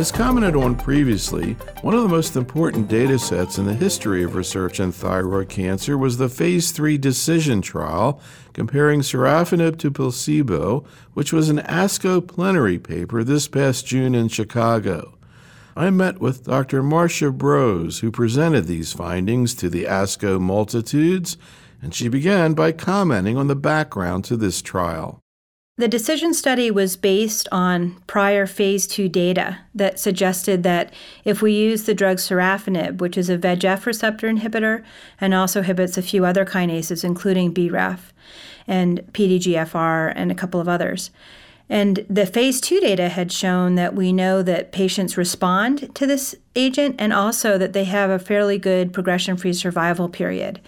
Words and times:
As 0.00 0.10
commented 0.10 0.56
on 0.56 0.76
previously, 0.76 1.58
one 1.82 1.92
of 1.92 2.00
the 2.00 2.08
most 2.08 2.34
important 2.34 2.88
data 2.88 3.18
sets 3.18 3.58
in 3.58 3.66
the 3.66 3.74
history 3.74 4.22
of 4.22 4.34
research 4.34 4.80
in 4.80 4.92
thyroid 4.92 5.50
cancer 5.50 5.98
was 5.98 6.16
the 6.16 6.30
Phase 6.30 6.72
3 6.72 6.96
Decision 6.96 7.60
trial 7.60 8.18
comparing 8.54 9.02
sorafenib 9.02 9.78
to 9.80 9.90
placebo, 9.90 10.86
which 11.12 11.34
was 11.34 11.50
an 11.50 11.58
ASCO 11.58 12.26
plenary 12.26 12.78
paper 12.78 13.22
this 13.22 13.46
past 13.46 13.86
June 13.86 14.14
in 14.14 14.28
Chicago. 14.28 15.18
I 15.76 15.90
met 15.90 16.18
with 16.18 16.44
Dr. 16.44 16.82
Marcia 16.82 17.30
Brose, 17.30 17.98
who 17.98 18.10
presented 18.10 18.64
these 18.64 18.94
findings 18.94 19.52
to 19.56 19.68
the 19.68 19.84
ASCO 19.84 20.40
multitudes, 20.40 21.36
and 21.82 21.94
she 21.94 22.08
began 22.08 22.54
by 22.54 22.72
commenting 22.72 23.36
on 23.36 23.48
the 23.48 23.54
background 23.54 24.24
to 24.24 24.38
this 24.38 24.62
trial. 24.62 25.19
The 25.80 25.88
decision 25.88 26.34
study 26.34 26.70
was 26.70 26.98
based 26.98 27.48
on 27.50 28.02
prior 28.06 28.46
phase 28.46 28.86
2 28.86 29.08
data 29.08 29.60
that 29.74 29.98
suggested 29.98 30.62
that 30.62 30.92
if 31.24 31.40
we 31.40 31.54
use 31.54 31.84
the 31.84 31.94
drug 31.94 32.18
sorafenib, 32.18 32.98
which 32.98 33.16
is 33.16 33.30
a 33.30 33.38
VEGF 33.38 33.86
receptor 33.86 34.28
inhibitor 34.30 34.84
and 35.18 35.32
also 35.32 35.60
inhibits 35.60 35.96
a 35.96 36.02
few 36.02 36.26
other 36.26 36.44
kinases, 36.44 37.02
including 37.02 37.54
BRAF 37.54 38.12
and 38.68 39.00
PDGFR 39.14 40.12
and 40.14 40.30
a 40.30 40.34
couple 40.34 40.60
of 40.60 40.68
others. 40.68 41.10
And 41.70 42.04
the 42.10 42.26
phase 42.26 42.60
2 42.60 42.80
data 42.80 43.08
had 43.08 43.32
shown 43.32 43.76
that 43.76 43.94
we 43.94 44.12
know 44.12 44.42
that 44.42 44.72
patients 44.72 45.16
respond 45.16 45.94
to 45.94 46.06
this 46.06 46.34
agent 46.54 46.96
and 46.98 47.14
also 47.14 47.56
that 47.56 47.72
they 47.72 47.84
have 47.84 48.10
a 48.10 48.18
fairly 48.18 48.58
good 48.58 48.92
progression 48.92 49.38
free 49.38 49.54
survival 49.54 50.10
period. 50.10 50.60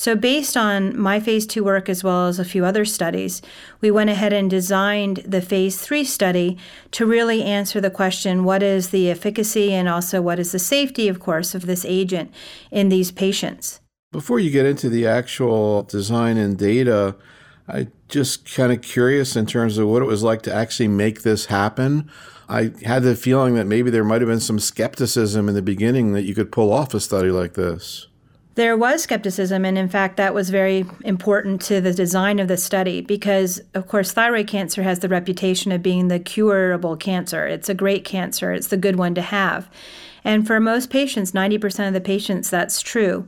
So, 0.00 0.16
based 0.16 0.56
on 0.56 0.98
my 0.98 1.20
phase 1.20 1.46
two 1.46 1.62
work 1.62 1.90
as 1.90 2.02
well 2.02 2.26
as 2.26 2.38
a 2.38 2.44
few 2.46 2.64
other 2.64 2.86
studies, 2.86 3.42
we 3.82 3.90
went 3.90 4.08
ahead 4.08 4.32
and 4.32 4.48
designed 4.48 5.18
the 5.26 5.42
phase 5.42 5.78
three 5.78 6.04
study 6.04 6.56
to 6.92 7.04
really 7.04 7.42
answer 7.42 7.82
the 7.82 7.90
question 7.90 8.44
what 8.44 8.62
is 8.62 8.88
the 8.88 9.10
efficacy 9.10 9.74
and 9.74 9.90
also 9.90 10.22
what 10.22 10.38
is 10.38 10.52
the 10.52 10.58
safety, 10.58 11.06
of 11.06 11.20
course, 11.20 11.54
of 11.54 11.66
this 11.66 11.84
agent 11.84 12.32
in 12.70 12.88
these 12.88 13.12
patients. 13.12 13.80
Before 14.10 14.40
you 14.40 14.50
get 14.50 14.64
into 14.64 14.88
the 14.88 15.06
actual 15.06 15.82
design 15.82 16.38
and 16.38 16.56
data, 16.56 17.14
I 17.68 17.88
just 18.08 18.50
kind 18.50 18.72
of 18.72 18.80
curious 18.80 19.36
in 19.36 19.44
terms 19.44 19.76
of 19.76 19.86
what 19.86 20.00
it 20.00 20.06
was 20.06 20.22
like 20.22 20.40
to 20.44 20.54
actually 20.54 20.88
make 20.88 21.24
this 21.24 21.44
happen. 21.44 22.10
I 22.48 22.72
had 22.86 23.02
the 23.02 23.14
feeling 23.14 23.54
that 23.56 23.66
maybe 23.66 23.90
there 23.90 24.02
might 24.02 24.22
have 24.22 24.30
been 24.30 24.40
some 24.40 24.60
skepticism 24.60 25.46
in 25.46 25.54
the 25.54 25.60
beginning 25.60 26.14
that 26.14 26.22
you 26.22 26.34
could 26.34 26.50
pull 26.50 26.72
off 26.72 26.94
a 26.94 27.00
study 27.00 27.30
like 27.30 27.52
this. 27.52 28.06
There 28.56 28.76
was 28.76 29.04
skepticism, 29.04 29.64
and 29.64 29.78
in 29.78 29.88
fact, 29.88 30.16
that 30.16 30.34
was 30.34 30.50
very 30.50 30.84
important 31.04 31.60
to 31.62 31.80
the 31.80 31.94
design 31.94 32.40
of 32.40 32.48
the 32.48 32.56
study 32.56 33.00
because, 33.00 33.60
of 33.74 33.86
course, 33.86 34.12
thyroid 34.12 34.48
cancer 34.48 34.82
has 34.82 34.98
the 34.98 35.08
reputation 35.08 35.70
of 35.70 35.84
being 35.84 36.08
the 36.08 36.18
curable 36.18 36.96
cancer. 36.96 37.46
It's 37.46 37.68
a 37.68 37.74
great 37.74 38.04
cancer, 38.04 38.52
it's 38.52 38.66
the 38.66 38.76
good 38.76 38.96
one 38.96 39.14
to 39.14 39.22
have. 39.22 39.70
And 40.24 40.46
for 40.46 40.58
most 40.58 40.90
patients, 40.90 41.30
90% 41.30 41.86
of 41.86 41.94
the 41.94 42.00
patients, 42.00 42.50
that's 42.50 42.82
true. 42.82 43.26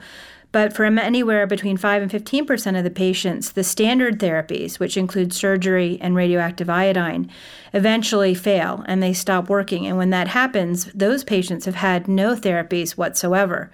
But 0.51 0.75
for 0.75 0.85
anywhere 0.85 1.47
between 1.47 1.79
5 1.79 2.03
and 2.03 2.11
15% 2.11 2.77
of 2.77 2.85
the 2.85 2.91
patients, 2.91 3.53
the 3.53 3.65
standard 3.65 4.19
therapies, 4.19 4.79
which 4.79 4.99
include 4.99 5.33
surgery 5.33 5.99
and 6.03 6.15
radioactive 6.15 6.69
iodine, 6.69 7.31
eventually 7.73 8.35
fail 8.35 8.85
and 8.87 9.03
they 9.03 9.15
stop 9.15 9.49
working. 9.49 9.87
And 9.87 9.97
when 9.97 10.11
that 10.11 10.29
happens, 10.29 10.87
those 10.93 11.25
patients 11.25 11.65
have 11.65 11.77
had 11.77 12.07
no 12.07 12.35
therapies 12.35 12.93
whatsoever. 12.93 13.71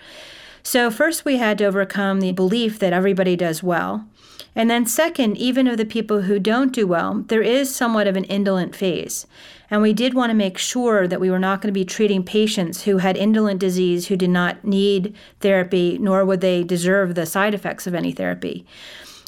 So, 0.71 0.91
first, 0.91 1.25
we 1.25 1.39
had 1.39 1.57
to 1.57 1.65
overcome 1.65 2.21
the 2.21 2.33
belief 2.33 2.79
that 2.79 2.93
everybody 2.93 3.37
does 3.37 3.63
well. 3.63 4.07
And 4.55 4.69
then, 4.69 4.85
second, 4.85 5.39
even 5.39 5.67
of 5.67 5.79
the 5.79 5.87
people 5.87 6.21
who 6.21 6.39
don't 6.39 6.75
do 6.75 6.87
well, 6.87 7.25
there 7.29 7.41
is 7.41 7.75
somewhat 7.75 8.07
of 8.07 8.17
an 8.17 8.25
indolent 8.25 8.77
phase. 8.77 9.27
And 9.71 9.81
we 9.81 9.95
did 9.95 10.13
want 10.13 10.29
to 10.29 10.35
make 10.35 10.59
sure 10.59 11.09
that 11.09 11.23
we 11.23 11.31
were 11.31 11.39
not 11.39 11.63
going 11.63 11.73
to 11.73 11.81
be 11.81 11.87
treating 11.87 12.23
patients 12.23 12.83
who 12.83 12.99
had 12.99 13.17
indolent 13.17 13.61
disease 13.61 14.09
who 14.09 14.17
did 14.19 14.29
not 14.29 14.63
need 14.63 15.15
therapy, 15.41 15.97
nor 16.03 16.23
would 16.27 16.43
they 16.43 16.65
deserve 16.65 17.15
the 17.15 17.25
side 17.25 17.55
effects 17.55 17.87
of 17.87 17.95
any 17.95 18.12
therapy. 18.12 18.67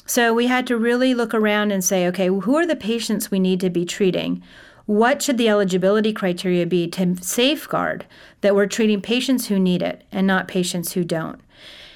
So 0.05 0.35
we 0.35 0.45
had 0.45 0.67
to 0.67 0.77
really 0.77 1.15
look 1.15 1.33
around 1.33 1.71
and 1.71 1.83
say, 1.83 2.05
okay, 2.05 2.27
who 2.27 2.55
are 2.55 2.67
the 2.67 2.75
patients 2.75 3.31
we 3.31 3.39
need 3.39 3.59
to 3.61 3.71
be 3.71 3.83
treating? 3.83 4.43
What 4.85 5.21
should 5.21 5.37
the 5.37 5.49
eligibility 5.49 6.11
criteria 6.11 6.65
be 6.65 6.87
to 6.89 7.15
safeguard 7.21 8.05
that 8.41 8.55
we're 8.55 8.67
treating 8.67 9.01
patients 9.01 9.47
who 9.47 9.59
need 9.59 9.81
it 9.81 10.03
and 10.11 10.25
not 10.25 10.47
patients 10.47 10.93
who 10.93 11.03
don't? 11.03 11.39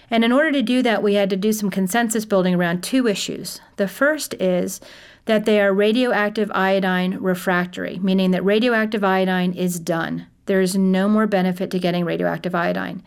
And 0.09 0.23
in 0.23 0.31
order 0.31 0.51
to 0.51 0.61
do 0.61 0.81
that, 0.83 1.01
we 1.01 1.15
had 1.15 1.29
to 1.31 1.35
do 1.35 1.51
some 1.51 1.71
consensus 1.71 2.25
building 2.25 2.53
around 2.53 2.83
two 2.83 3.07
issues. 3.07 3.59
The 3.77 3.87
first 3.87 4.35
is 4.35 4.79
that 5.25 5.45
they 5.45 5.59
are 5.59 5.73
radioactive 5.73 6.51
iodine 6.53 7.17
refractory, 7.17 7.99
meaning 7.99 8.31
that 8.31 8.45
radioactive 8.45 9.03
iodine 9.03 9.53
is 9.53 9.79
done. 9.79 10.27
There 10.45 10.61
is 10.61 10.75
no 10.75 11.09
more 11.09 11.25
benefit 11.25 11.71
to 11.71 11.79
getting 11.79 12.05
radioactive 12.05 12.53
iodine. 12.53 13.03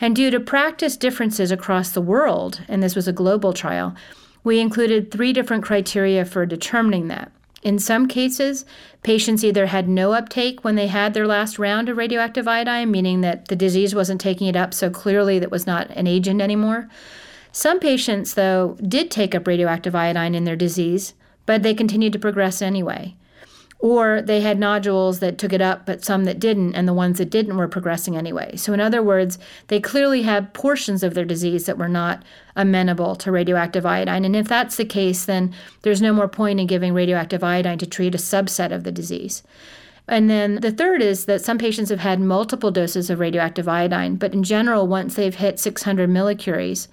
And 0.00 0.16
due 0.16 0.32
to 0.32 0.40
practice 0.40 0.96
differences 0.96 1.52
across 1.52 1.90
the 1.90 2.02
world, 2.02 2.62
and 2.66 2.82
this 2.82 2.96
was 2.96 3.06
a 3.06 3.12
global 3.12 3.52
trial, 3.52 3.94
we 4.42 4.58
included 4.58 5.10
three 5.10 5.32
different 5.32 5.62
criteria 5.62 6.24
for 6.24 6.44
determining 6.44 7.06
that. 7.08 7.30
In 7.64 7.78
some 7.78 8.06
cases, 8.06 8.66
patients 9.02 9.42
either 9.42 9.66
had 9.66 9.88
no 9.88 10.12
uptake 10.12 10.62
when 10.62 10.74
they 10.74 10.86
had 10.86 11.14
their 11.14 11.26
last 11.26 11.58
round 11.58 11.88
of 11.88 11.96
radioactive 11.96 12.46
iodine, 12.46 12.90
meaning 12.90 13.22
that 13.22 13.48
the 13.48 13.56
disease 13.56 13.94
wasn't 13.94 14.20
taking 14.20 14.46
it 14.46 14.54
up, 14.54 14.74
so 14.74 14.90
clearly 14.90 15.38
that 15.38 15.50
was 15.50 15.66
not 15.66 15.90
an 15.90 16.06
agent 16.06 16.42
anymore. 16.42 16.88
Some 17.50 17.80
patients, 17.80 18.34
though, 18.34 18.76
did 18.86 19.10
take 19.10 19.34
up 19.34 19.46
radioactive 19.46 19.94
iodine 19.94 20.34
in 20.34 20.44
their 20.44 20.56
disease, 20.56 21.14
but 21.46 21.62
they 21.62 21.74
continued 21.74 22.12
to 22.12 22.18
progress 22.18 22.60
anyway 22.60 23.16
or 23.84 24.22
they 24.22 24.40
had 24.40 24.58
nodules 24.58 25.18
that 25.18 25.36
took 25.36 25.52
it 25.52 25.60
up, 25.60 25.84
but 25.84 26.02
some 26.02 26.24
that 26.24 26.38
didn't, 26.38 26.74
and 26.74 26.88
the 26.88 26.94
ones 26.94 27.18
that 27.18 27.28
didn't 27.28 27.58
were 27.58 27.68
progressing 27.68 28.16
anyway. 28.16 28.56
So, 28.56 28.72
in 28.72 28.80
other 28.80 29.02
words, 29.02 29.38
they 29.66 29.78
clearly 29.78 30.22
had 30.22 30.54
portions 30.54 31.02
of 31.02 31.12
their 31.12 31.26
disease 31.26 31.66
that 31.66 31.76
were 31.76 31.86
not 31.86 32.22
amenable 32.56 33.14
to 33.16 33.30
radioactive 33.30 33.84
iodine. 33.84 34.24
And 34.24 34.34
if 34.34 34.48
that's 34.48 34.76
the 34.76 34.86
case, 34.86 35.26
then 35.26 35.52
there's 35.82 36.00
no 36.00 36.14
more 36.14 36.28
point 36.28 36.60
in 36.60 36.66
giving 36.66 36.94
radioactive 36.94 37.44
iodine 37.44 37.76
to 37.76 37.86
treat 37.86 38.14
a 38.14 38.18
subset 38.18 38.72
of 38.72 38.84
the 38.84 38.90
disease. 38.90 39.42
And 40.08 40.30
then 40.30 40.60
the 40.62 40.72
third 40.72 41.02
is 41.02 41.26
that 41.26 41.42
some 41.42 41.58
patients 41.58 41.90
have 41.90 42.00
had 42.00 42.20
multiple 42.20 42.70
doses 42.70 43.10
of 43.10 43.20
radioactive 43.20 43.68
iodine, 43.68 44.16
but 44.16 44.32
in 44.32 44.44
general, 44.44 44.86
once 44.86 45.14
they've 45.14 45.34
hit 45.34 45.58
600 45.58 46.08
millicuries, 46.08 46.88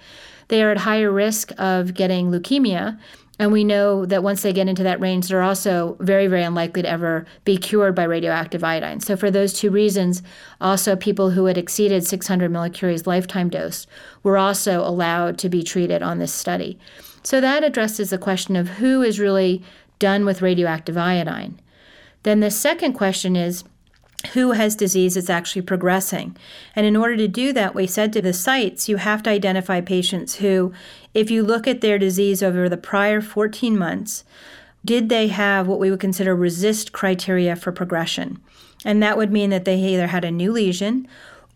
they 0.48 0.62
are 0.62 0.70
at 0.70 0.78
higher 0.78 1.10
risk 1.10 1.52
of 1.56 1.94
getting 1.94 2.30
leukemia 2.30 2.98
and 3.42 3.50
we 3.50 3.64
know 3.64 4.06
that 4.06 4.22
once 4.22 4.42
they 4.42 4.52
get 4.52 4.68
into 4.68 4.84
that 4.84 5.00
range, 5.00 5.26
they're 5.26 5.42
also 5.42 5.96
very, 5.98 6.28
very 6.28 6.44
unlikely 6.44 6.82
to 6.82 6.88
ever 6.88 7.26
be 7.44 7.56
cured 7.56 7.92
by 7.92 8.04
radioactive 8.04 8.62
iodine. 8.62 9.00
So, 9.00 9.16
for 9.16 9.32
those 9.32 9.52
two 9.52 9.68
reasons, 9.68 10.22
also 10.60 10.94
people 10.94 11.30
who 11.30 11.46
had 11.46 11.58
exceeded 11.58 12.06
600 12.06 12.52
millicuries 12.52 13.04
lifetime 13.04 13.48
dose 13.48 13.88
were 14.22 14.38
also 14.38 14.86
allowed 14.86 15.38
to 15.38 15.48
be 15.48 15.64
treated 15.64 16.04
on 16.04 16.20
this 16.20 16.32
study. 16.32 16.78
So, 17.24 17.40
that 17.40 17.64
addresses 17.64 18.10
the 18.10 18.16
question 18.16 18.54
of 18.54 18.68
who 18.68 19.02
is 19.02 19.18
really 19.18 19.60
done 19.98 20.24
with 20.24 20.40
radioactive 20.40 20.96
iodine. 20.96 21.60
Then 22.22 22.38
the 22.38 22.50
second 22.52 22.92
question 22.92 23.34
is 23.34 23.64
who 24.32 24.52
has 24.52 24.74
disease 24.76 25.14
that's 25.14 25.30
actually 25.30 25.62
progressing. 25.62 26.36
And 26.76 26.86
in 26.86 26.96
order 26.96 27.16
to 27.16 27.28
do 27.28 27.52
that, 27.52 27.74
we 27.74 27.86
said 27.86 28.12
to 28.12 28.22
the 28.22 28.32
sites, 28.32 28.88
you 28.88 28.96
have 28.96 29.22
to 29.24 29.30
identify 29.30 29.80
patients 29.80 30.36
who, 30.36 30.72
if 31.14 31.30
you 31.30 31.42
look 31.42 31.66
at 31.66 31.80
their 31.80 31.98
disease 31.98 32.42
over 32.42 32.68
the 32.68 32.76
prior 32.76 33.20
14 33.20 33.76
months, 33.76 34.24
did 34.84 35.08
they 35.08 35.28
have 35.28 35.68
what 35.68 35.78
we 35.78 35.90
would 35.90 36.00
consider 36.00 36.36
RECIST 36.36 36.92
criteria 36.92 37.56
for 37.56 37.72
progression? 37.72 38.40
And 38.84 39.02
that 39.02 39.16
would 39.16 39.30
mean 39.30 39.50
that 39.50 39.64
they 39.64 39.76
either 39.76 40.08
had 40.08 40.24
a 40.24 40.30
new 40.30 40.52
lesion 40.52 41.06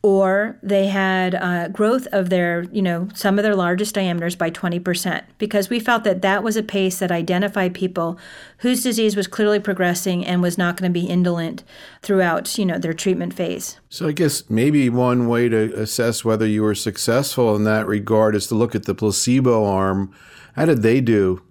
or 0.07 0.57
they 0.63 0.87
had 0.87 1.35
uh, 1.35 1.67
growth 1.67 2.07
of 2.13 2.31
their, 2.31 2.63
you 2.71 2.81
know, 2.81 3.09
some 3.13 3.41
of 3.41 3.43
their 3.43 3.57
largest 3.57 3.93
diameters 3.93 4.37
by 4.37 4.49
20%, 4.49 5.25
because 5.37 5.69
we 5.69 5.81
felt 5.81 6.05
that 6.05 6.23
that 6.23 6.45
was 6.45 6.57
a 6.57 6.63
pace 6.63 7.01
that 7.01 7.11
identified 7.11 7.75
people 7.75 8.17
whose 8.59 8.85
disease 8.85 9.17
was 9.17 9.27
clearly 9.27 9.59
progressing 9.59 10.25
and 10.25 10.41
was 10.41 10.57
not 10.57 10.77
going 10.77 10.89
to 10.89 10.97
be 10.97 11.09
indolent 11.09 11.65
throughout, 12.03 12.57
you 12.57 12.65
know, 12.65 12.79
their 12.79 12.93
treatment 12.93 13.35
phase. 13.35 13.81
So 13.89 14.07
I 14.07 14.13
guess 14.13 14.49
maybe 14.49 14.89
one 14.89 15.27
way 15.27 15.49
to 15.49 15.75
assess 15.75 16.25
whether 16.25 16.47
you 16.47 16.63
were 16.63 16.77
successful 16.77 17.57
in 17.57 17.65
that 17.65 17.89
regard 17.89 18.37
is 18.37 18.47
to 18.47 18.55
look 18.55 18.77
at 18.77 18.85
the 18.85 18.95
placebo 18.95 19.65
arm. 19.65 20.15
How 20.55 20.67
did 20.67 20.83
they 20.83 21.01
do? 21.01 21.43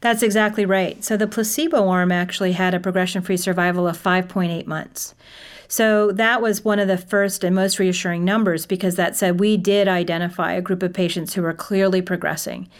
That's 0.00 0.22
exactly 0.22 0.64
right. 0.64 1.04
So 1.04 1.18
the 1.18 1.26
placebo 1.26 1.86
arm 1.86 2.12
actually 2.12 2.52
had 2.52 2.72
a 2.72 2.80
progression 2.80 3.20
free 3.20 3.36
survival 3.36 3.86
of 3.86 4.02
5.8 4.02 4.66
months. 4.66 5.14
So 5.70 6.12
that 6.12 6.40
was 6.40 6.64
one 6.64 6.78
of 6.78 6.88
the 6.88 6.96
first 6.96 7.44
and 7.44 7.54
most 7.54 7.78
reassuring 7.78 8.24
numbers 8.24 8.64
because 8.64 8.96
that 8.96 9.16
said 9.16 9.38
we 9.38 9.58
did 9.58 9.86
identify 9.86 10.52
a 10.52 10.62
group 10.62 10.82
of 10.82 10.94
patients 10.94 11.34
who 11.34 11.42
were 11.42 11.52
clearly 11.52 12.00
progressing. 12.00 12.70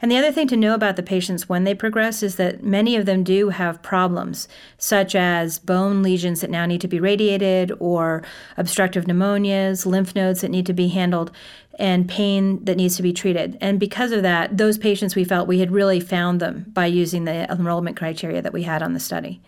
And 0.00 0.10
the 0.10 0.16
other 0.16 0.32
thing 0.32 0.48
to 0.48 0.56
know 0.56 0.74
about 0.74 0.96
the 0.96 1.02
patients 1.02 1.48
when 1.48 1.64
they 1.64 1.74
progress 1.74 2.22
is 2.22 2.36
that 2.36 2.62
many 2.62 2.96
of 2.96 3.04
them 3.04 3.22
do 3.22 3.50
have 3.50 3.82
problems, 3.82 4.48
such 4.78 5.14
as 5.14 5.58
bone 5.58 6.02
lesions 6.02 6.40
that 6.40 6.50
now 6.50 6.64
need 6.64 6.80
to 6.80 6.88
be 6.88 7.00
radiated, 7.00 7.72
or 7.80 8.22
obstructive 8.56 9.04
pneumonias, 9.04 9.84
lymph 9.84 10.14
nodes 10.14 10.40
that 10.40 10.50
need 10.50 10.66
to 10.66 10.72
be 10.72 10.88
handled, 10.88 11.30
and 11.78 12.08
pain 12.08 12.64
that 12.64 12.76
needs 12.76 12.96
to 12.96 13.02
be 13.02 13.12
treated. 13.12 13.58
And 13.60 13.78
because 13.78 14.12
of 14.12 14.22
that, 14.22 14.56
those 14.56 14.78
patients 14.78 15.14
we 15.14 15.24
felt 15.24 15.48
we 15.48 15.58
had 15.58 15.72
really 15.72 16.00
found 16.00 16.40
them 16.40 16.66
by 16.68 16.86
using 16.86 17.24
the 17.24 17.50
enrollment 17.50 17.96
criteria 17.96 18.40
that 18.40 18.52
we 18.52 18.62
had 18.62 18.82
on 18.82 18.94
the 18.94 19.00
study. 19.00 19.42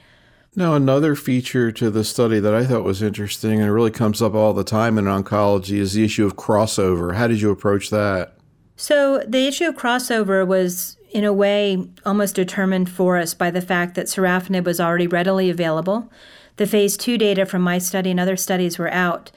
Now, 0.56 0.74
another 0.74 1.14
feature 1.14 1.70
to 1.70 1.90
the 1.90 2.02
study 2.02 2.40
that 2.40 2.54
I 2.54 2.64
thought 2.64 2.82
was 2.82 3.02
interesting 3.02 3.60
and 3.60 3.72
really 3.72 3.92
comes 3.92 4.20
up 4.20 4.34
all 4.34 4.52
the 4.52 4.64
time 4.64 4.98
in 4.98 5.04
oncology 5.04 5.78
is 5.78 5.92
the 5.92 6.04
issue 6.04 6.26
of 6.26 6.34
crossover. 6.34 7.14
How 7.14 7.28
did 7.28 7.40
you 7.40 7.50
approach 7.50 7.90
that? 7.90 8.34
So, 8.74 9.22
the 9.28 9.46
issue 9.46 9.66
of 9.68 9.76
crossover 9.76 10.44
was, 10.44 10.96
in 11.10 11.22
a 11.22 11.32
way, 11.32 11.86
almost 12.04 12.34
determined 12.34 12.90
for 12.90 13.16
us 13.16 13.32
by 13.32 13.52
the 13.52 13.62
fact 13.62 13.94
that 13.94 14.06
sorafenib 14.06 14.64
was 14.64 14.80
already 14.80 15.06
readily 15.06 15.50
available. 15.50 16.10
The 16.56 16.66
phase 16.66 16.96
two 16.96 17.16
data 17.16 17.46
from 17.46 17.62
my 17.62 17.78
study 17.78 18.10
and 18.10 18.18
other 18.18 18.36
studies 18.36 18.76
were 18.76 18.90
out. 18.90 19.30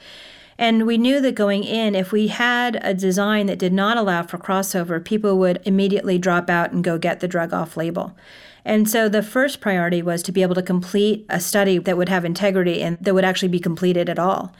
And 0.58 0.86
we 0.86 0.98
knew 0.98 1.20
that 1.20 1.34
going 1.34 1.62
in, 1.62 1.94
if 1.94 2.10
we 2.10 2.28
had 2.28 2.78
a 2.82 2.92
design 2.92 3.46
that 3.46 3.58
did 3.58 3.72
not 3.72 3.96
allow 3.96 4.22
for 4.24 4.38
crossover, 4.38 5.04
people 5.04 5.38
would 5.38 5.60
immediately 5.64 6.18
drop 6.18 6.50
out 6.50 6.72
and 6.72 6.82
go 6.82 6.98
get 6.98 7.20
the 7.20 7.28
drug 7.28 7.52
off 7.52 7.76
label. 7.76 8.16
And 8.64 8.88
so 8.88 9.08
the 9.08 9.22
first 9.22 9.60
priority 9.60 10.02
was 10.02 10.22
to 10.22 10.32
be 10.32 10.42
able 10.42 10.54
to 10.54 10.62
complete 10.62 11.26
a 11.28 11.38
study 11.38 11.78
that 11.78 11.96
would 11.96 12.08
have 12.08 12.24
integrity 12.24 12.82
and 12.82 12.98
that 13.00 13.14
would 13.14 13.24
actually 13.24 13.48
be 13.48 13.60
completed 13.60 14.08
at 14.08 14.18
all. 14.18 14.54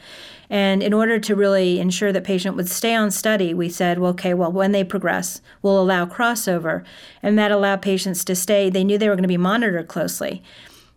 And 0.49 0.83
in 0.83 0.93
order 0.93 1.19
to 1.19 1.35
really 1.35 1.79
ensure 1.79 2.11
that 2.11 2.23
patient 2.23 2.55
would 2.55 2.69
stay 2.69 2.93
on 2.93 3.09
study, 3.09 3.53
we 3.53 3.67
said, 3.67 3.97
well, 3.97 4.11
okay, 4.11 4.33
well, 4.33 4.51
when 4.51 4.71
they 4.73 4.83
progress, 4.83 5.41
we'll 5.61 5.81
allow 5.81 6.05
crossover. 6.05 6.83
And 7.23 7.37
that 7.39 7.51
allowed 7.51 7.81
patients 7.81 8.23
to 8.25 8.35
stay. 8.35 8.69
They 8.69 8.83
knew 8.83 8.97
they 8.97 9.09
were 9.09 9.15
going 9.15 9.23
to 9.23 9.27
be 9.27 9.37
monitored 9.37 9.87
closely. 9.87 10.43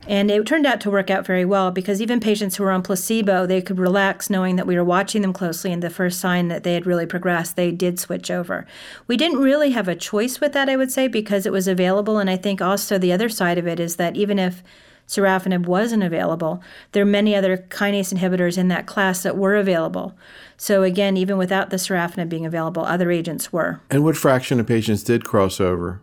And 0.08 0.30
it 0.30 0.46
turned 0.46 0.64
out 0.64 0.80
to 0.80 0.90
work 0.90 1.10
out 1.10 1.26
very 1.26 1.44
well 1.44 1.70
because 1.70 2.00
even 2.00 2.18
patients 2.18 2.56
who 2.56 2.64
were 2.64 2.70
on 2.70 2.82
placebo, 2.82 3.44
they 3.44 3.60
could 3.60 3.78
relax 3.78 4.30
knowing 4.30 4.56
that 4.56 4.66
we 4.66 4.74
were 4.74 4.82
watching 4.82 5.20
them 5.20 5.34
closely. 5.34 5.70
And 5.70 5.82
the 5.82 5.90
first 5.90 6.18
sign 6.18 6.48
that 6.48 6.64
they 6.64 6.72
had 6.72 6.86
really 6.86 7.04
progressed, 7.04 7.56
they 7.56 7.70
did 7.70 8.00
switch 8.00 8.30
over. 8.30 8.66
We 9.06 9.18
didn't 9.18 9.38
really 9.38 9.70
have 9.72 9.86
a 9.86 9.94
choice 9.94 10.40
with 10.40 10.54
that, 10.54 10.70
I 10.70 10.76
would 10.76 10.90
say, 10.90 11.08
because 11.08 11.44
it 11.44 11.52
was 11.52 11.68
available. 11.68 12.18
And 12.18 12.30
I 12.30 12.38
think 12.38 12.62
also 12.62 12.96
the 12.96 13.12
other 13.12 13.28
side 13.28 13.58
of 13.58 13.66
it 13.66 13.78
is 13.78 13.96
that 13.96 14.16
even 14.16 14.38
if 14.38 14.62
sorafenib 15.06 15.66
wasn't 15.66 16.02
available, 16.02 16.62
there 16.92 17.02
are 17.02 17.06
many 17.06 17.34
other 17.34 17.58
kinase 17.58 18.12
inhibitors 18.12 18.56
in 18.56 18.68
that 18.68 18.86
class 18.86 19.22
that 19.22 19.36
were 19.36 19.56
available. 19.56 20.16
So 20.56 20.84
again, 20.84 21.18
even 21.18 21.36
without 21.36 21.68
the 21.68 21.76
sorafenib 21.76 22.30
being 22.30 22.46
available, 22.46 22.82
other 22.82 23.10
agents 23.10 23.52
were. 23.52 23.80
And 23.90 24.04
what 24.04 24.16
fraction 24.16 24.58
of 24.58 24.66
patients 24.66 25.02
did 25.02 25.24
cross 25.24 25.60
over? 25.60 26.00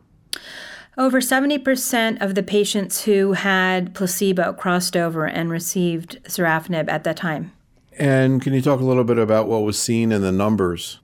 Over 0.98 1.20
70% 1.20 2.22
of 2.22 2.36
the 2.36 2.44
patients 2.44 3.04
who 3.04 3.34
had 3.34 3.94
placebo 3.94 4.54
crossed 4.54 4.96
over 4.96 5.26
and 5.26 5.50
received 5.50 6.24
sorafenib 6.24 6.90
at 6.90 7.04
that 7.04 7.18
time. 7.18 7.52
And 7.98 8.42
can 8.42 8.54
you 8.54 8.62
talk 8.62 8.80
a 8.80 8.84
little 8.84 9.04
bit 9.04 9.18
about 9.18 9.48
what 9.48 9.64
was 9.64 9.78
seen 9.78 10.12
in 10.12 10.22
the 10.22 10.32
numbers? 10.32 11.00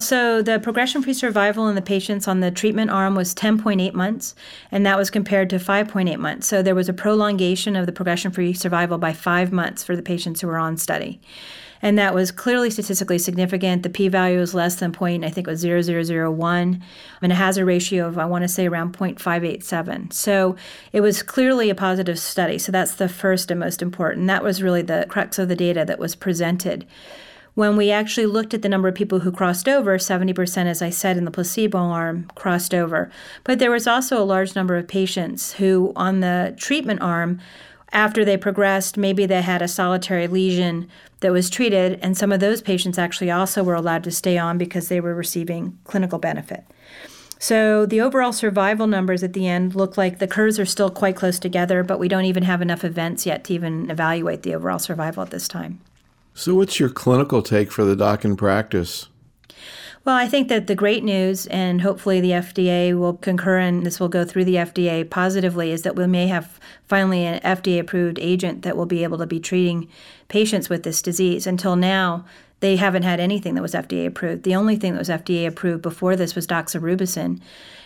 So, 0.00 0.42
the 0.42 0.58
progression 0.58 1.00
free 1.00 1.14
survival 1.14 1.68
in 1.68 1.76
the 1.76 1.82
patients 1.82 2.26
on 2.26 2.40
the 2.40 2.50
treatment 2.50 2.90
arm 2.90 3.14
was 3.14 3.36
10.8 3.36 3.94
months, 3.94 4.34
and 4.72 4.84
that 4.84 4.98
was 4.98 5.10
compared 5.10 5.48
to 5.50 5.58
5.8 5.58 6.18
months. 6.18 6.48
So, 6.48 6.60
there 6.60 6.74
was 6.74 6.88
a 6.88 6.92
prolongation 6.92 7.76
of 7.76 7.86
the 7.86 7.92
progression 7.92 8.32
free 8.32 8.52
survival 8.52 8.98
by 8.98 9.12
five 9.12 9.52
months 9.52 9.84
for 9.84 9.94
the 9.94 10.02
patients 10.02 10.40
who 10.40 10.48
were 10.48 10.58
on 10.58 10.76
study 10.76 11.20
and 11.82 11.98
that 11.98 12.14
was 12.14 12.30
clearly 12.30 12.70
statistically 12.70 13.18
significant. 13.18 13.82
The 13.82 13.90
p-value 13.90 14.38
was 14.38 14.54
less 14.54 14.76
than 14.76 14.92
point, 14.92 15.24
I 15.24 15.30
think 15.30 15.46
it 15.46 15.50
was 15.50 15.64
0.0001, 15.64 16.82
and 17.20 17.32
it 17.32 17.34
has 17.34 17.56
a 17.56 17.64
ratio 17.64 18.06
of 18.06 18.18
I 18.18 18.24
want 18.24 18.42
to 18.42 18.48
say 18.48 18.66
around 18.66 18.96
0.587. 18.96 20.12
So 20.12 20.56
it 20.92 21.00
was 21.00 21.22
clearly 21.22 21.68
a 21.68 21.74
positive 21.74 22.18
study. 22.18 22.58
So 22.58 22.70
that's 22.70 22.94
the 22.94 23.08
first 23.08 23.50
and 23.50 23.58
most 23.58 23.82
important. 23.82 24.28
That 24.28 24.44
was 24.44 24.62
really 24.62 24.82
the 24.82 25.06
crux 25.08 25.38
of 25.38 25.48
the 25.48 25.56
data 25.56 25.84
that 25.84 25.98
was 25.98 26.14
presented. 26.14 26.86
When 27.54 27.76
we 27.76 27.90
actually 27.90 28.26
looked 28.26 28.54
at 28.54 28.62
the 28.62 28.68
number 28.68 28.88
of 28.88 28.94
people 28.94 29.20
who 29.20 29.30
crossed 29.30 29.68
over, 29.68 29.98
70%, 29.98 30.64
as 30.64 30.80
I 30.80 30.88
said, 30.88 31.18
in 31.18 31.26
the 31.26 31.30
placebo 31.30 31.76
arm 31.78 32.30
crossed 32.34 32.72
over. 32.72 33.10
But 33.44 33.58
there 33.58 33.70
was 33.70 33.86
also 33.86 34.22
a 34.22 34.24
large 34.24 34.54
number 34.54 34.76
of 34.76 34.88
patients 34.88 35.52
who, 35.54 35.92
on 35.94 36.20
the 36.20 36.54
treatment 36.56 37.02
arm, 37.02 37.40
after 37.92 38.24
they 38.24 38.36
progressed, 38.36 38.96
maybe 38.96 39.26
they 39.26 39.42
had 39.42 39.62
a 39.62 39.68
solitary 39.68 40.26
lesion 40.26 40.88
that 41.20 41.32
was 41.32 41.50
treated, 41.50 41.98
and 42.02 42.16
some 42.16 42.32
of 42.32 42.40
those 42.40 42.62
patients 42.62 42.98
actually 42.98 43.30
also 43.30 43.62
were 43.62 43.74
allowed 43.74 44.04
to 44.04 44.10
stay 44.10 44.38
on 44.38 44.58
because 44.58 44.88
they 44.88 45.00
were 45.00 45.14
receiving 45.14 45.78
clinical 45.84 46.18
benefit. 46.18 46.64
So 47.38 47.86
the 47.86 48.00
overall 48.00 48.32
survival 48.32 48.86
numbers 48.86 49.22
at 49.22 49.32
the 49.32 49.48
end 49.48 49.74
look 49.74 49.96
like 49.96 50.20
the 50.20 50.28
curves 50.28 50.60
are 50.60 50.64
still 50.64 50.90
quite 50.90 51.16
close 51.16 51.38
together, 51.38 51.82
but 51.82 51.98
we 51.98 52.08
don't 52.08 52.24
even 52.24 52.44
have 52.44 52.62
enough 52.62 52.84
events 52.84 53.26
yet 53.26 53.44
to 53.44 53.54
even 53.54 53.90
evaluate 53.90 54.42
the 54.42 54.54
overall 54.54 54.78
survival 54.78 55.24
at 55.24 55.30
this 55.30 55.48
time. 55.48 55.80
So, 56.34 56.54
what's 56.54 56.78
your 56.80 56.88
clinical 56.88 57.42
take 57.42 57.70
for 57.72 57.84
the 57.84 57.96
doc 57.96 58.24
in 58.24 58.36
practice? 58.36 59.08
Well, 60.04 60.16
I 60.16 60.26
think 60.26 60.48
that 60.48 60.66
the 60.66 60.74
great 60.74 61.04
news, 61.04 61.46
and 61.46 61.80
hopefully 61.80 62.20
the 62.20 62.32
FDA 62.32 62.98
will 62.98 63.14
concur 63.14 63.58
and 63.58 63.86
this 63.86 64.00
will 64.00 64.08
go 64.08 64.24
through 64.24 64.46
the 64.46 64.56
FDA 64.56 65.08
positively, 65.08 65.70
is 65.70 65.82
that 65.82 65.94
we 65.94 66.08
may 66.08 66.26
have 66.26 66.58
finally 66.88 67.24
an 67.24 67.40
FDA 67.42 67.78
approved 67.78 68.18
agent 68.18 68.62
that 68.62 68.76
will 68.76 68.86
be 68.86 69.04
able 69.04 69.18
to 69.18 69.26
be 69.26 69.38
treating 69.38 69.88
patients 70.26 70.68
with 70.68 70.82
this 70.82 71.02
disease. 71.02 71.46
Until 71.46 71.76
now, 71.76 72.24
they 72.58 72.74
haven't 72.74 73.04
had 73.04 73.20
anything 73.20 73.54
that 73.54 73.62
was 73.62 73.74
FDA 73.74 74.06
approved. 74.06 74.42
The 74.42 74.56
only 74.56 74.74
thing 74.74 74.92
that 74.94 74.98
was 74.98 75.08
FDA 75.08 75.46
approved 75.46 75.82
before 75.82 76.16
this 76.16 76.34
was 76.34 76.48
doxorubicin. 76.48 77.40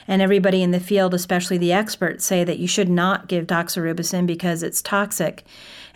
And 0.08 0.22
everybody 0.22 0.62
in 0.62 0.70
the 0.70 0.80
field, 0.80 1.14
especially 1.14 1.58
the 1.58 1.72
experts, 1.72 2.24
say 2.24 2.44
that 2.44 2.58
you 2.58 2.68
should 2.68 2.88
not 2.88 3.28
give 3.28 3.46
doxorubicin 3.46 4.26
because 4.26 4.62
it's 4.62 4.82
toxic. 4.82 5.44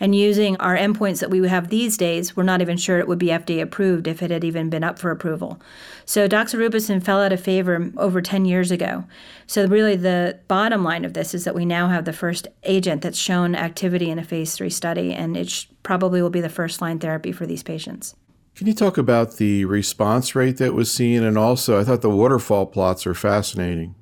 And 0.01 0.15
using 0.15 0.57
our 0.57 0.77
endpoints 0.77 1.21
that 1.21 1.31
we 1.31 1.47
have 1.47 1.69
these 1.69 1.99
days, 1.99 2.35
we're 2.35 2.43
not 2.43 2.63
even 2.63 2.79
sure 2.79 2.99
it 2.99 3.07
would 3.07 3.19
be 3.19 3.27
FDA 3.27 3.61
approved 3.61 4.07
if 4.07 4.23
it 4.23 4.31
had 4.31 4.45
even 4.45 4.71
been 4.71 4.83
up 4.83 4.99
for 4.99 5.11
approval. 5.11 5.61
So 6.07 6.27
doxorubicin 6.27 7.03
fell 7.03 7.21
out 7.21 7.33
of 7.33 7.41
favor 7.41 7.93
over 7.99 8.23
10 8.23 8.47
years 8.47 8.71
ago. 8.71 9.05
So 9.47 9.67
really 9.67 9.97
the 9.97 10.39
bottom 10.49 10.83
line 10.83 11.05
of 11.05 11.13
this 11.13 11.35
is 11.35 11.45
that 11.45 11.55
we 11.55 11.67
now 11.67 11.89
have 11.89 12.07
the 12.07 12.15
first 12.15 12.49
agent 12.65 13.03
that's 13.03 13.19
shown 13.19 13.55
activity 13.55 14.11
in 14.11 14.19
a 14.19 14.25
phase 14.25 14.55
3 14.55 14.71
study 14.71 15.13
and 15.13 15.37
it 15.37 15.51
sh- 15.51 15.67
probably 15.83 16.23
will 16.23 16.31
be 16.31 16.41
the 16.41 16.49
first 16.49 16.81
line 16.81 16.99
therapy 16.99 17.31
for 17.31 17.47
these 17.47 17.63
patients. 17.63 18.15
Can 18.57 18.67
you 18.67 18.75
talk 18.75 18.99
about 18.99 19.37
the 19.37 19.65
response 19.67 20.35
rate 20.35 20.57
that 20.57 20.75
was 20.75 20.91
seen 20.91 21.23
and 21.23 21.37
also 21.37 21.79
I 21.79 21.85
thought 21.85 22.01
the 22.01 22.11
waterfall 22.11 22.67
plots 22.67 23.07
are 23.07 23.15
fascinating. 23.15 23.95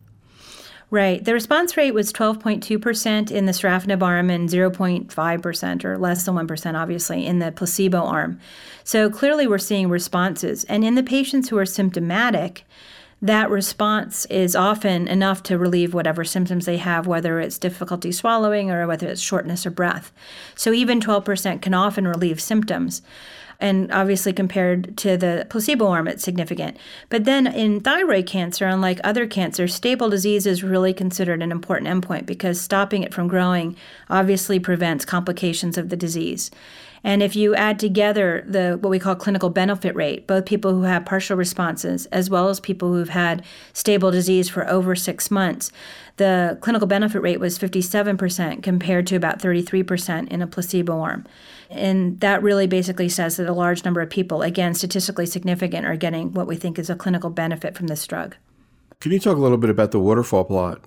Right. 0.90 1.22
The 1.22 1.34
response 1.34 1.76
rate 1.76 1.92
was 1.92 2.14
12.2% 2.14 3.30
in 3.30 3.44
the 3.44 3.52
sorafenib 3.52 4.02
arm 4.02 4.30
and 4.30 4.48
0.5% 4.48 5.84
or 5.84 5.98
less 5.98 6.24
than 6.24 6.34
1%, 6.34 6.74
obviously, 6.74 7.26
in 7.26 7.40
the 7.40 7.52
placebo 7.52 7.98
arm. 8.04 8.40
So 8.84 9.10
clearly 9.10 9.46
we're 9.46 9.58
seeing 9.58 9.90
responses. 9.90 10.64
And 10.64 10.84
in 10.84 10.94
the 10.94 11.02
patients 11.02 11.50
who 11.50 11.58
are 11.58 11.66
symptomatic, 11.66 12.64
that 13.20 13.50
response 13.50 14.24
is 14.26 14.56
often 14.56 15.08
enough 15.08 15.42
to 15.42 15.58
relieve 15.58 15.92
whatever 15.92 16.24
symptoms 16.24 16.64
they 16.64 16.78
have, 16.78 17.06
whether 17.06 17.38
it's 17.38 17.58
difficulty 17.58 18.10
swallowing 18.10 18.70
or 18.70 18.86
whether 18.86 19.08
it's 19.08 19.20
shortness 19.20 19.66
of 19.66 19.74
breath. 19.74 20.10
So 20.54 20.72
even 20.72 21.00
12% 21.00 21.60
can 21.60 21.74
often 21.74 22.08
relieve 22.08 22.40
symptoms 22.40 23.02
and 23.60 23.90
obviously 23.92 24.32
compared 24.32 24.96
to 24.98 25.16
the 25.16 25.46
placebo 25.50 25.88
arm, 25.88 26.06
it's 26.06 26.22
significant. 26.22 26.76
But 27.08 27.24
then 27.24 27.46
in 27.46 27.80
thyroid 27.80 28.26
cancer, 28.26 28.66
unlike 28.66 29.00
other 29.02 29.26
cancers, 29.26 29.74
stable 29.74 30.08
disease 30.08 30.46
is 30.46 30.62
really 30.62 30.94
considered 30.94 31.42
an 31.42 31.50
important 31.50 31.90
endpoint 31.90 32.26
because 32.26 32.60
stopping 32.60 33.02
it 33.02 33.12
from 33.12 33.26
growing 33.26 33.76
obviously 34.08 34.60
prevents 34.60 35.04
complications 35.04 35.76
of 35.76 35.88
the 35.88 35.96
disease. 35.96 36.50
And 37.04 37.22
if 37.22 37.36
you 37.36 37.54
add 37.54 37.78
together 37.78 38.44
the 38.46 38.78
what 38.80 38.90
we 38.90 38.98
call 38.98 39.14
clinical 39.14 39.50
benefit 39.50 39.94
rate, 39.94 40.26
both 40.26 40.46
people 40.46 40.72
who 40.72 40.82
have 40.82 41.04
partial 41.04 41.36
responses 41.36 42.06
as 42.06 42.28
well 42.28 42.48
as 42.48 42.60
people 42.60 42.92
who've 42.92 43.08
had 43.08 43.44
stable 43.72 44.10
disease 44.10 44.48
for 44.48 44.68
over 44.68 44.94
six 44.94 45.30
months, 45.30 45.70
the 46.16 46.58
clinical 46.60 46.86
benefit 46.86 47.22
rate 47.22 47.40
was 47.40 47.58
57% 47.58 48.62
compared 48.62 49.06
to 49.06 49.16
about 49.16 49.40
33% 49.40 50.28
in 50.28 50.42
a 50.42 50.46
placebo 50.46 51.00
arm. 51.00 51.24
And 51.70 52.18
that 52.20 52.42
really 52.42 52.66
basically 52.66 53.08
says 53.08 53.36
that 53.36 53.48
a 53.48 53.52
large 53.52 53.84
number 53.84 54.00
of 54.00 54.10
people, 54.10 54.42
again, 54.42 54.74
statistically 54.74 55.26
significant, 55.26 55.86
are 55.86 55.96
getting 55.96 56.32
what 56.32 56.46
we 56.46 56.56
think 56.56 56.78
is 56.78 56.90
a 56.90 56.96
clinical 56.96 57.30
benefit 57.30 57.76
from 57.76 57.86
this 57.86 58.06
drug. 58.06 58.36
Can 59.00 59.12
you 59.12 59.20
talk 59.20 59.36
a 59.36 59.40
little 59.40 59.58
bit 59.58 59.70
about 59.70 59.92
the 59.92 60.00
waterfall 60.00 60.44
plot? 60.44 60.80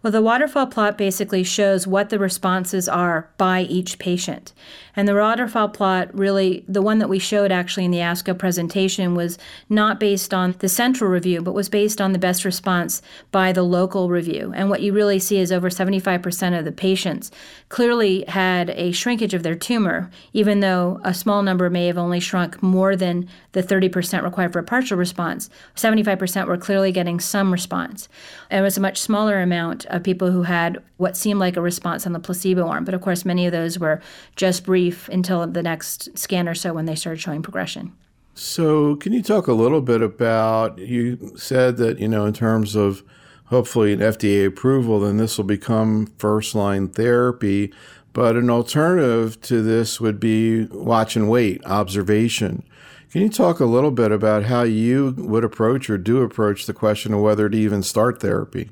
Well, 0.00 0.12
the 0.12 0.22
waterfall 0.22 0.68
plot 0.68 0.96
basically 0.96 1.42
shows 1.42 1.86
what 1.86 2.10
the 2.10 2.20
responses 2.20 2.88
are 2.88 3.30
by 3.36 3.62
each 3.62 3.98
patient. 3.98 4.52
And 4.94 5.08
the 5.08 5.14
waterfall 5.14 5.68
plot 5.68 6.16
really, 6.16 6.64
the 6.68 6.82
one 6.82 6.98
that 6.98 7.08
we 7.08 7.18
showed 7.18 7.50
actually 7.50 7.84
in 7.84 7.90
the 7.90 7.98
ASCO 7.98 8.38
presentation, 8.38 9.16
was 9.16 9.38
not 9.68 9.98
based 9.98 10.32
on 10.32 10.54
the 10.60 10.68
central 10.68 11.10
review, 11.10 11.42
but 11.42 11.54
was 11.54 11.68
based 11.68 12.00
on 12.00 12.12
the 12.12 12.18
best 12.18 12.44
response 12.44 13.02
by 13.32 13.52
the 13.52 13.64
local 13.64 14.08
review. 14.08 14.52
And 14.54 14.70
what 14.70 14.82
you 14.82 14.92
really 14.92 15.18
see 15.18 15.38
is 15.38 15.50
over 15.50 15.68
75% 15.68 16.56
of 16.56 16.64
the 16.64 16.72
patients 16.72 17.32
clearly 17.68 18.24
had 18.28 18.70
a 18.70 18.92
shrinkage 18.92 19.34
of 19.34 19.42
their 19.42 19.56
tumor, 19.56 20.10
even 20.32 20.60
though 20.60 21.00
a 21.02 21.12
small 21.12 21.42
number 21.42 21.68
may 21.70 21.86
have 21.86 21.98
only 21.98 22.20
shrunk 22.20 22.62
more 22.62 22.94
than 22.94 23.28
the 23.52 23.62
30% 23.62 24.22
required 24.22 24.52
for 24.52 24.60
a 24.60 24.64
partial 24.64 24.96
response. 24.96 25.50
75% 25.74 26.46
were 26.46 26.56
clearly 26.56 26.92
getting 26.92 27.18
some 27.18 27.52
response. 27.52 28.08
And 28.48 28.60
it 28.60 28.62
was 28.62 28.78
a 28.78 28.80
much 28.80 29.00
smaller 29.00 29.40
amount 29.40 29.86
of 29.88 30.02
people 30.02 30.30
who 30.30 30.42
had 30.42 30.78
what 30.96 31.16
seemed 31.16 31.40
like 31.40 31.56
a 31.56 31.60
response 31.60 32.06
on 32.06 32.12
the 32.12 32.20
placebo 32.20 32.66
arm. 32.66 32.84
But 32.84 32.94
of 32.94 33.00
course, 33.00 33.24
many 33.24 33.46
of 33.46 33.52
those 33.52 33.78
were 33.78 34.00
just 34.36 34.64
brief 34.64 35.08
until 35.08 35.46
the 35.46 35.62
next 35.62 36.16
scan 36.18 36.48
or 36.48 36.54
so 36.54 36.72
when 36.72 36.86
they 36.86 36.94
started 36.94 37.20
showing 37.20 37.42
progression. 37.42 37.92
So, 38.34 38.94
can 38.96 39.12
you 39.12 39.22
talk 39.22 39.48
a 39.48 39.52
little 39.52 39.80
bit 39.80 40.00
about? 40.00 40.78
You 40.78 41.36
said 41.36 41.76
that, 41.78 41.98
you 41.98 42.06
know, 42.06 42.24
in 42.24 42.32
terms 42.32 42.76
of 42.76 43.02
hopefully 43.46 43.92
an 43.92 43.98
FDA 43.98 44.46
approval, 44.46 45.00
then 45.00 45.16
this 45.16 45.36
will 45.36 45.44
become 45.44 46.06
first 46.18 46.54
line 46.54 46.88
therapy. 46.88 47.72
But 48.12 48.36
an 48.36 48.48
alternative 48.48 49.40
to 49.42 49.62
this 49.62 50.00
would 50.00 50.20
be 50.20 50.66
watch 50.66 51.16
and 51.16 51.28
wait, 51.28 51.64
observation. 51.64 52.62
Can 53.10 53.22
you 53.22 53.28
talk 53.28 53.58
a 53.58 53.64
little 53.64 53.90
bit 53.90 54.12
about 54.12 54.44
how 54.44 54.62
you 54.62 55.14
would 55.16 55.44
approach 55.44 55.88
or 55.88 55.96
do 55.96 56.22
approach 56.22 56.66
the 56.66 56.74
question 56.74 57.14
of 57.14 57.20
whether 57.20 57.48
to 57.48 57.56
even 57.56 57.82
start 57.82 58.20
therapy? 58.20 58.70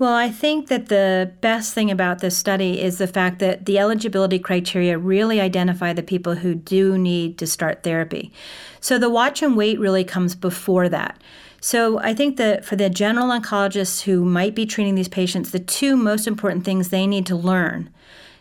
Well, 0.00 0.14
I 0.14 0.30
think 0.30 0.68
that 0.68 0.88
the 0.88 1.30
best 1.42 1.74
thing 1.74 1.90
about 1.90 2.20
this 2.20 2.34
study 2.34 2.80
is 2.80 2.96
the 2.96 3.06
fact 3.06 3.38
that 3.40 3.66
the 3.66 3.78
eligibility 3.78 4.38
criteria 4.38 4.96
really 4.96 5.42
identify 5.42 5.92
the 5.92 6.02
people 6.02 6.36
who 6.36 6.54
do 6.54 6.96
need 6.96 7.36
to 7.36 7.46
start 7.46 7.82
therapy. 7.82 8.32
So 8.80 8.96
the 8.96 9.10
watch 9.10 9.42
and 9.42 9.58
wait 9.58 9.78
really 9.78 10.02
comes 10.02 10.34
before 10.34 10.88
that. 10.88 11.20
So 11.60 11.98
I 11.98 12.14
think 12.14 12.38
that 12.38 12.64
for 12.64 12.76
the 12.76 12.88
general 12.88 13.28
oncologists 13.28 14.00
who 14.00 14.24
might 14.24 14.54
be 14.54 14.64
treating 14.64 14.94
these 14.94 15.06
patients, 15.06 15.50
the 15.50 15.58
two 15.58 15.98
most 15.98 16.26
important 16.26 16.64
things 16.64 16.88
they 16.88 17.06
need 17.06 17.26
to 17.26 17.36
learn 17.36 17.90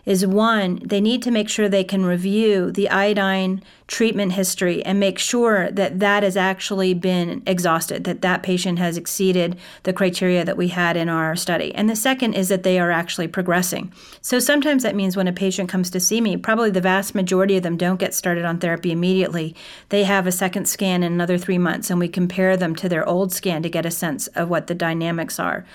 is 0.10 0.26
one, 0.26 0.80
they 0.84 1.00
need 1.00 1.22
to 1.22 1.30
make 1.30 1.48
sure 1.48 1.70
they 1.70 1.84
can 1.84 2.04
review 2.04 2.72
the 2.72 2.90
iodine 2.90 3.62
treatment 3.86 4.32
history 4.32 4.84
and 4.84 5.00
make 5.00 5.20
sure 5.20 5.70
that 5.70 6.00
that 6.00 6.24
has 6.24 6.36
actually 6.36 6.96
been 6.96 7.44
exhausted, 7.46 8.06
that 8.06 8.24
that 8.24 8.42
patient 8.42 8.80
has 8.80 8.98
exceeded 8.98 9.56
the 9.84 9.94
criteria 9.94 10.44
that 10.44 10.58
we 10.58 10.70
had 10.70 10.98
in 10.98 11.10
our 11.10 11.36
study. 11.36 11.74
And 11.76 11.88
the 11.88 11.96
second 11.96 12.34
is 12.34 12.50
that 12.50 12.64
they 12.64 12.80
are 12.80 12.90
actually 12.90 13.28
progressing. 13.28 13.94
So 14.20 14.40
sometimes 14.40 14.82
that 14.82 14.96
means 14.96 15.16
when 15.16 15.28
a 15.28 15.34
patient 15.34 15.70
comes 15.70 15.92
to 15.92 16.00
see 16.00 16.22
me, 16.22 16.38
probably 16.38 16.72
the 16.72 16.82
vast 16.82 17.14
majority 17.14 17.58
of 17.58 17.64
them 17.64 17.78
don't 17.78 18.00
get 18.00 18.16
started 18.16 18.46
on 18.46 18.58
therapy 18.58 18.92
immediately. 18.92 19.56
They 19.90 20.06
have 20.06 20.26
a 20.26 20.32
second 20.32 20.68
scan 20.68 21.04
in 21.04 21.14
another 21.14 21.38
three 21.38 21.60
months, 21.60 21.92
and 21.92 22.00
we 22.00 22.08
compare 22.08 22.58
them 22.58 22.76
to 22.78 22.90
their 22.90 23.08
old 23.08 23.32
scan 23.32 23.62
to 23.62 23.70
get 23.70 23.86
a 23.86 23.92
sense 23.92 24.26
of 24.30 24.50
what 24.50 24.66
the 24.66 24.76
dynamics 24.76 25.40
are. 25.40 25.68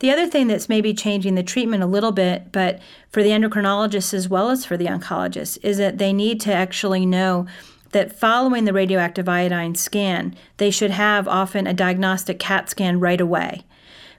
The 0.00 0.10
other 0.10 0.26
thing 0.26 0.46
that's 0.46 0.68
maybe 0.68 0.94
changing 0.94 1.34
the 1.34 1.42
treatment 1.42 1.82
a 1.82 1.86
little 1.86 2.12
bit, 2.12 2.52
but 2.52 2.80
for 3.10 3.22
the 3.22 3.30
endocrinologists 3.30 4.14
as 4.14 4.28
well 4.28 4.50
as 4.50 4.64
for 4.64 4.76
the 4.76 4.86
oncologists, 4.86 5.58
is 5.62 5.78
that 5.78 5.98
they 5.98 6.12
need 6.12 6.40
to 6.42 6.52
actually 6.52 7.04
know 7.04 7.46
that 7.90 8.14
following 8.14 8.64
the 8.64 8.72
radioactive 8.72 9.28
iodine 9.28 9.74
scan, 9.74 10.36
they 10.58 10.70
should 10.70 10.90
have 10.90 11.26
often 11.26 11.66
a 11.66 11.74
diagnostic 11.74 12.38
CAT 12.38 12.68
scan 12.68 13.00
right 13.00 13.20
away. 13.20 13.64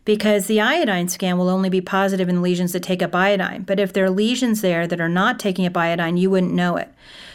Because 0.05 0.47
the 0.47 0.59
iodine 0.59 1.07
scan 1.07 1.37
will 1.37 1.49
only 1.49 1.69
be 1.69 1.81
positive 1.81 2.29
in 2.29 2.41
lesions 2.41 2.71
that 2.71 2.81
take 2.81 3.03
up 3.03 3.13
iodine. 3.13 3.63
But 3.63 3.79
if 3.79 3.93
there 3.93 4.05
are 4.05 4.09
lesions 4.09 4.61
there 4.61 4.87
that 4.87 4.99
are 4.99 5.09
not 5.09 5.39
taking 5.39 5.67
up 5.67 5.77
iodine, 5.77 6.17
you 6.17 6.31
wouldn't 6.31 6.53
know 6.53 6.77
it. 6.77 6.91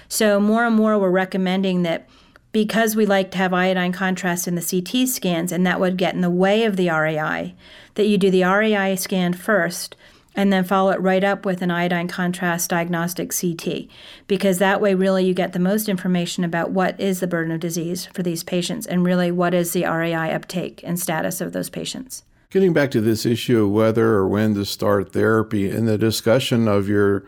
So, 0.08 0.40
more 0.40 0.64
and 0.64 0.74
more, 0.74 0.98
we're 0.98 1.10
recommending 1.10 1.82
that 1.82 2.08
because 2.54 2.94
we 2.94 3.04
like 3.04 3.32
to 3.32 3.38
have 3.38 3.52
iodine 3.52 3.92
contrast 3.92 4.46
in 4.46 4.54
the 4.54 4.62
CT 4.62 5.08
scans, 5.08 5.50
and 5.50 5.66
that 5.66 5.80
would 5.80 5.98
get 5.98 6.14
in 6.14 6.20
the 6.20 6.30
way 6.30 6.62
of 6.62 6.76
the 6.76 6.88
RAI, 6.88 7.52
that 7.96 8.06
you 8.06 8.16
do 8.16 8.30
the 8.30 8.44
RAI 8.44 8.94
scan 8.94 9.34
first 9.34 9.96
and 10.36 10.52
then 10.52 10.62
follow 10.62 10.92
it 10.92 11.00
right 11.00 11.22
up 11.22 11.44
with 11.44 11.62
an 11.62 11.70
iodine 11.70 12.08
contrast 12.08 12.70
diagnostic 12.70 13.32
CT, 13.34 13.88
because 14.28 14.58
that 14.58 14.80
way, 14.80 14.94
really, 14.94 15.24
you 15.24 15.34
get 15.34 15.52
the 15.52 15.58
most 15.58 15.88
information 15.88 16.44
about 16.44 16.70
what 16.70 16.98
is 17.00 17.20
the 17.20 17.26
burden 17.26 17.52
of 17.52 17.60
disease 17.60 18.06
for 18.06 18.22
these 18.22 18.44
patients 18.44 18.86
and 18.86 19.04
really 19.04 19.32
what 19.32 19.52
is 19.52 19.72
the 19.72 19.84
RAI 19.84 20.32
uptake 20.32 20.80
and 20.84 20.98
status 20.98 21.40
of 21.40 21.52
those 21.52 21.70
patients. 21.70 22.22
Getting 22.50 22.72
back 22.72 22.92
to 22.92 23.00
this 23.00 23.26
issue 23.26 23.64
of 23.64 23.70
whether 23.70 24.10
or 24.14 24.28
when 24.28 24.54
to 24.54 24.64
start 24.64 25.12
therapy, 25.12 25.68
in 25.68 25.86
the 25.86 25.98
discussion 25.98 26.68
of 26.68 26.88
your 26.88 27.24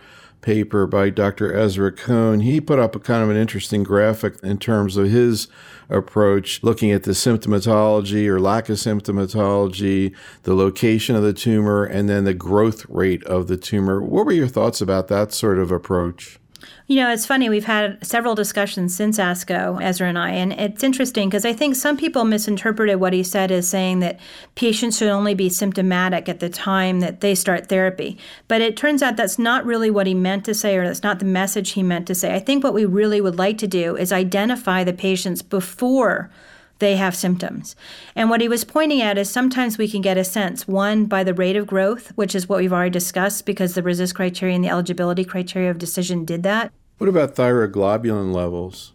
paper 0.47 0.87
by 0.87 1.11
Dr. 1.11 1.53
Ezra 1.53 1.91
Cohen, 1.91 2.39
he 2.39 2.61
put 2.61 2.79
up 2.79 2.95
a 2.95 3.01
kind 3.01 3.21
of 3.21 3.31
an 3.31 3.37
interesting 3.37 3.83
graphic 3.83 4.37
in 4.45 4.59
terms 4.59 4.97
of 4.97 5.11
his 5.11 5.49
approach, 5.91 6.63
looking 6.63 6.93
at 6.93 7.03
the 7.03 7.11
symptomatology 7.11 8.29
or 8.29 8.39
lack 8.39 8.69
of 8.69 8.77
symptomatology, 8.77 10.15
the 10.45 10.55
location 10.55 11.17
of 11.17 11.25
the 11.25 11.33
tumor, 11.33 11.85
and 11.85 12.09
then 12.09 12.23
the 12.23 12.33
growth 12.33 12.87
rate 12.89 13.25
of 13.25 13.49
the 13.49 13.57
tumor. 13.57 14.01
What 14.01 14.25
were 14.25 14.31
your 14.31 14.47
thoughts 14.47 14.81
about 14.81 15.09
that 15.09 15.33
sort 15.33 15.59
of 15.59 15.73
approach? 15.73 16.39
You 16.87 16.97
know, 16.97 17.13
it's 17.13 17.27
funny. 17.27 17.49
We've 17.49 17.65
had 17.65 18.05
several 18.07 18.35
discussions 18.35 18.95
since 18.95 19.19
ASCO, 19.19 19.83
Ezra 19.83 20.09
and 20.09 20.19
I, 20.19 20.31
and 20.31 20.53
it's 20.53 20.85
interesting 20.85 21.29
because 21.29 21.45
I 21.45 21.53
think 21.53 21.75
some 21.75 21.97
people 21.97 22.25
misinterpreted 22.25 23.01
what 23.01 23.13
he 23.13 23.23
said 23.23 23.51
as 23.51 23.69
saying 23.69 24.01
that 24.01 24.21
patients 24.55 24.99
should 24.99 25.09
only 25.09 25.35
be 25.35 25.49
symptomatic 25.49 26.29
at 26.29 26.41
the 26.41 26.49
time 26.49 27.01
that 27.01 27.21
they 27.21 27.35
start 27.35 27.69
therapy. 27.69 28.19
But 28.49 28.61
it 28.61 28.77
turns 28.77 29.03
out 29.03 29.17
that's 29.17 29.39
not 29.39 29.67
really 29.67 29.91
what 29.91 30.07
he 30.07 30.15
meant 30.15 30.45
to 30.45 30.55
say, 30.55 30.77
or 30.77 30.87
that's 30.87 31.03
not 31.03 31.19
the 31.19 31.25
message 31.25 31.71
he 31.71 31.83
meant 31.83 32.07
to 32.07 32.15
say. 32.15 32.35
I 32.35 32.41
think 32.41 32.63
what 32.63 32.75
we 32.75 32.85
really 32.85 33.21
would 33.21 33.37
like 33.37 33.59
to 33.59 33.67
do 33.67 33.97
is 33.97 34.13
identify 34.13 34.85
the 34.85 34.93
patients 34.93 35.43
before 35.43 36.31
they 36.79 36.97
have 36.97 37.15
symptoms. 37.15 37.77
And 38.15 38.31
what 38.31 38.41
he 38.41 38.49
was 38.49 38.65
pointing 38.65 39.01
at 39.01 39.19
is 39.19 39.31
sometimes 39.31 39.79
we 39.79 39.89
can 39.89 40.01
get 40.01 40.19
a 40.19 40.25
sense, 40.25 40.69
one, 40.69 41.07
by 41.07 41.25
the 41.25 41.35
rate 41.35 41.57
of 41.57 41.67
growth, 41.67 42.13
which 42.17 42.35
is 42.35 42.49
what 42.49 42.59
we've 42.59 42.73
already 42.73 42.91
discussed 42.91 43.47
because 43.47 43.75
the 43.75 43.83
RECIST 43.83 44.15
criteria 44.15 44.55
and 44.55 44.65
the 44.65 44.69
eligibility 44.69 45.25
criteria 45.25 45.71
of 45.71 45.79
decision 45.79 46.25
did 46.25 46.43
that. 46.43 46.73
What 46.99 47.09
about 47.09 47.35
thyroglobulin 47.35 48.35
levels? 48.35 48.93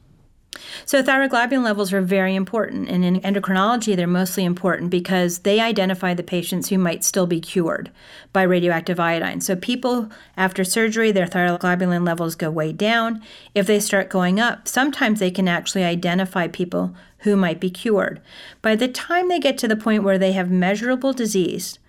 So, 0.86 1.02
thyroglobulin 1.02 1.64
levels 1.64 1.94
are 1.94 2.02
very 2.02 2.36
important. 2.36 2.90
And 2.90 3.06
in 3.06 3.22
endocrinology, 3.22 3.96
they're 3.96 4.08
mostly 4.08 4.44
important 4.44 4.90
because 4.90 5.40
they 5.40 5.60
identify 5.62 6.14
the 6.14 6.24
patients 6.24 6.68
who 6.68 6.78
might 6.78 7.04
still 7.04 7.26
be 7.26 7.40
cured 7.40 7.90
by 8.34 8.44
radioactive 8.44 9.00
iodine. 9.00 9.40
So, 9.40 9.56
people 9.56 10.10
after 10.36 10.64
surgery, 10.64 11.12
their 11.12 11.28
thyroglobulin 11.28 12.06
levels 12.06 12.36
go 12.36 12.52
way 12.52 12.74
down. 12.74 13.22
If 13.56 13.66
they 13.66 13.80
start 13.80 14.10
going 14.10 14.40
up, 14.40 14.68
sometimes 14.68 15.20
they 15.20 15.32
can 15.32 15.48
actually 15.48 15.84
identify 15.84 16.48
people 16.48 16.96
who 17.20 17.36
might 17.36 17.60
be 17.60 17.70
cured. 17.70 18.20
By 18.62 18.76
the 18.76 18.88
time 18.88 19.30
they 19.30 19.40
get 19.40 19.58
to 19.60 19.68
the 19.68 19.76
point 19.76 20.04
where 20.04 20.18
they 20.18 20.34
have 20.34 20.52
measurable 20.52 21.14
disease, 21.14 21.80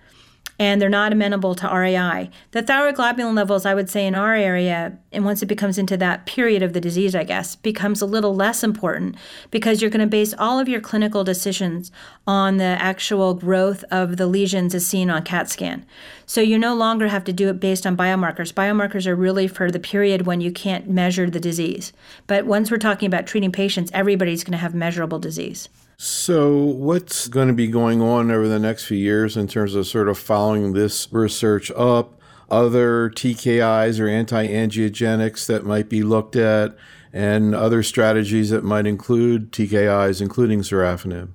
and 0.59 0.81
they're 0.81 0.89
not 0.89 1.11
amenable 1.11 1.55
to 1.55 1.67
RAI. 1.67 2.29
The 2.51 2.61
thyroglobulin 2.61 3.35
levels, 3.35 3.65
I 3.65 3.73
would 3.73 3.89
say, 3.89 4.05
in 4.05 4.15
our 4.15 4.35
area, 4.35 4.97
and 5.11 5.25
once 5.25 5.41
it 5.41 5.47
becomes 5.47 5.77
into 5.77 5.97
that 5.97 6.25
period 6.25 6.61
of 6.61 6.73
the 6.73 6.81
disease, 6.81 7.15
I 7.15 7.23
guess, 7.23 7.55
becomes 7.55 8.01
a 8.01 8.05
little 8.05 8.35
less 8.35 8.63
important 8.63 9.15
because 9.51 9.81
you're 9.81 9.89
going 9.89 10.01
to 10.01 10.07
base 10.07 10.33
all 10.37 10.59
of 10.59 10.69
your 10.69 10.81
clinical 10.81 11.23
decisions 11.23 11.91
on 12.27 12.57
the 12.57 12.63
actual 12.63 13.33
growth 13.33 13.83
of 13.91 14.17
the 14.17 14.27
lesions 14.27 14.75
as 14.75 14.85
seen 14.85 15.09
on 15.09 15.23
CAT 15.23 15.49
scan. 15.49 15.85
So 16.25 16.41
you 16.41 16.57
no 16.57 16.75
longer 16.75 17.07
have 17.07 17.23
to 17.25 17.33
do 17.33 17.49
it 17.49 17.59
based 17.59 17.85
on 17.85 17.97
biomarkers. 17.97 18.53
Biomarkers 18.53 19.07
are 19.07 19.15
really 19.15 19.47
for 19.47 19.71
the 19.71 19.79
period 19.79 20.25
when 20.25 20.41
you 20.41 20.51
can't 20.51 20.89
measure 20.89 21.29
the 21.29 21.39
disease. 21.39 21.93
But 22.27 22.45
once 22.45 22.71
we're 22.71 22.77
talking 22.77 23.07
about 23.07 23.27
treating 23.27 23.51
patients, 23.51 23.91
everybody's 23.93 24.43
going 24.43 24.53
to 24.53 24.57
have 24.57 24.73
measurable 24.73 25.19
disease. 25.19 25.69
So, 25.97 26.57
what's 26.57 27.27
going 27.27 27.47
to 27.47 27.53
be 27.53 27.67
going 27.67 28.01
on 28.01 28.31
over 28.31 28.47
the 28.47 28.59
next 28.59 28.85
few 28.85 28.97
years 28.97 29.37
in 29.37 29.47
terms 29.47 29.75
of 29.75 29.85
sort 29.87 30.09
of 30.09 30.17
following 30.17 30.73
this 30.73 31.11
research 31.11 31.71
up? 31.71 32.19
Other 32.49 33.09
TKIs 33.09 33.99
or 33.99 34.07
anti 34.07 34.47
angiogenics 34.47 35.45
that 35.47 35.65
might 35.65 35.89
be 35.89 36.03
looked 36.03 36.35
at, 36.35 36.75
and 37.11 37.55
other 37.55 37.83
strategies 37.83 38.49
that 38.49 38.63
might 38.63 38.87
include 38.87 39.51
TKIs, 39.51 40.21
including 40.21 40.61
sorafenib? 40.61 41.29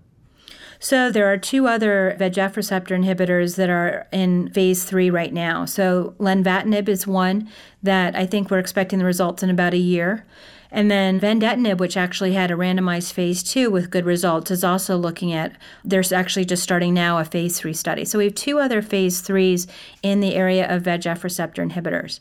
So 0.80 1.10
there 1.10 1.30
are 1.32 1.36
two 1.36 1.66
other 1.66 2.16
VEGF 2.20 2.56
receptor 2.56 2.96
inhibitors 2.96 3.56
that 3.56 3.68
are 3.68 4.06
in 4.12 4.50
phase 4.50 4.84
three 4.84 5.10
right 5.10 5.32
now. 5.32 5.64
So 5.64 6.14
lenvatinib 6.18 6.88
is 6.88 7.06
one 7.06 7.50
that 7.82 8.14
I 8.14 8.26
think 8.26 8.50
we're 8.50 8.60
expecting 8.60 9.00
the 9.00 9.04
results 9.04 9.42
in 9.42 9.50
about 9.50 9.74
a 9.74 9.78
year. 9.78 10.24
And 10.70 10.90
then 10.90 11.18
vandetanib, 11.18 11.78
which 11.78 11.96
actually 11.96 12.34
had 12.34 12.50
a 12.50 12.54
randomized 12.54 13.12
phase 13.12 13.42
two 13.42 13.70
with 13.70 13.90
good 13.90 14.04
results, 14.04 14.50
is 14.50 14.62
also 14.62 14.96
looking 14.96 15.32
at, 15.32 15.52
there's 15.82 16.12
actually 16.12 16.44
just 16.44 16.62
starting 16.62 16.92
now 16.92 17.18
a 17.18 17.24
phase 17.24 17.58
three 17.58 17.72
study. 17.72 18.04
So 18.04 18.18
we 18.18 18.24
have 18.24 18.34
two 18.34 18.58
other 18.58 18.82
phase 18.82 19.20
threes 19.20 19.66
in 20.02 20.20
the 20.20 20.34
area 20.34 20.68
of 20.68 20.82
VEGF 20.82 21.22
receptor 21.24 21.64
inhibitors. 21.64 22.20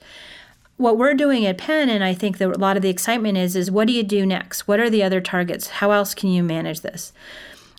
What 0.77 0.97
we're 0.97 1.15
doing 1.15 1.45
at 1.45 1.57
Penn, 1.57 1.89
and 1.89 2.03
I 2.03 2.13
think 2.13 2.37
that 2.37 2.55
a 2.55 2.59
lot 2.59 2.77
of 2.77 2.83
the 2.83 2.89
excitement 2.89 3.37
is, 3.37 3.55
is 3.55 3.71
what 3.71 3.87
do 3.87 3.93
you 3.93 4.03
do 4.03 4.25
next? 4.25 4.67
What 4.67 4.79
are 4.79 4.89
the 4.89 5.03
other 5.03 5.19
targets? 5.19 5.67
How 5.67 5.91
else 5.91 6.13
can 6.13 6.29
you 6.29 6.43
manage 6.43 6.81
this? 6.81 7.11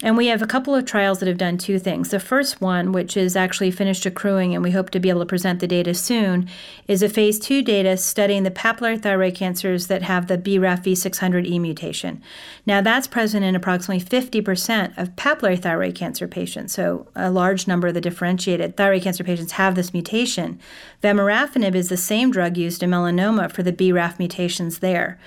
And 0.01 0.17
we 0.17 0.29
have 0.29 0.43
a 0.43 0.47
couple 0.47 0.77
of 0.77 0.85
trials 0.85 1.19
that 1.19 1.27
have 1.27 1.39
done 1.39 1.59
two 1.59 1.81
things. 1.81 2.11
The 2.11 2.21
first 2.21 2.61
one, 2.61 2.93
which 2.93 3.17
is 3.17 3.35
actually 3.35 3.73
finished 3.73 4.07
accruing, 4.07 4.55
and 4.55 4.63
we 4.63 4.71
hope 4.71 4.91
to 4.91 5.01
be 5.01 5.09
able 5.09 5.23
to 5.23 5.27
present 5.27 5.59
the 5.59 5.67
data 5.67 5.93
soon, 5.93 6.49
is 6.87 7.03
a 7.03 7.09
phase 7.09 7.41
two 7.41 7.63
data 7.63 7.97
studying 7.97 8.45
the 8.45 8.51
papillary 8.53 9.03
thyroid 9.03 9.35
cancers 9.35 9.89
that 9.89 10.03
have 10.03 10.29
the 10.29 10.39
BRAF 10.39 10.85
V600E 10.85 11.61
mutation. 11.61 12.23
Now, 12.65 12.81
that's 12.81 13.09
present 13.09 13.45
in 13.45 13.57
approximately 13.57 14.05
50% 14.05 14.97
of 14.97 15.17
papillary 15.17 15.61
thyroid 15.61 15.97
cancer 15.97 16.29
patients. 16.29 16.75
So, 16.75 17.09
a 17.17 17.31
large 17.31 17.67
number 17.67 17.89
of 17.89 17.95
the 17.95 18.01
differentiated 18.01 18.77
thyroid 18.77 19.03
cancer 19.03 19.25
patients 19.25 19.53
have 19.53 19.75
this 19.75 19.93
mutation. 19.93 20.61
Vemurafenib 21.03 21.75
is 21.75 21.89
the 21.89 21.97
same 21.97 22.31
drug 22.31 22.57
used 22.57 22.85
in 22.85 22.91
melanoma 22.91 23.51
for 23.51 23.65
the 23.65 23.73
BRAF 23.73 24.21
mutations 24.21 24.79
there. 24.79 25.19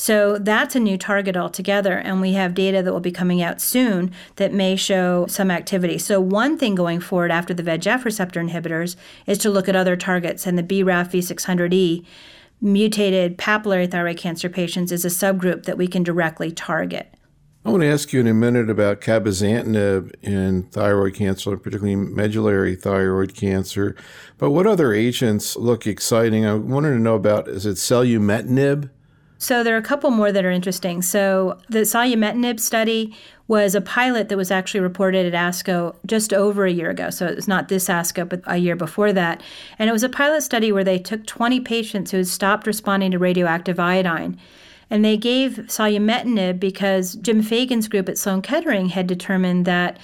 So, 0.00 0.38
that's 0.38 0.74
a 0.74 0.80
new 0.80 0.96
target 0.96 1.36
altogether, 1.36 1.98
and 1.98 2.22
we 2.22 2.32
have 2.32 2.54
data 2.54 2.82
that 2.82 2.90
will 2.90 3.00
be 3.00 3.12
coming 3.12 3.42
out 3.42 3.60
soon 3.60 4.12
that 4.36 4.50
may 4.50 4.74
show 4.74 5.26
some 5.26 5.50
activity. 5.50 5.98
So, 5.98 6.18
one 6.18 6.56
thing 6.56 6.74
going 6.74 7.00
forward 7.00 7.30
after 7.30 7.52
the 7.52 7.62
VEGF 7.62 8.06
receptor 8.06 8.42
inhibitors 8.42 8.96
is 9.26 9.36
to 9.40 9.50
look 9.50 9.68
at 9.68 9.76
other 9.76 9.96
targets, 9.96 10.46
and 10.46 10.56
the 10.56 10.62
BRAF 10.62 11.10
V600E 11.10 12.06
mutated 12.62 13.36
papillary 13.36 13.90
thyroid 13.90 14.16
cancer 14.16 14.48
patients 14.48 14.90
is 14.90 15.04
a 15.04 15.08
subgroup 15.08 15.64
that 15.64 15.76
we 15.76 15.86
can 15.86 16.02
directly 16.02 16.50
target. 16.50 17.14
I 17.66 17.68
want 17.68 17.82
to 17.82 17.92
ask 17.92 18.10
you 18.10 18.20
in 18.20 18.26
a 18.26 18.32
minute 18.32 18.70
about 18.70 19.02
cabozantinib 19.02 20.14
in 20.22 20.62
thyroid 20.70 21.12
cancer, 21.12 21.58
particularly 21.58 21.96
medullary 21.96 22.74
thyroid 22.74 23.34
cancer. 23.34 23.96
But 24.38 24.52
what 24.52 24.66
other 24.66 24.94
agents 24.94 25.56
look 25.56 25.86
exciting? 25.86 26.46
I 26.46 26.54
wanted 26.54 26.92
to 26.92 26.98
know 26.98 27.16
about 27.16 27.48
is 27.48 27.66
it 27.66 27.76
selumetinib? 27.76 28.88
So 29.40 29.64
there 29.64 29.74
are 29.74 29.78
a 29.78 29.82
couple 29.82 30.10
more 30.10 30.30
that 30.32 30.44
are 30.44 30.50
interesting. 30.50 31.00
So 31.00 31.58
the 31.70 31.80
selumetinib 31.80 32.60
study 32.60 33.16
was 33.48 33.74
a 33.74 33.80
pilot 33.80 34.28
that 34.28 34.36
was 34.36 34.50
actually 34.50 34.80
reported 34.80 35.32
at 35.32 35.48
ASCO 35.48 35.96
just 36.04 36.34
over 36.34 36.66
a 36.66 36.70
year 36.70 36.90
ago. 36.90 37.08
So 37.08 37.26
it 37.26 37.36
was 37.36 37.48
not 37.48 37.68
this 37.68 37.88
ASCO, 37.88 38.28
but 38.28 38.42
a 38.46 38.58
year 38.58 38.76
before 38.76 39.14
that. 39.14 39.42
And 39.78 39.88
it 39.88 39.94
was 39.94 40.02
a 40.02 40.10
pilot 40.10 40.42
study 40.42 40.70
where 40.72 40.84
they 40.84 40.98
took 40.98 41.24
20 41.24 41.58
patients 41.60 42.10
who 42.10 42.18
had 42.18 42.26
stopped 42.26 42.66
responding 42.66 43.12
to 43.12 43.18
radioactive 43.18 43.80
iodine 43.80 44.38
and 44.90 45.04
they 45.04 45.16
gave 45.16 45.52
selumetinib 45.68 46.58
because 46.58 47.14
Jim 47.14 47.42
Fagin's 47.42 47.88
group 47.88 48.08
at 48.08 48.18
Sloan 48.18 48.42
Kettering 48.42 48.88
had 48.88 49.06
determined 49.06 49.64
that 49.64 49.96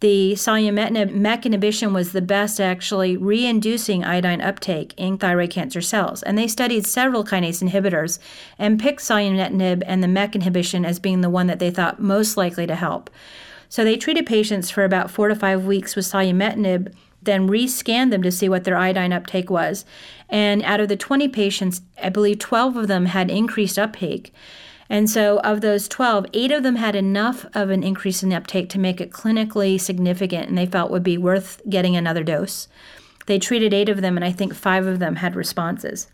the 0.00 0.32
selumetinib 0.32 1.12
MEK 1.12 1.46
inhibition 1.46 1.92
was 1.92 2.12
the 2.12 2.22
best 2.22 2.60
actually 2.60 3.16
re-inducing 3.16 4.02
iodine 4.02 4.40
uptake 4.40 4.94
in 4.96 5.18
thyroid 5.18 5.50
cancer 5.50 5.80
cells. 5.80 6.22
And 6.22 6.38
they 6.38 6.48
studied 6.48 6.86
several 6.86 7.24
kinase 7.24 7.62
inhibitors 7.62 8.18
and 8.58 8.80
picked 8.80 9.00
selumetinib 9.00 9.82
and 9.86 10.02
the 10.02 10.08
MEK 10.08 10.36
inhibition 10.36 10.84
as 10.84 10.98
being 10.98 11.20
the 11.20 11.30
one 11.30 11.46
that 11.48 11.58
they 11.58 11.70
thought 11.70 12.00
most 12.00 12.36
likely 12.36 12.66
to 12.66 12.74
help. 12.74 13.10
So 13.68 13.84
they 13.84 13.96
treated 13.96 14.26
patients 14.26 14.70
for 14.70 14.84
about 14.84 15.10
four 15.10 15.28
to 15.28 15.36
five 15.36 15.64
weeks 15.64 15.94
with 15.94 16.06
selumetinib 16.06 16.94
then 17.22 17.48
rescanned 17.48 18.10
them 18.10 18.22
to 18.22 18.32
see 18.32 18.48
what 18.48 18.64
their 18.64 18.76
iodine 18.76 19.12
uptake 19.12 19.50
was. 19.50 19.84
And 20.28 20.62
out 20.62 20.80
of 20.80 20.88
the 20.88 20.96
20 20.96 21.28
patients, 21.28 21.82
I 22.02 22.08
believe 22.08 22.38
12 22.38 22.76
of 22.76 22.88
them 22.88 23.06
had 23.06 23.30
increased 23.30 23.78
uptake. 23.78 24.32
And 24.90 25.08
so, 25.08 25.38
of 25.38 25.60
those 25.60 25.86
12, 25.86 26.26
eight 26.34 26.50
of 26.50 26.64
them 26.64 26.74
had 26.74 26.96
enough 26.96 27.46
of 27.54 27.70
an 27.70 27.84
increase 27.84 28.24
in 28.24 28.32
uptake 28.32 28.68
to 28.70 28.78
make 28.78 29.00
it 29.00 29.12
clinically 29.12 29.80
significant 29.80 30.48
and 30.48 30.58
they 30.58 30.66
felt 30.66 30.90
would 30.90 31.04
be 31.04 31.16
worth 31.16 31.62
getting 31.70 31.94
another 31.94 32.24
dose. 32.24 32.66
They 33.26 33.38
treated 33.38 33.72
eight 33.72 33.88
of 33.88 34.00
them, 34.00 34.16
and 34.16 34.24
I 34.24 34.32
think 34.32 34.52
five 34.52 34.86
of 34.86 34.98
them 34.98 35.16
had 35.16 35.36
responses. 35.36 36.08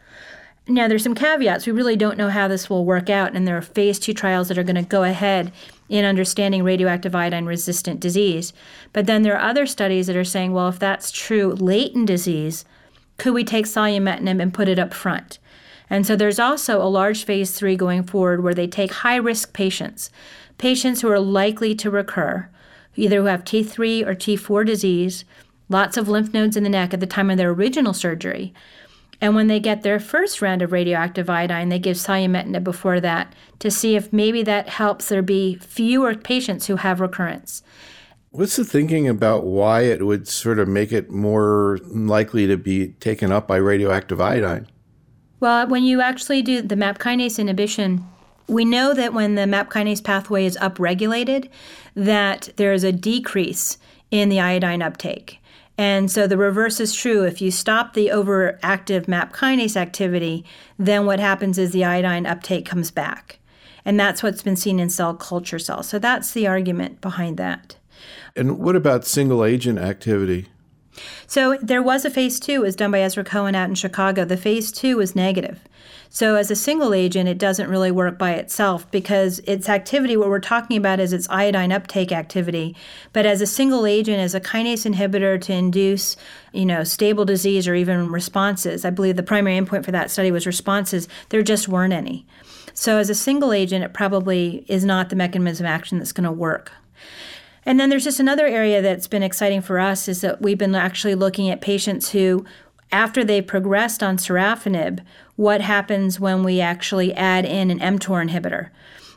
Now, 0.68 0.88
there's 0.88 1.04
some 1.04 1.14
caveats. 1.14 1.64
We 1.64 1.72
really 1.72 1.96
don't 1.96 2.18
know 2.18 2.28
how 2.28 2.48
this 2.48 2.68
will 2.68 2.84
work 2.84 3.08
out, 3.08 3.34
and 3.34 3.48
there 3.48 3.56
are 3.56 3.62
phase 3.62 3.98
two 3.98 4.12
trials 4.12 4.48
that 4.48 4.58
are 4.58 4.64
going 4.64 4.76
to 4.76 4.82
go 4.82 5.04
ahead 5.04 5.52
in 5.88 6.04
understanding 6.04 6.62
radioactive 6.62 7.14
iodine 7.14 7.46
resistant 7.46 8.00
disease. 8.00 8.52
But 8.92 9.06
then 9.06 9.22
there 9.22 9.38
are 9.38 9.48
other 9.48 9.64
studies 9.64 10.08
that 10.08 10.16
are 10.16 10.24
saying, 10.24 10.52
well, 10.52 10.68
if 10.68 10.78
that's 10.78 11.10
true, 11.10 11.54
latent 11.54 12.08
disease, 12.08 12.66
could 13.16 13.32
we 13.32 13.44
take 13.44 13.64
selumetinib 13.64 14.42
and 14.42 14.52
put 14.52 14.68
it 14.68 14.78
up 14.78 14.92
front? 14.92 15.38
And 15.88 16.06
so 16.06 16.16
there's 16.16 16.38
also 16.38 16.82
a 16.82 16.88
large 16.88 17.24
phase 17.24 17.52
three 17.52 17.76
going 17.76 18.02
forward 18.02 18.42
where 18.42 18.54
they 18.54 18.66
take 18.66 18.92
high 18.92 19.16
risk 19.16 19.52
patients, 19.52 20.10
patients 20.58 21.00
who 21.00 21.10
are 21.10 21.20
likely 21.20 21.74
to 21.76 21.90
recur, 21.90 22.48
either 22.96 23.18
who 23.18 23.26
have 23.26 23.44
T3 23.44 24.06
or 24.06 24.14
T4 24.14 24.66
disease, 24.66 25.24
lots 25.68 25.96
of 25.96 26.08
lymph 26.08 26.32
nodes 26.32 26.56
in 26.56 26.64
the 26.64 26.68
neck 26.68 26.92
at 26.92 27.00
the 27.00 27.06
time 27.06 27.30
of 27.30 27.36
their 27.36 27.50
original 27.50 27.92
surgery 27.92 28.52
and 29.20 29.34
when 29.34 29.46
they 29.46 29.60
get 29.60 29.82
their 29.82 29.98
first 29.98 30.42
round 30.42 30.62
of 30.62 30.72
radioactive 30.72 31.30
iodine, 31.30 31.68
they 31.68 31.78
give 31.78 31.96
selumetinib 31.96 32.64
before 32.64 33.00
that 33.00 33.32
to 33.60 33.70
see 33.70 33.96
if 33.96 34.12
maybe 34.12 34.42
that 34.42 34.68
helps 34.68 35.08
there 35.08 35.22
be 35.22 35.56
fewer 35.56 36.14
patients 36.14 36.66
who 36.66 36.76
have 36.76 37.00
recurrence. 37.00 37.62
What's 38.30 38.56
the 38.56 38.64
thinking 38.64 39.08
about 39.08 39.44
why 39.44 39.82
it 39.82 40.04
would 40.04 40.28
sort 40.28 40.58
of 40.58 40.68
make 40.68 40.92
it 40.92 41.10
more 41.10 41.78
likely 41.84 42.46
to 42.46 42.58
be 42.58 42.88
taken 42.88 43.32
up 43.32 43.48
by 43.48 43.56
radioactive 43.56 44.20
iodine? 44.20 44.66
Well, 45.38 45.66
when 45.66 45.84
you 45.84 46.00
actually 46.00 46.42
do 46.42 46.62
the 46.62 46.76
MAP 46.76 46.98
kinase 46.98 47.38
inhibition, 47.38 48.06
we 48.48 48.64
know 48.64 48.94
that 48.94 49.12
when 49.12 49.34
the 49.34 49.46
MAP 49.46 49.70
kinase 49.70 50.02
pathway 50.02 50.46
is 50.46 50.56
upregulated, 50.58 51.48
that 51.94 52.50
there 52.56 52.72
is 52.72 52.84
a 52.84 52.92
decrease 52.92 53.78
in 54.10 54.28
the 54.28 54.40
iodine 54.40 54.82
uptake. 54.82 55.40
And 55.78 56.10
so 56.10 56.26
the 56.26 56.38
reverse 56.38 56.80
is 56.80 56.94
true. 56.94 57.24
If 57.24 57.42
you 57.42 57.50
stop 57.50 57.92
the 57.92 58.08
overactive 58.08 59.08
MAP 59.08 59.34
kinase 59.34 59.76
activity, 59.76 60.44
then 60.78 61.04
what 61.04 61.20
happens 61.20 61.58
is 61.58 61.72
the 61.72 61.84
iodine 61.84 62.24
uptake 62.24 62.64
comes 62.64 62.90
back. 62.90 63.38
And 63.84 64.00
that's 64.00 64.22
what's 64.22 64.42
been 64.42 64.56
seen 64.56 64.80
in 64.80 64.88
cell 64.88 65.14
culture 65.14 65.58
cells. 65.58 65.88
So 65.88 65.98
that's 65.98 66.32
the 66.32 66.46
argument 66.46 67.00
behind 67.00 67.36
that. 67.36 67.76
And 68.34 68.58
what 68.58 68.74
about 68.74 69.04
single 69.04 69.44
agent 69.44 69.78
activity? 69.78 70.46
So 71.26 71.58
there 71.62 71.82
was 71.82 72.04
a 72.04 72.10
phase 72.10 72.40
two, 72.40 72.52
it 72.52 72.60
was 72.60 72.76
done 72.76 72.90
by 72.90 73.00
Ezra 73.00 73.24
Cohen 73.24 73.54
out 73.54 73.68
in 73.68 73.74
Chicago. 73.74 74.24
The 74.24 74.36
phase 74.36 74.72
two 74.72 74.96
was 74.96 75.16
negative. 75.16 75.60
So 76.08 76.36
as 76.36 76.50
a 76.50 76.56
single 76.56 76.94
agent, 76.94 77.28
it 77.28 77.36
doesn't 77.38 77.68
really 77.68 77.90
work 77.90 78.16
by 78.18 78.32
itself 78.34 78.90
because 78.90 79.40
its 79.40 79.68
activity, 79.68 80.16
what 80.16 80.28
we're 80.28 80.38
talking 80.38 80.76
about 80.76 81.00
is 81.00 81.12
its 81.12 81.28
iodine 81.28 81.72
uptake 81.72 82.12
activity. 82.12 82.74
But 83.12 83.26
as 83.26 83.40
a 83.40 83.46
single 83.46 83.86
agent, 83.86 84.18
as 84.18 84.34
a 84.34 84.40
kinase 84.40 84.90
inhibitor 84.90 85.40
to 85.42 85.52
induce, 85.52 86.16
you 86.52 86.64
know, 86.64 86.84
stable 86.84 87.24
disease 87.24 87.68
or 87.68 87.74
even 87.74 88.10
responses, 88.10 88.84
I 88.84 88.90
believe 88.90 89.16
the 89.16 89.22
primary 89.22 89.60
endpoint 89.60 89.84
for 89.84 89.92
that 89.92 90.10
study 90.10 90.30
was 90.30 90.46
responses, 90.46 91.08
there 91.28 91.42
just 91.42 91.68
weren't 91.68 91.92
any. 91.92 92.26
So 92.72 92.98
as 92.98 93.10
a 93.10 93.14
single 93.14 93.52
agent, 93.52 93.84
it 93.84 93.92
probably 93.92 94.64
is 94.68 94.84
not 94.84 95.08
the 95.08 95.16
mechanism 95.16 95.66
of 95.66 95.70
action 95.70 95.98
that's 95.98 96.12
going 96.12 96.24
to 96.24 96.32
work. 96.32 96.72
And 97.66 97.80
then 97.80 97.90
there's 97.90 98.04
just 98.04 98.20
another 98.20 98.46
area 98.46 98.80
that's 98.80 99.08
been 99.08 99.24
exciting 99.24 99.60
for 99.60 99.80
us 99.80 100.06
is 100.06 100.20
that 100.20 100.40
we've 100.40 100.56
been 100.56 100.76
actually 100.76 101.16
looking 101.16 101.50
at 101.50 101.60
patients 101.60 102.12
who, 102.12 102.44
after 102.92 103.24
they've 103.24 103.46
progressed 103.46 104.04
on 104.04 104.18
sorafenib, 104.18 105.00
what 105.34 105.60
happens 105.60 106.20
when 106.20 106.44
we 106.44 106.60
actually 106.60 107.12
add 107.14 107.44
in 107.44 107.72
an 107.72 107.80
mTOR 107.80 108.30
inhibitor. 108.30 108.70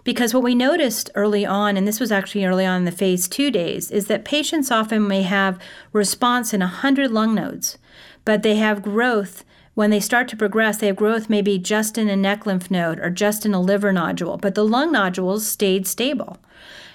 Because 0.04 0.34
what 0.34 0.42
we 0.42 0.56
noticed 0.56 1.12
early 1.14 1.46
on, 1.46 1.78
and 1.78 1.88
this 1.88 2.00
was 2.00 2.12
actually 2.12 2.44
early 2.44 2.66
on 2.66 2.78
in 2.78 2.86
the 2.86 2.92
phase 2.92 3.28
two 3.28 3.52
days, 3.52 3.92
is 3.92 4.08
that 4.08 4.26
patients 4.26 4.72
often 4.72 5.08
may 5.08 5.22
have 5.22 5.60
response 5.94 6.52
in 6.52 6.62
100 6.62 7.12
lung 7.12 7.36
nodes, 7.36 7.78
but 8.26 8.42
they 8.42 8.56
have 8.56 8.82
growth. 8.82 9.46
When 9.76 9.92
they 9.92 10.00
start 10.00 10.28
to 10.30 10.38
progress, 10.38 10.78
they 10.78 10.88
have 10.88 10.96
growth 10.96 11.30
maybe 11.30 11.60
just 11.60 12.00
in 12.00 12.10
a 12.10 12.16
neck 12.16 12.48
lymph 12.48 12.72
node 12.72 13.00
or 13.00 13.12
just 13.12 13.46
in 13.46 13.54
a 13.54 13.62
liver 13.62 13.94
nodule, 13.94 14.38
but 14.38 14.56
the 14.56 14.66
lung 14.66 14.92
nodules 14.92 15.46
stayed 15.46 15.86
stable. 15.86 16.40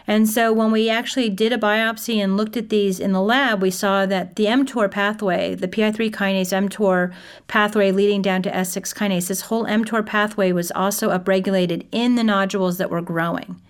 And 0.06 0.28
so 0.28 0.52
when 0.52 0.70
we 0.70 0.90
actually 0.90 1.30
did 1.30 1.52
a 1.52 1.58
biopsy 1.58 2.22
and 2.22 2.36
looked 2.36 2.56
at 2.56 2.68
these 2.68 3.00
in 3.00 3.12
the 3.12 3.22
lab, 3.22 3.62
we 3.62 3.70
saw 3.70 4.04
that 4.06 4.36
the 4.36 4.44
mTOR 4.44 4.90
pathway, 4.90 5.54
the 5.54 5.68
PI3 5.68 6.10
kinase 6.10 6.68
mTOR 6.68 7.12
pathway 7.48 7.90
leading 7.90 8.20
down 8.20 8.42
to 8.42 8.50
S6 8.50 8.94
kinase, 8.94 9.28
this 9.28 9.42
whole 9.42 9.64
mTOR 9.64 10.04
pathway 10.04 10.52
was 10.52 10.70
also 10.72 11.08
upregulated 11.08 11.86
in 11.90 12.16
the 12.16 12.24
nodules 12.24 12.76
that 12.76 12.90
were 12.90 13.00
growing. 13.00 13.60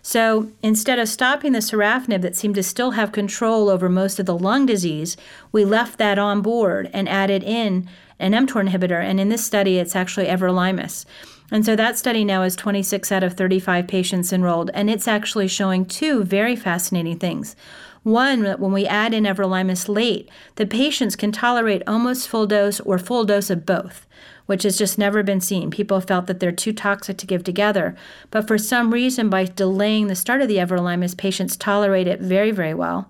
So 0.00 0.50
instead 0.62 0.98
of 0.98 1.08
stopping 1.08 1.52
the 1.52 1.60
sorafenib 1.60 2.20
that 2.20 2.36
seemed 2.36 2.56
to 2.56 2.62
still 2.62 2.92
have 2.92 3.10
control 3.10 3.70
over 3.70 3.88
most 3.88 4.20
of 4.20 4.26
the 4.26 4.36
lung 4.36 4.66
disease, 4.66 5.16
we 5.50 5.64
left 5.64 5.98
that 5.98 6.18
on 6.18 6.42
board 6.42 6.90
and 6.92 7.08
added 7.08 7.42
in 7.42 7.88
an 8.20 8.32
mTOR 8.32 8.68
inhibitor. 8.68 9.02
And 9.02 9.18
in 9.18 9.28
this 9.28 9.44
study, 9.44 9.78
it's 9.78 9.96
actually 9.96 10.26
everolimus. 10.26 11.04
And 11.50 11.64
so 11.64 11.76
that 11.76 11.98
study 11.98 12.24
now 12.24 12.42
is 12.42 12.56
26 12.56 13.12
out 13.12 13.22
of 13.22 13.34
35 13.34 13.86
patients 13.86 14.32
enrolled, 14.32 14.70
and 14.72 14.88
it's 14.88 15.06
actually 15.06 15.48
showing 15.48 15.84
two 15.84 16.24
very 16.24 16.56
fascinating 16.56 17.18
things. 17.18 17.54
One, 18.02 18.42
that 18.42 18.60
when 18.60 18.72
we 18.72 18.86
add 18.86 19.14
in 19.14 19.24
everolimus 19.24 19.88
late, 19.88 20.28
the 20.56 20.66
patients 20.66 21.16
can 21.16 21.32
tolerate 21.32 21.82
almost 21.86 22.28
full 22.28 22.46
dose 22.46 22.80
or 22.80 22.98
full 22.98 23.24
dose 23.24 23.50
of 23.50 23.64
both, 23.64 24.06
which 24.46 24.62
has 24.62 24.76
just 24.76 24.98
never 24.98 25.22
been 25.22 25.40
seen. 25.40 25.70
People 25.70 26.00
felt 26.00 26.26
that 26.26 26.38
they're 26.38 26.52
too 26.52 26.72
toxic 26.72 27.16
to 27.18 27.26
give 27.26 27.44
together. 27.44 27.96
But 28.30 28.46
for 28.46 28.58
some 28.58 28.92
reason, 28.92 29.30
by 29.30 29.44
delaying 29.44 30.08
the 30.08 30.14
start 30.14 30.42
of 30.42 30.48
the 30.48 30.58
everolimus, 30.58 31.16
patients 31.16 31.56
tolerate 31.56 32.06
it 32.06 32.20
very, 32.20 32.50
very 32.50 32.74
well. 32.74 33.08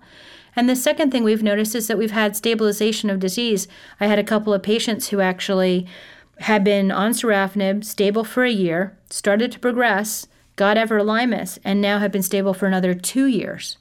And 0.55 0.69
the 0.69 0.77
second 0.77 1.11
thing 1.11 1.25
we've 1.25 1.43
noticed 1.43 1.75
is 1.75 1.87
that 1.87 1.97
we've 1.97 2.11
had 2.11 2.35
stabilization 2.35 3.09
of 3.09 3.19
disease. 3.19 3.67
I 3.99 4.07
had 4.07 4.19
a 4.19 4.23
couple 4.23 4.53
of 4.53 4.63
patients 4.63 5.09
who 5.09 5.19
actually 5.19 5.85
had 6.39 6.63
been 6.63 6.91
on 6.91 7.11
sorafenib, 7.11 7.83
stable 7.83 8.23
for 8.23 8.43
a 8.43 8.51
year, 8.51 8.97
started 9.09 9.51
to 9.51 9.59
progress, 9.59 10.27
got 10.55 10.77
everolimus, 10.77 11.59
and 11.63 11.81
now 11.81 11.99
have 11.99 12.11
been 12.11 12.23
stable 12.23 12.53
for 12.53 12.65
another 12.65 12.93
two 12.93 13.25
years. 13.25 13.77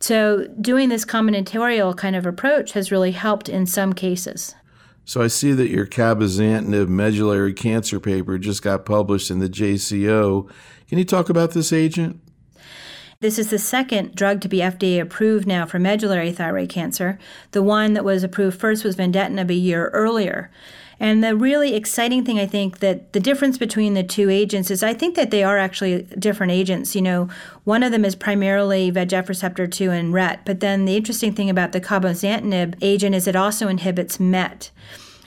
So, 0.00 0.46
doing 0.60 0.90
this 0.90 1.04
combinatorial 1.04 1.96
kind 1.96 2.14
of 2.14 2.24
approach 2.24 2.72
has 2.72 2.92
really 2.92 3.10
helped 3.10 3.48
in 3.48 3.66
some 3.66 3.92
cases. 3.92 4.54
So, 5.04 5.22
I 5.22 5.26
see 5.26 5.52
that 5.52 5.70
your 5.70 5.86
cabozantinib 5.86 6.88
medullary 6.88 7.52
cancer 7.52 7.98
paper 7.98 8.38
just 8.38 8.62
got 8.62 8.84
published 8.84 9.30
in 9.30 9.40
the 9.40 9.48
JCO. 9.48 10.48
Can 10.88 10.98
you 10.98 11.04
talk 11.04 11.28
about 11.28 11.50
this 11.50 11.72
agent? 11.72 12.20
This 13.20 13.36
is 13.36 13.50
the 13.50 13.58
second 13.58 14.14
drug 14.14 14.40
to 14.42 14.48
be 14.48 14.58
FDA 14.58 15.00
approved 15.00 15.44
now 15.44 15.66
for 15.66 15.80
medullary 15.80 16.30
thyroid 16.30 16.68
cancer. 16.68 17.18
The 17.50 17.64
one 17.64 17.94
that 17.94 18.04
was 18.04 18.22
approved 18.22 18.60
first 18.60 18.84
was 18.84 18.94
vandetanib 18.94 19.50
a 19.50 19.54
year 19.54 19.88
earlier. 19.88 20.52
And 21.00 21.22
the 21.22 21.36
really 21.36 21.74
exciting 21.74 22.24
thing, 22.24 22.38
I 22.38 22.46
think, 22.46 22.80
that 22.80 23.12
the 23.12 23.20
difference 23.20 23.56
between 23.56 23.94
the 23.94 24.02
two 24.02 24.30
agents 24.30 24.70
is 24.70 24.82
I 24.82 24.94
think 24.94 25.14
that 25.14 25.30
they 25.30 25.44
are 25.44 25.56
actually 25.56 26.02
different 26.18 26.52
agents. 26.52 26.96
You 26.96 27.02
know, 27.02 27.28
one 27.64 27.82
of 27.82 27.92
them 27.92 28.04
is 28.04 28.16
primarily 28.16 28.90
VEGF 28.90 29.28
receptor 29.28 29.66
2 29.66 29.90
and 29.90 30.12
RET, 30.12 30.40
but 30.44 30.60
then 30.60 30.84
the 30.84 30.96
interesting 30.96 31.32
thing 31.32 31.48
about 31.48 31.72
the 31.72 31.80
cabozantinib 31.80 32.74
agent 32.82 33.14
is 33.14 33.28
it 33.28 33.36
also 33.36 33.68
inhibits 33.68 34.18
MET. 34.18 34.70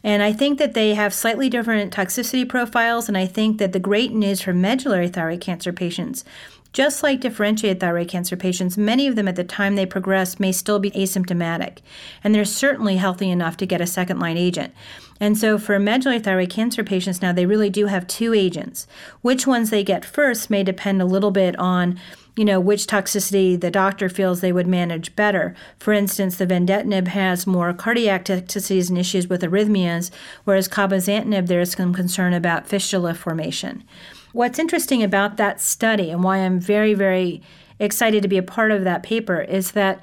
And 0.04 0.24
I 0.24 0.34
think 0.34 0.58
that 0.58 0.74
they 0.74 0.96
have 0.96 1.14
slightly 1.14 1.48
different 1.48 1.94
toxicity 1.94 2.48
profiles. 2.48 3.08
And 3.08 3.16
I 3.16 3.28
think 3.28 3.60
that 3.60 3.72
the 3.72 3.80
great 3.80 4.12
news 4.12 4.42
for 4.42 4.52
medullary 4.52 5.08
thyroid 5.08 5.42
cancer 5.42 5.72
patients 5.72 6.26
just 6.74 7.04
like 7.04 7.20
differentiated 7.20 7.80
thyroid 7.80 8.08
cancer 8.08 8.38
patients, 8.38 8.78
many 8.78 9.08
of 9.08 9.16
them 9.16 9.28
at 9.28 9.36
the 9.36 9.44
time 9.44 9.76
they 9.76 9.86
progress 9.86 10.40
may 10.40 10.52
still 10.52 10.80
be 10.80 10.92
asymptomatic, 10.92 11.80
and 12.24 12.34
they're 12.34 12.46
certainly 12.46 12.98
healthy 12.98 13.30
enough 13.30 13.58
to 13.58 13.66
get 13.66 13.82
a 13.82 13.88
second 13.88 14.20
line 14.20 14.38
agent. 14.38 14.74
And 15.22 15.38
so 15.38 15.58
for 15.60 15.80
medullary 15.80 16.20
thyroid 16.20 16.50
cancer 16.50 16.84
patients 16.84 17.22
now, 17.22 17.32
they 17.32 17.46
really 17.46 17.70
do 17.70 17.86
have 17.86 18.08
two 18.08 18.34
agents. 18.34 18.88
Which 19.22 19.46
ones 19.46 19.70
they 19.70 19.84
get 19.84 20.04
first 20.04 20.50
may 20.50 20.64
depend 20.64 21.02
a 21.02 21.06
little 21.06 21.32
bit 21.32 21.58
on 21.60 21.98
you 22.38 22.46
know, 22.46 22.62
which 22.62 22.88
toxicity 22.88 23.60
the 23.60 23.70
doctor 23.70 24.08
feels 24.08 24.40
they 24.40 24.54
would 24.54 24.68
manage 24.68 25.16
better. 25.18 25.54
For 25.80 25.92
instance, 25.92 26.38
the 26.38 26.48
vandetanib 26.48 27.10
has 27.10 27.46
more 27.46 27.74
cardiac 27.74 28.24
toxicities 28.24 28.88
and 28.88 28.98
issues 28.98 29.28
with 29.28 29.42
arrhythmias, 29.42 30.12
whereas 30.46 30.70
cabozantinib, 30.70 31.48
there's 31.48 31.76
some 31.76 31.94
concern 31.94 32.34
about 32.34 32.68
fistula 32.68 33.14
formation. 33.14 33.84
What's 34.32 34.60
interesting 34.60 35.04
about 35.04 35.36
that 35.38 35.60
study 35.60 36.10
and 36.10 36.24
why 36.24 36.38
I'm 36.38 36.60
very, 36.60 36.94
very 36.94 37.42
excited 37.80 38.22
to 38.22 38.30
be 38.30 38.38
a 38.38 38.44
part 38.44 38.72
of 38.72 38.86
that 38.86 39.04
paper 39.04 39.42
is 39.42 39.72
that 39.72 40.02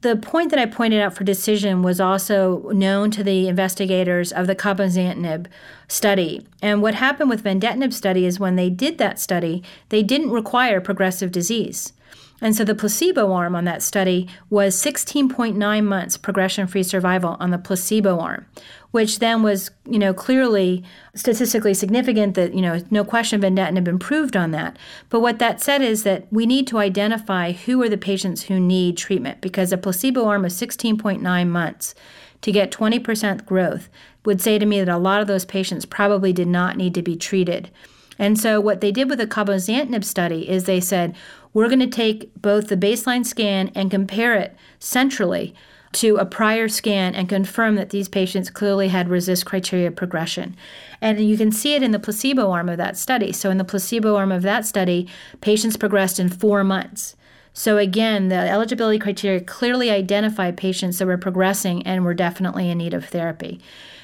the 0.00 0.16
point 0.16 0.50
that 0.50 0.60
I 0.60 0.66
pointed 0.66 1.00
out 1.00 1.14
for 1.14 1.24
decision 1.24 1.82
was 1.82 2.00
also 2.00 2.70
known 2.70 3.10
to 3.10 3.24
the 3.24 3.48
investigators 3.48 4.32
of 4.32 4.46
the 4.46 4.54
cabozantinib 4.54 5.46
study. 5.88 6.46
And 6.62 6.82
what 6.82 6.94
happened 6.94 7.30
with 7.30 7.42
vandetanib 7.42 7.92
study 7.92 8.24
is 8.24 8.38
when 8.38 8.54
they 8.54 8.70
did 8.70 8.98
that 8.98 9.18
study, 9.18 9.62
they 9.88 10.04
didn't 10.04 10.30
require 10.30 10.80
progressive 10.80 11.32
disease. 11.32 11.92
And 12.40 12.54
so 12.54 12.64
the 12.64 12.74
placebo 12.74 13.32
arm 13.32 13.56
on 13.56 13.64
that 13.64 13.82
study 13.82 14.28
was 14.48 14.76
16.9 14.76 15.84
months 15.84 16.16
progression-free 16.16 16.84
survival 16.84 17.36
on 17.40 17.50
the 17.50 17.58
placebo 17.58 18.20
arm, 18.20 18.46
which 18.92 19.18
then 19.18 19.42
was, 19.42 19.70
you 19.84 19.98
know, 19.98 20.14
clearly 20.14 20.84
statistically 21.14 21.74
significant 21.74 22.36
that, 22.36 22.54
you 22.54 22.62
know, 22.62 22.80
no 22.90 23.04
question 23.04 23.40
vandetanib 23.40 23.88
improved 23.88 24.36
on 24.36 24.52
that. 24.52 24.76
But 25.08 25.20
what 25.20 25.40
that 25.40 25.60
said 25.60 25.82
is 25.82 26.04
that 26.04 26.26
we 26.32 26.46
need 26.46 26.68
to 26.68 26.78
identify 26.78 27.52
who 27.52 27.82
are 27.82 27.88
the 27.88 27.98
patients 27.98 28.44
who 28.44 28.60
need 28.60 28.96
treatment 28.96 29.40
because 29.40 29.72
a 29.72 29.78
placebo 29.78 30.24
arm 30.24 30.44
of 30.44 30.52
16.9 30.52 31.48
months 31.48 31.94
to 32.40 32.52
get 32.52 32.70
20% 32.70 33.46
growth 33.46 33.88
would 34.24 34.40
say 34.40 34.60
to 34.60 34.66
me 34.66 34.78
that 34.78 34.88
a 34.88 34.98
lot 34.98 35.20
of 35.20 35.26
those 35.26 35.44
patients 35.44 35.84
probably 35.84 36.32
did 36.32 36.46
not 36.46 36.76
need 36.76 36.94
to 36.94 37.02
be 37.02 37.16
treated. 37.16 37.70
And 38.18 38.38
so 38.38 38.60
what 38.60 38.80
they 38.80 38.90
did 38.90 39.08
with 39.08 39.18
the 39.18 39.26
cabozantinib 39.26 40.04
study 40.04 40.48
is 40.48 40.64
they 40.64 40.80
said, 40.80 41.14
we're 41.52 41.68
going 41.68 41.80
to 41.80 41.86
take 41.86 42.30
both 42.40 42.68
the 42.68 42.76
baseline 42.76 43.24
scan 43.24 43.70
and 43.74 43.90
compare 43.90 44.34
it 44.34 44.56
centrally 44.78 45.54
to 45.92 46.16
a 46.16 46.26
prior 46.26 46.68
scan 46.68 47.14
and 47.14 47.28
confirm 47.28 47.74
that 47.76 47.90
these 47.90 48.08
patients 48.08 48.50
clearly 48.50 48.88
had 48.88 49.08
RECIST 49.08 49.44
criteria 49.44 49.90
progression. 49.90 50.56
And 51.00 51.20
you 51.20 51.36
can 51.36 51.50
see 51.50 51.74
it 51.74 51.82
in 51.82 51.92
the 51.92 51.98
placebo 51.98 52.50
arm 52.50 52.68
of 52.68 52.76
that 52.76 52.96
study. 52.96 53.32
So, 53.32 53.50
in 53.50 53.58
the 53.58 53.64
placebo 53.64 54.16
arm 54.16 54.32
of 54.32 54.42
that 54.42 54.66
study, 54.66 55.08
patients 55.40 55.76
progressed 55.76 56.20
in 56.20 56.28
four 56.28 56.62
months. 56.64 57.16
So, 57.52 57.78
again, 57.78 58.28
the 58.28 58.36
eligibility 58.36 58.98
criteria 58.98 59.40
clearly 59.40 59.90
identified 59.90 60.56
patients 60.56 60.98
that 60.98 61.06
were 61.06 61.18
progressing 61.18 61.86
and 61.86 62.04
were 62.04 62.14
definitely 62.14 62.70
in 62.70 62.78
need 62.78 62.94
of 62.94 63.06
therapy. 63.06 63.60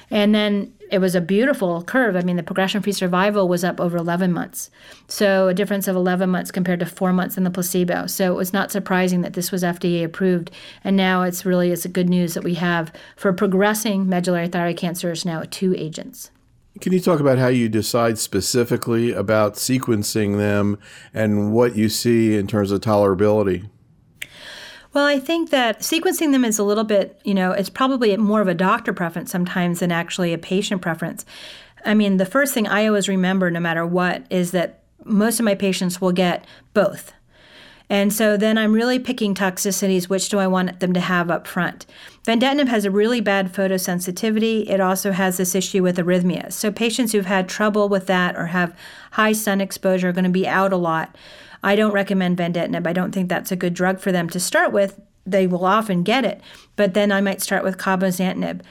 And 0.09 0.33
then 0.33 0.73
it 0.91 0.99
was 0.99 1.15
a 1.15 1.21
beautiful 1.21 1.83
curve. 1.83 2.15
I 2.15 2.21
mean, 2.21 2.35
the 2.35 2.43
progression 2.43 2.81
free 2.81 2.91
survival 2.91 3.47
was 3.47 3.63
up 3.63 3.79
over 3.79 3.97
11 3.97 4.31
months. 4.31 4.69
So, 5.07 5.47
a 5.47 5.53
difference 5.53 5.87
of 5.87 5.95
11 5.95 6.29
months 6.29 6.51
compared 6.51 6.79
to 6.79 6.85
four 6.85 7.11
months 7.11 7.37
in 7.37 7.43
the 7.43 7.51
placebo. 7.51 8.07
So, 8.07 8.31
it 8.31 8.35
was 8.35 8.53
not 8.53 8.71
surprising 8.71 9.21
that 9.21 9.33
this 9.33 9.51
was 9.51 9.63
FDA 9.63 10.03
approved. 10.03 10.51
And 10.83 10.95
now 10.95 11.23
it's 11.23 11.45
really 11.45 11.71
it's 11.71 11.85
good 11.87 12.09
news 12.09 12.33
that 12.33 12.43
we 12.43 12.55
have 12.55 12.91
for 13.15 13.33
progressing 13.33 14.07
medullary 14.07 14.47
thyroid 14.47 14.77
cancers 14.77 15.25
now 15.25 15.43
two 15.49 15.73
agents. 15.75 16.31
Can 16.81 16.91
you 16.91 16.99
talk 16.99 17.21
about 17.21 17.37
how 17.37 17.47
you 17.47 17.69
decide 17.69 18.17
specifically 18.17 19.13
about 19.13 19.53
sequencing 19.53 20.37
them 20.37 20.77
and 21.13 21.53
what 21.53 21.77
you 21.77 21.87
see 21.87 22.35
in 22.35 22.47
terms 22.47 22.71
of 22.71 22.81
tolerability? 22.81 23.69
Well, 24.95 25.05
I 25.05 25.19
think 25.19 25.49
that 25.49 25.81
sequencing 25.81 26.31
them 26.31 26.45
is 26.45 26.57
a 26.57 26.63
little 26.63 26.85
bit, 26.85 27.19
you 27.25 27.33
know, 27.33 27.51
it's 27.51 27.69
probably 27.69 28.15
more 28.15 28.39
of 28.39 28.47
a 28.47 28.53
doctor 28.53 28.93
preference 28.93 29.29
sometimes 29.29 29.81
than 29.81 29.91
actually 29.91 30.31
a 30.31 30.37
patient 30.37 30.81
preference. 30.81 31.25
I 31.83 31.93
mean, 31.93 32.15
the 32.15 32.25
first 32.25 32.53
thing 32.53 32.65
I 32.65 32.87
always 32.87 33.09
remember, 33.09 33.51
no 33.51 33.59
matter 33.59 33.85
what, 33.85 34.23
is 34.29 34.51
that 34.51 34.83
most 35.03 35.37
of 35.37 35.43
my 35.43 35.53
patients 35.53 35.99
will 35.99 36.13
get 36.13 36.45
both. 36.73 37.11
And 37.89 38.13
so 38.13 38.37
then 38.37 38.57
I'm 38.57 38.71
really 38.71 38.97
picking 38.97 39.35
toxicities, 39.35 40.07
which 40.07 40.29
do 40.29 40.39
I 40.39 40.47
want 40.47 40.79
them 40.79 40.93
to 40.93 41.01
have 41.01 41.29
up 41.29 41.45
front? 41.45 41.85
Vandetanib 42.23 42.69
has 42.69 42.85
a 42.85 42.89
really 42.89 43.19
bad 43.19 43.51
photosensitivity. 43.53 44.69
It 44.69 44.79
also 44.79 45.11
has 45.11 45.35
this 45.35 45.55
issue 45.55 45.83
with 45.83 45.97
arrhythmias. 45.97 46.53
So 46.53 46.71
patients 46.71 47.11
who've 47.11 47.25
had 47.25 47.49
trouble 47.49 47.89
with 47.89 48.07
that 48.07 48.37
or 48.37 48.45
have 48.45 48.73
high 49.11 49.33
sun 49.33 49.59
exposure 49.59 50.07
are 50.07 50.13
going 50.13 50.23
to 50.23 50.29
be 50.29 50.47
out 50.47 50.71
a 50.71 50.77
lot. 50.77 51.13
I 51.65 51.75
don't 51.75 51.93
recommend 51.93 52.37
vandetanib. 52.37 52.85
I 52.85 52.93
don't 52.93 53.11
think 53.11 53.27
that's 53.27 53.51
a 53.51 53.55
good 53.55 53.73
drug 53.73 53.99
for 53.99 54.11
them 54.11 54.29
to 54.29 54.39
start 54.39 54.71
with. 54.71 55.01
They 55.25 55.47
will 55.47 55.65
often 55.65 56.03
get 56.03 56.23
it, 56.23 56.39
but 56.75 56.93
then 56.93 57.11
I 57.11 57.21
might 57.21 57.41
start 57.41 57.63
with 57.63 57.79
cabozantinib. 57.79 58.61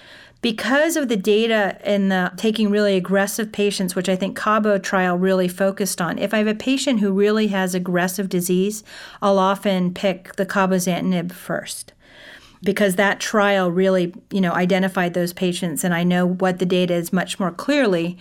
Because 0.40 0.96
of 0.96 1.08
the 1.08 1.16
data 1.16 1.78
in 1.84 2.10
the 2.10 2.30
taking 2.36 2.70
really 2.70 2.96
aggressive 2.96 3.50
patients, 3.50 3.96
which 3.96 4.08
I 4.08 4.14
think 4.14 4.36
Cabo 4.36 4.78
trial 4.78 5.18
really 5.18 5.48
focused 5.48 6.00
on, 6.00 6.18
if 6.18 6.32
I 6.32 6.38
have 6.38 6.46
a 6.46 6.54
patient 6.54 7.00
who 7.00 7.12
really 7.12 7.48
has 7.48 7.74
aggressive 7.74 8.28
disease, 8.28 8.84
I'll 9.20 9.40
often 9.40 9.92
pick 9.92 10.36
the 10.36 10.46
cabozantinib 10.46 11.32
first 11.32 11.94
because 12.62 12.94
that 12.94 13.18
trial 13.18 13.70
really, 13.72 14.14
you 14.30 14.40
know, 14.40 14.52
identified 14.52 15.14
those 15.14 15.32
patients 15.32 15.82
and 15.82 15.92
I 15.92 16.04
know 16.04 16.26
what 16.26 16.60
the 16.60 16.66
data 16.66 16.94
is 16.94 17.12
much 17.12 17.40
more 17.40 17.50
clearly 17.50 18.18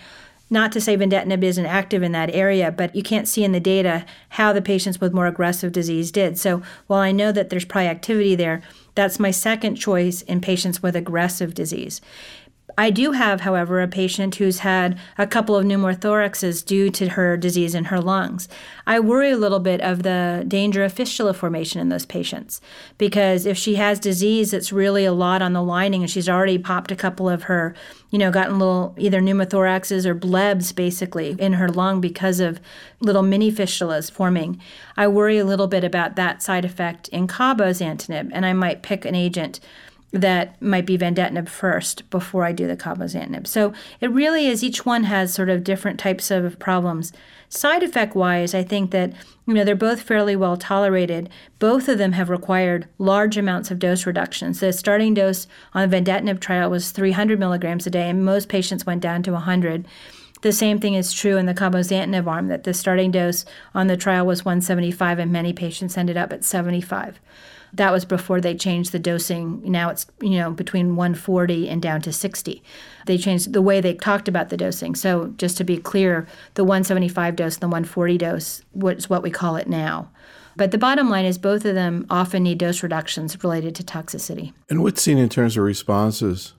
not 0.50 0.72
to 0.74 0.82
say 0.82 0.96
vandetanib 0.96 1.44
isn't 1.44 1.66
active 1.66 2.04
in 2.04 2.12
that 2.12 2.34
area, 2.34 2.72
but 2.72 2.96
you 2.96 3.02
can't 3.02 3.28
see 3.28 3.44
in 3.44 3.54
the 3.54 3.60
data 3.60 4.06
how 4.30 4.54
the 4.54 4.62
patients 4.62 5.02
with 5.02 5.14
more 5.14 5.28
aggressive 5.28 5.72
disease 5.72 6.12
did. 6.12 6.38
So 6.38 6.62
while 6.88 7.00
I 7.00 7.12
know 7.12 7.32
that 7.32 7.50
there's 7.50 7.66
probably 7.66 7.88
activity 7.88 8.36
there, 8.36 8.62
that's 8.96 9.20
my 9.20 9.32
second 9.32 9.76
choice 9.76 10.22
in 10.22 10.42
patients 10.42 10.84
with 10.84 10.96
aggressive 10.96 11.54
disease. 11.54 12.02
I 12.78 12.90
do 12.90 13.12
have, 13.12 13.42
however, 13.42 13.82
a 13.82 13.88
patient 13.88 14.36
who's 14.36 14.60
had 14.60 14.98
a 15.18 15.28
couple 15.28 15.56
of 15.56 15.66
pneumothoraxes 15.66 16.66
due 16.66 16.90
to 16.92 17.10
her 17.10 17.38
disease 17.38 17.76
in 17.76 17.86
her 17.86 18.02
lungs. 18.02 18.48
I 18.88 19.00
worry 19.00 19.32
a 19.32 19.38
little 19.38 19.60
bit 19.60 19.80
of 19.82 20.04
the 20.04 20.44
danger 20.48 20.84
of 20.84 20.94
fistula 20.94 21.34
formation 21.34 21.80
in 21.80 21.90
those 21.90 22.06
patients 22.06 22.62
because 22.98 23.46
if 23.46 23.58
she 23.58 23.76
has 23.76 24.00
disease 24.00 24.52
that's 24.52 24.74
really 24.74 25.06
a 25.06 25.14
lot 25.14 25.42
on 25.42 25.54
the 25.54 25.62
lining 25.62 26.02
and 26.02 26.10
she's 26.10 26.28
already 26.28 26.58
popped 26.58 26.92
a 26.92 26.96
couple 26.96 27.30
of 27.30 27.44
her, 27.44 27.76
you 28.10 28.18
know, 28.18 28.32
gotten 28.32 28.60
little 28.60 28.96
either 28.98 29.22
pneumothoraxes 29.22 30.06
or 30.06 30.16
blebs 30.16 30.76
basically 30.76 31.36
in 31.40 31.54
her 31.54 31.70
lung 31.70 32.02
because 32.02 32.40
of 32.40 32.60
little 33.00 33.24
mini 33.24 33.52
fistulas 33.52 34.12
forming, 34.12 34.60
I 34.98 35.08
worry 35.08 35.38
a 35.38 35.46
little 35.46 35.68
bit 35.68 35.84
about 35.84 36.16
that 36.16 36.42
side 36.42 36.66
effect 36.66 37.08
in 37.10 37.28
cabozantinib 37.28 38.32
and 38.34 38.46
I 38.46 38.54
might 38.54 38.82
pick 38.82 39.06
an 39.06 39.16
agent 39.16 39.60
that 40.14 40.62
might 40.62 40.86
be 40.86 40.98
vandetanib 40.98 41.50
first 41.50 42.08
before 42.12 42.46
I 42.46 42.52
do 42.52 42.68
the 42.68 42.78
cabozantinib. 42.78 43.48
So 43.48 43.74
it 44.00 44.12
really 44.12 44.48
is 44.48 44.64
each 44.64 44.86
one 44.86 45.06
has 45.06 45.34
sort 45.34 45.50
of 45.50 45.64
different 45.64 46.00
types 46.00 46.30
of 46.30 46.60
problems. 46.60 47.12
Side 47.50 47.82
effect 47.82 48.16
wise, 48.16 48.54
I 48.54 48.64
think 48.64 48.92
that 48.92 49.12
you 49.48 49.56
know 49.56 49.64
they're 49.64 49.76
both 49.76 50.02
fairly 50.02 50.36
well 50.36 50.56
tolerated. 50.56 51.30
Both 51.58 51.90
of 51.90 51.98
them 51.98 52.12
have 52.12 52.30
required 52.30 52.88
large 53.00 53.38
amounts 53.38 53.72
of 53.72 53.80
dose 53.80 54.06
reductions. 54.06 54.60
The 54.60 54.72
starting 54.72 55.16
dose 55.16 55.48
on 55.74 55.90
the 55.90 55.98
vandetanib 55.98 56.40
trial 56.40 56.70
was 56.70 56.92
300 56.92 57.40
milligrams 57.40 57.88
a 57.88 57.90
day, 57.90 58.08
and 58.10 58.24
most 58.24 58.50
patients 58.50 58.86
went 58.86 59.02
down 59.02 59.24
to 59.24 59.32
100. 59.32 59.88
The 60.42 60.52
same 60.52 60.80
thing 60.80 60.94
is 60.94 61.14
true 61.14 61.38
in 61.38 61.48
the 61.48 61.54
cabozantinib 61.54 62.28
arm, 62.28 62.50
that 62.50 62.66
the 62.66 62.74
starting 62.74 63.12
dose 63.12 63.46
on 63.74 63.88
the 63.88 63.98
trial 63.98 64.26
was 64.26 64.46
175, 64.46 65.18
and 65.18 65.32
many 65.32 65.54
patients 65.54 65.98
ended 65.98 66.18
up 66.18 66.34
at 66.34 66.44
75. 66.44 67.20
That 67.74 67.92
was 67.92 68.06
before 68.06 68.40
they 68.40 68.56
changed 68.56 68.92
the 68.92 69.00
dosing. 69.00 69.62
Now 69.70 69.90
it's, 69.90 70.06
you 70.22 70.38
know, 70.38 70.52
between 70.52 70.96
140 70.96 71.68
and 71.68 71.82
down 71.82 72.02
to 72.02 72.14
60. 72.14 72.62
They 73.08 73.18
changed 73.18 73.52
the 73.52 73.62
way 73.62 73.82
they 73.82 73.96
talked 73.96 74.28
about 74.28 74.50
the 74.50 74.58
dosing. 74.58 74.94
So 74.96 75.34
just 75.38 75.58
to 75.58 75.64
be 75.64 75.78
clear, 75.78 76.28
the 76.54 76.64
175 76.64 77.36
dose 77.36 77.56
and 77.56 77.62
the 77.62 77.68
140 77.68 78.18
dose 78.18 78.62
is 78.84 79.10
what 79.10 79.24
we 79.24 79.32
call 79.32 79.56
it 79.56 79.68
now. 79.68 80.10
But 80.56 80.70
the 80.70 80.78
bottom 80.78 81.10
line 81.10 81.26
is 81.26 81.40
both 81.40 81.66
of 81.66 81.74
them 81.74 82.06
often 82.12 82.44
need 82.44 82.60
dose 82.60 82.84
reductions 82.84 83.44
related 83.44 83.74
to 83.76 83.84
toxicity. 83.84 84.54
And 84.70 84.84
what's 84.84 85.02
seen 85.02 85.18
in 85.18 85.28
terms 85.28 85.58
of 85.58 85.64
responses? 85.64 86.54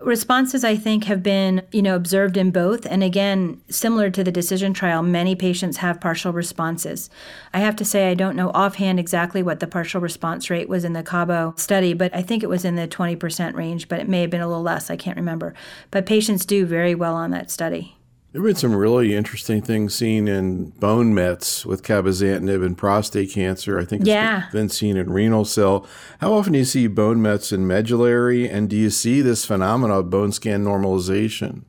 Responses, 0.00 0.64
I 0.64 0.76
think, 0.76 1.04
have 1.04 1.22
been, 1.22 1.60
you 1.72 1.82
know, 1.82 1.94
observed 1.94 2.38
in 2.38 2.50
both. 2.50 2.86
And 2.86 3.04
again, 3.04 3.60
similar 3.68 4.08
to 4.08 4.24
the 4.24 4.32
decision 4.32 4.72
trial, 4.72 5.02
many 5.02 5.36
patients 5.36 5.76
have 5.78 6.00
partial 6.00 6.32
responses. 6.32 7.10
I 7.52 7.58
have 7.58 7.76
to 7.76 7.84
say, 7.84 8.10
I 8.10 8.14
don't 8.14 8.34
know 8.34 8.50
offhand 8.54 8.98
exactly 8.98 9.42
what 9.42 9.60
the 9.60 9.66
partial 9.66 10.00
response 10.00 10.48
rate 10.48 10.70
was 10.70 10.84
in 10.86 10.94
the 10.94 11.02
Cabo 11.02 11.52
study, 11.58 11.92
but 11.92 12.14
I 12.16 12.22
think 12.22 12.42
it 12.42 12.48
was 12.48 12.64
in 12.64 12.76
the 12.76 12.88
20% 12.88 13.54
range, 13.54 13.88
but 13.88 14.00
it 14.00 14.08
may 14.08 14.22
have 14.22 14.30
been 14.30 14.40
a 14.40 14.48
little 14.48 14.62
less. 14.62 14.88
I 14.88 14.96
can't 14.96 15.18
remember. 15.18 15.52
But 15.90 16.06
patients 16.06 16.46
do 16.46 16.64
very 16.64 16.94
well 16.94 17.14
on 17.14 17.30
that 17.32 17.50
study. 17.50 17.94
There 18.32 18.40
have 18.40 18.46
been 18.46 18.54
some 18.54 18.76
really 18.76 19.16
interesting 19.16 19.60
things 19.60 19.92
seen 19.92 20.28
in 20.28 20.66
bone 20.70 21.12
mets 21.12 21.66
with 21.66 21.82
cabozantinib 21.82 22.64
and 22.64 22.78
prostate 22.78 23.32
cancer. 23.32 23.76
I 23.76 23.84
think 23.84 24.02
it's 24.02 24.08
yeah. 24.08 24.44
been 24.52 24.68
seen 24.68 24.96
in 24.96 25.10
renal 25.12 25.44
cell. 25.44 25.84
How 26.20 26.34
often 26.34 26.52
do 26.52 26.60
you 26.60 26.64
see 26.64 26.86
bone 26.86 27.20
mets 27.20 27.50
in 27.50 27.66
medullary, 27.66 28.48
and 28.48 28.70
do 28.70 28.76
you 28.76 28.88
see 28.88 29.20
this 29.20 29.44
phenomenon 29.44 29.98
of 29.98 30.10
bone 30.10 30.30
scan 30.30 30.62
normalization? 30.62 31.62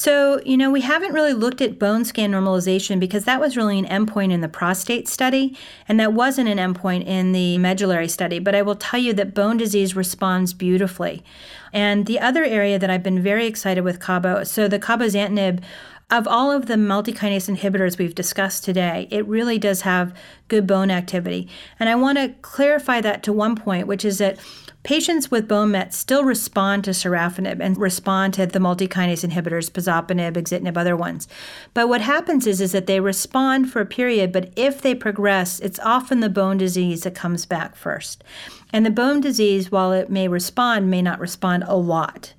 So, 0.00 0.40
you 0.46 0.56
know, 0.56 0.70
we 0.70 0.80
haven't 0.80 1.12
really 1.12 1.34
looked 1.34 1.60
at 1.60 1.78
bone 1.78 2.06
scan 2.06 2.30
normalization 2.30 2.98
because 2.98 3.24
that 3.26 3.38
was 3.38 3.54
really 3.54 3.78
an 3.78 3.84
endpoint 3.84 4.32
in 4.32 4.40
the 4.40 4.48
prostate 4.48 5.06
study, 5.06 5.54
and 5.86 6.00
that 6.00 6.14
wasn't 6.14 6.48
an 6.48 6.56
endpoint 6.56 7.04
in 7.04 7.32
the 7.32 7.58
medullary 7.58 8.08
study. 8.08 8.38
But 8.38 8.54
I 8.54 8.62
will 8.62 8.76
tell 8.76 8.98
you 8.98 9.12
that 9.12 9.34
bone 9.34 9.58
disease 9.58 9.94
responds 9.94 10.54
beautifully. 10.54 11.22
And 11.70 12.06
the 12.06 12.18
other 12.18 12.44
area 12.44 12.78
that 12.78 12.88
I've 12.88 13.02
been 13.02 13.22
very 13.22 13.44
excited 13.44 13.84
with 13.84 14.00
Cabo, 14.00 14.42
so 14.44 14.68
the 14.68 14.78
cabozantinib 14.78 15.62
of 16.10 16.26
all 16.26 16.50
of 16.50 16.64
the 16.64 16.76
multikinase 16.76 17.54
inhibitors 17.54 17.98
we've 17.98 18.14
discussed 18.14 18.64
today, 18.64 19.06
it 19.10 19.26
really 19.26 19.58
does 19.58 19.82
have 19.82 20.16
good 20.48 20.66
bone 20.66 20.90
activity. 20.90 21.46
And 21.78 21.90
I 21.90 21.94
want 21.94 22.16
to 22.16 22.30
clarify 22.40 23.02
that 23.02 23.22
to 23.24 23.34
one 23.34 23.54
point, 23.54 23.86
which 23.86 24.06
is 24.06 24.16
that 24.16 24.38
patients 24.82 25.30
with 25.30 25.48
bone 25.48 25.72
mets 25.72 25.96
still 25.96 26.24
respond 26.24 26.84
to 26.84 26.90
sorafenib 26.90 27.60
and 27.60 27.76
respond 27.76 28.34
to 28.34 28.46
the 28.46 28.58
multikinase 28.58 29.28
inhibitors, 29.28 29.70
pazopanib, 29.70 30.32
axitinib, 30.32 30.76
other 30.76 30.96
ones. 30.96 31.28
But 31.74 31.88
what 31.88 32.00
happens 32.00 32.46
is, 32.46 32.60
is 32.60 32.72
that 32.72 32.86
they 32.86 33.00
respond 33.00 33.70
for 33.70 33.80
a 33.80 33.86
period, 33.86 34.32
but 34.32 34.52
if 34.56 34.80
they 34.80 34.94
progress, 34.94 35.60
it's 35.60 35.78
often 35.80 36.20
the 36.20 36.28
bone 36.28 36.56
disease 36.56 37.02
that 37.02 37.14
comes 37.14 37.46
back 37.46 37.76
first. 37.76 38.24
And 38.72 38.86
the 38.86 38.90
bone 38.90 39.20
disease, 39.20 39.70
while 39.70 39.92
it 39.92 40.10
may 40.10 40.28
respond, 40.28 40.90
may 40.90 41.02
not 41.02 41.20
respond 41.20 41.64
a 41.66 41.76
lot. 41.76 42.32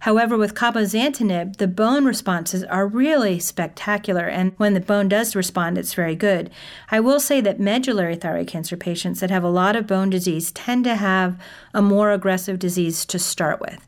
However, 0.00 0.36
with 0.36 0.54
cabozantinib, 0.54 1.56
the 1.56 1.66
bone 1.66 2.04
responses 2.04 2.64
are 2.64 2.86
really 2.86 3.38
spectacular, 3.38 4.26
and 4.26 4.52
when 4.56 4.74
the 4.74 4.80
bone 4.80 5.08
does 5.08 5.34
respond, 5.34 5.78
it's 5.78 5.94
very 5.94 6.14
good. 6.14 6.50
I 6.90 7.00
will 7.00 7.20
say 7.20 7.40
that 7.40 7.60
medullary 7.60 8.16
thyroid 8.16 8.46
cancer 8.46 8.76
patients 8.76 9.20
that 9.20 9.30
have 9.30 9.44
a 9.44 9.48
lot 9.48 9.76
of 9.76 9.86
bone 9.86 10.10
disease 10.10 10.52
tend 10.52 10.84
to 10.84 10.96
have 10.96 11.40
a 11.74 11.82
more 11.82 12.12
aggressive 12.12 12.58
disease 12.58 13.04
to 13.06 13.18
start 13.18 13.60
with. 13.60 13.86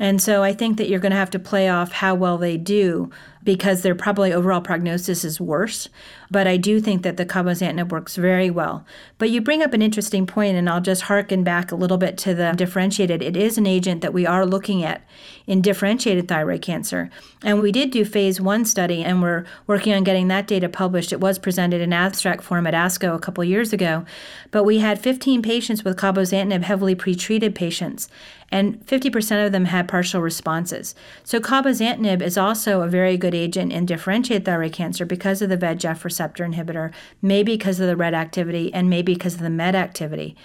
And 0.00 0.20
so 0.20 0.42
I 0.42 0.52
think 0.52 0.76
that 0.78 0.88
you're 0.88 1.00
going 1.00 1.12
to 1.12 1.16
have 1.16 1.30
to 1.30 1.38
play 1.38 1.68
off 1.68 1.92
how 1.92 2.14
well 2.14 2.36
they 2.36 2.56
do 2.56 3.10
because 3.44 3.82
their 3.82 3.94
probably 3.94 4.32
overall 4.32 4.60
prognosis 4.60 5.24
is 5.24 5.40
worse. 5.40 5.88
But 6.30 6.46
I 6.46 6.56
do 6.56 6.80
think 6.80 7.02
that 7.02 7.16
the 7.16 7.26
cabozantinib 7.26 7.90
works 7.90 8.16
very 8.16 8.50
well. 8.50 8.84
But 9.18 9.30
you 9.30 9.40
bring 9.40 9.62
up 9.62 9.74
an 9.74 9.82
interesting 9.82 10.26
point, 10.26 10.56
and 10.56 10.68
I'll 10.68 10.80
just 10.80 11.02
harken 11.02 11.44
back 11.44 11.70
a 11.70 11.76
little 11.76 11.98
bit 11.98 12.16
to 12.18 12.34
the 12.34 12.52
differentiated. 12.56 13.22
It 13.22 13.36
is 13.36 13.58
an 13.58 13.66
agent 13.66 14.00
that 14.00 14.14
we 14.14 14.26
are 14.26 14.46
looking 14.46 14.82
at 14.82 15.06
in 15.46 15.60
differentiated 15.60 16.26
thyroid 16.26 16.62
cancer. 16.62 17.10
And 17.42 17.60
we 17.60 17.70
did 17.70 17.90
do 17.90 18.04
phase 18.04 18.40
one 18.40 18.64
study, 18.64 19.04
and 19.04 19.20
we're 19.20 19.44
working 19.66 19.92
on 19.92 20.04
getting 20.04 20.28
that 20.28 20.46
data 20.46 20.68
published. 20.68 21.12
It 21.12 21.20
was 21.20 21.38
presented 21.38 21.82
in 21.82 21.92
abstract 21.92 22.42
form 22.42 22.66
at 22.66 22.74
ASCO 22.74 23.14
a 23.14 23.18
couple 23.18 23.44
years 23.44 23.72
ago. 23.72 24.06
But 24.50 24.64
we 24.64 24.78
had 24.78 24.98
15 24.98 25.42
patients 25.42 25.84
with 25.84 25.98
cabozantinib, 25.98 26.62
heavily 26.62 26.96
pretreated 26.96 27.54
patients, 27.54 28.08
and 28.50 28.84
50% 28.86 29.44
of 29.44 29.52
them 29.52 29.66
had 29.66 29.88
partial 29.88 30.20
responses. 30.20 30.94
So 31.24 31.40
cabozantinib 31.40 32.22
is 32.22 32.38
also 32.38 32.80
a 32.80 32.88
very 32.88 33.16
good 33.16 33.33
agent 33.34 33.72
in 33.72 33.86
differentiated 33.86 34.44
thyroid 34.44 34.72
cancer 34.72 35.04
because 35.04 35.42
of 35.42 35.48
the 35.48 35.58
VEGF 35.58 36.04
receptor 36.04 36.46
inhibitor, 36.46 36.92
maybe 37.20 37.52
because 37.52 37.80
of 37.80 37.86
the 37.86 37.96
RET 37.96 38.14
activity, 38.14 38.72
and 38.72 38.88
maybe 38.88 39.14
because 39.14 39.34
of 39.34 39.40
the 39.40 39.50
MET 39.50 39.74
activity. 39.74 40.36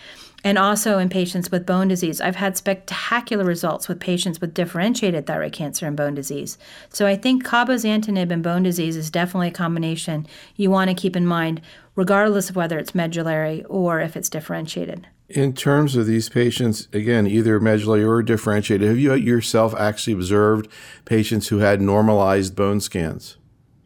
And 0.43 0.57
also 0.57 0.99
in 0.99 1.09
patients 1.09 1.51
with 1.51 1.65
bone 1.65 1.89
disease. 1.89 2.21
I've 2.21 2.37
had 2.37 2.55
spectacular 2.55 3.43
results 3.43 3.89
with 3.89 3.99
patients 3.99 4.39
with 4.39 4.53
differentiated 4.53 5.27
thyroid 5.27 5.51
cancer 5.51 5.85
and 5.85 5.97
bone 5.97 6.15
disease. 6.15 6.57
So 6.89 7.05
I 7.05 7.17
think 7.17 7.45
cabozantinib 7.45 8.31
and 8.31 8.41
bone 8.41 8.63
disease 8.63 8.95
is 8.95 9.09
definitely 9.09 9.49
a 9.49 9.51
combination 9.51 10.25
you 10.55 10.71
want 10.71 10.89
to 10.89 10.95
keep 10.95 11.17
in 11.17 11.25
mind, 11.25 11.61
regardless 11.95 12.49
of 12.49 12.55
whether 12.55 12.77
it's 12.77 12.95
medullary 12.95 13.65
or 13.65 13.99
if 13.99 14.15
it's 14.15 14.29
differentiated. 14.29 15.07
In 15.29 15.53
terms 15.53 15.95
of 15.95 16.07
these 16.07 16.27
patients, 16.27 16.87
again, 16.91 17.27
either 17.27 17.59
medullary 17.59 18.03
or 18.03 18.23
differentiated, 18.23 18.87
have 18.87 18.97
you 18.97 19.13
yourself 19.13 19.75
actually 19.75 20.13
observed 20.13 20.67
patients 21.05 21.49
who 21.49 21.59
had 21.59 21.81
normalized 21.81 22.55
bone 22.55 22.81
scans? 22.81 23.37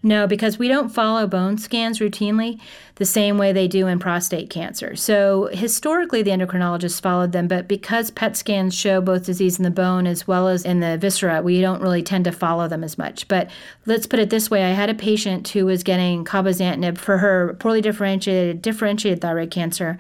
No, 0.06 0.28
because 0.28 0.60
we 0.60 0.68
don't 0.68 0.90
follow 0.90 1.26
bone 1.28 1.58
scans 1.58 2.00
routinely 2.00 2.60
the 2.96 3.06
same 3.06 3.38
way 3.38 3.54
they 3.54 3.70
do 3.70 3.88
in 3.88 4.00
prostate 4.00 4.50
cancer. 4.50 4.98
So 4.98 5.50
historically, 5.54 6.22
the 6.22 6.32
endocrinologists 6.32 7.02
followed 7.02 7.32
them, 7.32 7.48
but 7.48 7.70
because 7.70 8.12
PET 8.12 8.36
scans 8.36 8.76
show 8.76 9.00
both 9.00 9.26
disease 9.26 9.58
in 9.58 9.64
the 9.64 9.72
bone 9.72 10.06
as 10.06 10.28
well 10.28 10.50
as 10.50 10.66
in 10.66 10.82
the 10.82 10.98
viscera, 10.98 11.42
we 11.42 11.62
don't 11.62 11.82
really 11.82 12.04
tend 12.04 12.26
to 12.26 12.34
follow 12.34 12.68
them 12.68 12.84
as 12.84 12.98
much. 12.98 13.30
But 13.30 13.50
let's 13.86 14.06
put 14.06 14.20
it 14.20 14.30
this 14.30 14.52
way: 14.52 14.66
I 14.66 14.72
had 14.72 14.90
a 14.90 14.94
patient 14.94 15.48
who 15.50 15.66
was 15.66 15.84
getting 15.84 16.26
cabozantinib 16.26 16.98
for 16.98 17.20
her 17.20 17.56
poorly 17.60 17.80
differentiated 17.80 18.62
differentiated 18.62 19.22
thyroid 19.22 19.52
cancer 19.52 19.98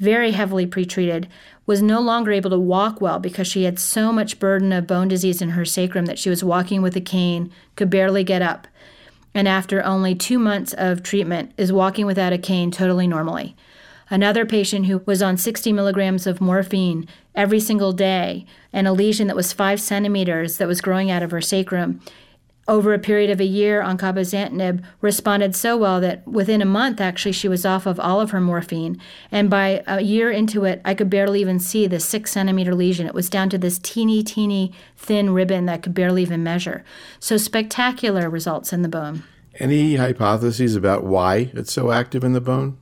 very 0.00 0.32
heavily 0.32 0.66
pretreated, 0.66 1.28
was 1.66 1.80
no 1.80 2.00
longer 2.00 2.32
able 2.32 2.50
to 2.50 2.58
walk 2.58 3.00
well 3.00 3.20
because 3.20 3.46
she 3.46 3.64
had 3.64 3.78
so 3.78 4.10
much 4.10 4.40
burden 4.40 4.72
of 4.72 4.86
bone 4.86 5.06
disease 5.06 5.40
in 5.40 5.50
her 5.50 5.64
sacrum 5.64 6.06
that 6.06 6.18
she 6.18 6.30
was 6.30 6.42
walking 6.42 6.82
with 6.82 6.96
a 6.96 7.00
cane, 7.00 7.52
could 7.76 7.90
barely 7.90 8.24
get 8.24 8.42
up. 8.42 8.66
And 9.34 9.46
after 9.46 9.84
only 9.84 10.14
two 10.14 10.38
months 10.38 10.72
of 10.72 11.04
treatment, 11.04 11.52
is 11.56 11.72
walking 11.72 12.06
without 12.06 12.32
a 12.32 12.38
cane 12.38 12.72
totally 12.72 13.06
normally. 13.06 13.54
Another 14.08 14.44
patient 14.44 14.86
who 14.86 15.02
was 15.06 15.22
on 15.22 15.36
60 15.36 15.72
milligrams 15.72 16.26
of 16.26 16.40
morphine 16.40 17.06
every 17.36 17.60
single 17.60 17.92
day 17.92 18.44
and 18.72 18.88
a 18.88 18.92
lesion 18.92 19.28
that 19.28 19.36
was 19.36 19.52
five 19.52 19.80
centimeters 19.80 20.56
that 20.56 20.66
was 20.66 20.80
growing 20.80 21.10
out 21.10 21.22
of 21.22 21.30
her 21.30 21.40
sacrum 21.40 22.00
over 22.70 22.94
a 22.94 22.98
period 22.98 23.30
of 23.30 23.40
a 23.40 23.44
year 23.44 23.82
on 23.82 23.98
cabozantinib 23.98 24.82
responded 25.00 25.56
so 25.56 25.76
well 25.76 26.00
that 26.00 26.26
within 26.26 26.62
a 26.62 26.64
month 26.64 27.00
actually 27.00 27.32
she 27.32 27.48
was 27.48 27.66
off 27.66 27.84
of 27.84 27.98
all 27.98 28.20
of 28.20 28.30
her 28.30 28.40
morphine. 28.40 28.98
And 29.32 29.50
by 29.50 29.82
a 29.88 30.00
year 30.00 30.30
into 30.30 30.64
it 30.64 30.80
i 30.84 30.94
could 30.94 31.10
barely 31.10 31.40
even 31.40 31.58
see 31.58 31.86
the 31.88 31.98
six 31.98 32.30
centimeter 32.30 32.74
lesion. 32.74 33.08
It 33.08 33.14
was 33.14 33.28
down 33.28 33.50
to 33.50 33.58
this 33.58 33.80
teeny 33.80 34.22
teeny 34.22 34.72
thin 34.96 35.30
ribbon 35.34 35.66
that 35.66 35.82
could 35.82 35.94
barely 35.94 36.22
even 36.22 36.44
measure. 36.44 36.84
So 37.18 37.36
spectacular 37.36 38.30
results 38.30 38.72
in 38.72 38.82
the 38.82 38.88
bone. 38.88 39.24
Any 39.58 39.96
hypotheses 39.96 40.76
about 40.76 41.02
why 41.02 41.50
it's 41.52 41.72
so 41.72 41.90
active 41.90 42.22
in 42.22 42.34
the 42.34 42.40
bone? 42.40 42.78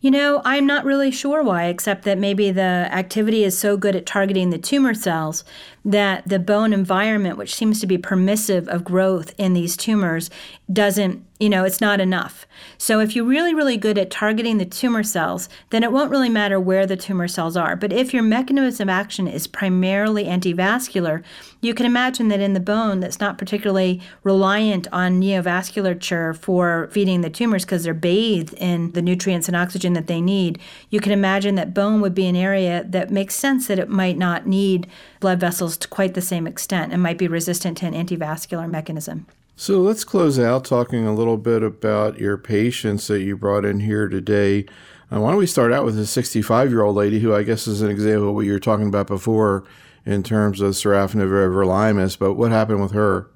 You 0.00 0.12
know, 0.12 0.42
I'm 0.44 0.64
not 0.64 0.84
really 0.84 1.10
sure 1.10 1.42
why, 1.42 1.64
except 1.64 2.04
that 2.04 2.18
maybe 2.18 2.52
the 2.52 2.62
activity 2.62 3.42
is 3.42 3.58
so 3.58 3.76
good 3.76 3.96
at 3.96 4.06
targeting 4.06 4.50
the 4.50 4.58
tumor 4.58 4.94
cells 4.94 5.42
that 5.88 6.28
the 6.28 6.38
bone 6.38 6.74
environment, 6.74 7.38
which 7.38 7.54
seems 7.54 7.80
to 7.80 7.86
be 7.86 7.96
permissive 7.96 8.68
of 8.68 8.84
growth 8.84 9.34
in 9.38 9.54
these 9.54 9.74
tumors, 9.74 10.28
doesn't 10.70 11.24
you 11.38 11.48
know, 11.48 11.64
it's 11.64 11.80
not 11.80 12.00
enough. 12.00 12.46
So 12.78 12.98
if 12.98 13.14
you're 13.14 13.24
really, 13.24 13.54
really 13.54 13.76
good 13.76 13.96
at 13.96 14.10
targeting 14.10 14.58
the 14.58 14.64
tumor 14.64 15.04
cells, 15.04 15.48
then 15.70 15.84
it 15.84 15.92
won't 15.92 16.10
really 16.10 16.28
matter 16.28 16.58
where 16.58 16.84
the 16.84 16.96
tumor 16.96 17.28
cells 17.28 17.56
are. 17.56 17.76
But 17.76 17.92
if 17.92 18.12
your 18.12 18.24
mechanism 18.24 18.88
of 18.88 18.92
action 18.92 19.28
is 19.28 19.46
primarily 19.46 20.24
antivascular, 20.24 21.22
you 21.60 21.74
can 21.74 21.86
imagine 21.86 22.28
that 22.28 22.40
in 22.40 22.54
the 22.54 22.60
bone 22.60 22.98
that's 22.98 23.20
not 23.20 23.38
particularly 23.38 24.00
reliant 24.24 24.88
on 24.90 25.20
neovasculature 25.20 26.36
for 26.36 26.88
feeding 26.90 27.20
the 27.20 27.30
tumors 27.30 27.64
because 27.64 27.84
they're 27.84 27.94
bathed 27.94 28.54
in 28.54 28.90
the 28.92 29.02
nutrients 29.02 29.46
and 29.46 29.56
oxygen 29.56 29.92
that 29.92 30.08
they 30.08 30.20
need, 30.20 30.58
you 30.90 30.98
can 30.98 31.12
imagine 31.12 31.54
that 31.54 31.74
bone 31.74 32.00
would 32.00 32.14
be 32.14 32.26
an 32.26 32.36
area 32.36 32.84
that 32.88 33.10
makes 33.10 33.36
sense 33.36 33.68
that 33.68 33.78
it 33.78 33.88
might 33.88 34.18
not 34.18 34.46
need 34.46 34.88
blood 35.20 35.38
vessels 35.38 35.76
to 35.78 35.88
quite 35.88 36.14
the 36.14 36.22
same 36.22 36.46
extent 36.46 36.92
and 36.92 37.02
might 37.02 37.18
be 37.18 37.28
resistant 37.28 37.78
to 37.78 37.86
an 37.86 37.94
antivascular 37.94 38.70
mechanism. 38.70 39.26
So 39.56 39.80
let's 39.80 40.04
close 40.04 40.38
out 40.38 40.64
talking 40.64 41.06
a 41.06 41.14
little 41.14 41.36
bit 41.36 41.62
about 41.62 42.18
your 42.18 42.36
patients 42.38 43.08
that 43.08 43.22
you 43.22 43.36
brought 43.36 43.64
in 43.64 43.80
here 43.80 44.08
today. 44.08 44.66
Uh, 45.10 45.20
why 45.20 45.30
don't 45.30 45.38
we 45.38 45.46
start 45.46 45.72
out 45.72 45.84
with 45.84 45.98
a 45.98 46.06
65 46.06 46.70
year 46.70 46.82
old 46.82 46.94
lady 46.94 47.18
who 47.18 47.34
I 47.34 47.42
guess 47.42 47.66
is 47.66 47.82
an 47.82 47.90
example 47.90 48.28
of 48.28 48.34
what 48.36 48.46
you 48.46 48.52
were 48.52 48.60
talking 48.60 48.86
about 48.86 49.08
before 49.08 49.64
in 50.06 50.22
terms 50.22 50.60
of 50.60 50.74
sorafenib 50.74 51.28
everolimus, 51.28 52.18
but 52.18 52.34
what 52.34 52.52
happened 52.52 52.80
with 52.80 52.92
her? 52.92 53.28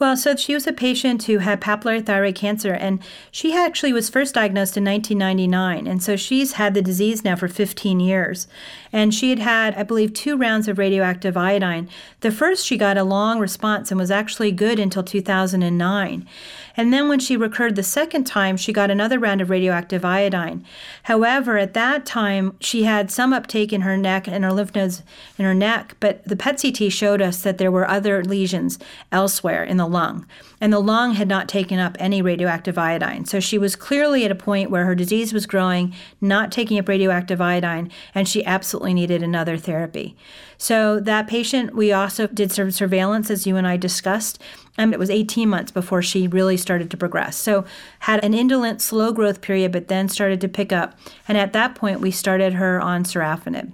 Well, 0.00 0.16
so 0.16 0.34
she 0.34 0.54
was 0.54 0.66
a 0.66 0.72
patient 0.72 1.22
who 1.22 1.38
had 1.38 1.60
papillary 1.60 2.04
thyroid 2.04 2.34
cancer, 2.34 2.72
and 2.72 3.00
she 3.30 3.54
actually 3.54 3.92
was 3.92 4.10
first 4.10 4.34
diagnosed 4.34 4.76
in 4.76 4.84
1999. 4.84 5.86
And 5.86 6.02
so 6.02 6.16
she's 6.16 6.54
had 6.54 6.74
the 6.74 6.82
disease 6.82 7.22
now 7.22 7.36
for 7.36 7.46
15 7.46 8.00
years. 8.00 8.48
And 8.92 9.14
she 9.14 9.30
had 9.30 9.38
had, 9.38 9.76
I 9.76 9.84
believe, 9.84 10.12
two 10.12 10.36
rounds 10.36 10.66
of 10.66 10.78
radioactive 10.78 11.36
iodine. 11.36 11.88
The 12.20 12.32
first, 12.32 12.66
she 12.66 12.76
got 12.76 12.98
a 12.98 13.04
long 13.04 13.38
response 13.38 13.92
and 13.92 14.00
was 14.00 14.10
actually 14.10 14.50
good 14.50 14.80
until 14.80 15.04
2009. 15.04 16.28
And 16.76 16.92
then 16.92 17.08
when 17.08 17.20
she 17.20 17.36
recurred 17.36 17.76
the 17.76 17.82
second 17.82 18.24
time, 18.24 18.56
she 18.56 18.72
got 18.72 18.90
another 18.90 19.18
round 19.18 19.40
of 19.40 19.50
radioactive 19.50 20.04
iodine. 20.04 20.64
However, 21.04 21.56
at 21.58 21.74
that 21.74 22.04
time, 22.04 22.56
she 22.60 22.84
had 22.84 23.10
some 23.10 23.32
uptake 23.32 23.72
in 23.72 23.82
her 23.82 23.96
neck 23.96 24.26
and 24.26 24.44
her 24.44 24.52
lymph 24.52 24.74
nodes 24.74 25.02
in 25.38 25.44
her 25.44 25.54
neck, 25.54 25.96
but 26.00 26.26
the 26.26 26.36
PET 26.36 26.60
CT 26.60 26.92
showed 26.92 27.22
us 27.22 27.42
that 27.42 27.58
there 27.58 27.70
were 27.70 27.88
other 27.88 28.24
lesions 28.24 28.78
elsewhere 29.12 29.62
in 29.62 29.76
the 29.76 29.86
lung. 29.86 30.26
And 30.60 30.72
the 30.72 30.80
lung 30.80 31.14
had 31.14 31.28
not 31.28 31.48
taken 31.48 31.78
up 31.78 31.96
any 32.00 32.22
radioactive 32.22 32.78
iodine. 32.78 33.24
So 33.26 33.38
she 33.38 33.58
was 33.58 33.76
clearly 33.76 34.24
at 34.24 34.30
a 34.30 34.36
point 34.36 34.70
where 34.70 34.86
her 34.86 34.94
disease 34.94 35.32
was 35.32 35.46
growing, 35.46 35.94
not 36.20 36.50
taking 36.50 36.78
up 36.78 36.88
radioactive 36.88 37.40
iodine, 37.40 37.90
and 38.14 38.26
she 38.26 38.44
absolutely 38.44 38.94
needed 38.94 39.22
another 39.22 39.56
therapy. 39.56 40.16
So 40.56 41.00
that 41.00 41.26
patient, 41.26 41.74
we 41.74 41.92
also 41.92 42.26
did 42.26 42.50
some 42.50 42.70
surveillance, 42.70 43.30
as 43.30 43.46
you 43.46 43.56
and 43.56 43.66
I 43.66 43.76
discussed, 43.76 44.40
and 44.76 44.92
it 44.92 44.98
was 44.98 45.10
18 45.10 45.48
months 45.48 45.70
before 45.70 46.02
she 46.02 46.26
really 46.26 46.56
started 46.56 46.90
to 46.90 46.96
progress. 46.96 47.36
So 47.36 47.64
had 48.00 48.24
an 48.24 48.34
indolent, 48.34 48.80
slow 48.80 49.12
growth 49.12 49.40
period, 49.40 49.72
but 49.72 49.88
then 49.88 50.08
started 50.08 50.40
to 50.40 50.48
pick 50.48 50.72
up. 50.72 50.98
And 51.28 51.38
at 51.38 51.52
that 51.52 51.74
point, 51.74 52.00
we 52.00 52.10
started 52.10 52.54
her 52.54 52.80
on 52.80 53.04
sorafenib, 53.04 53.72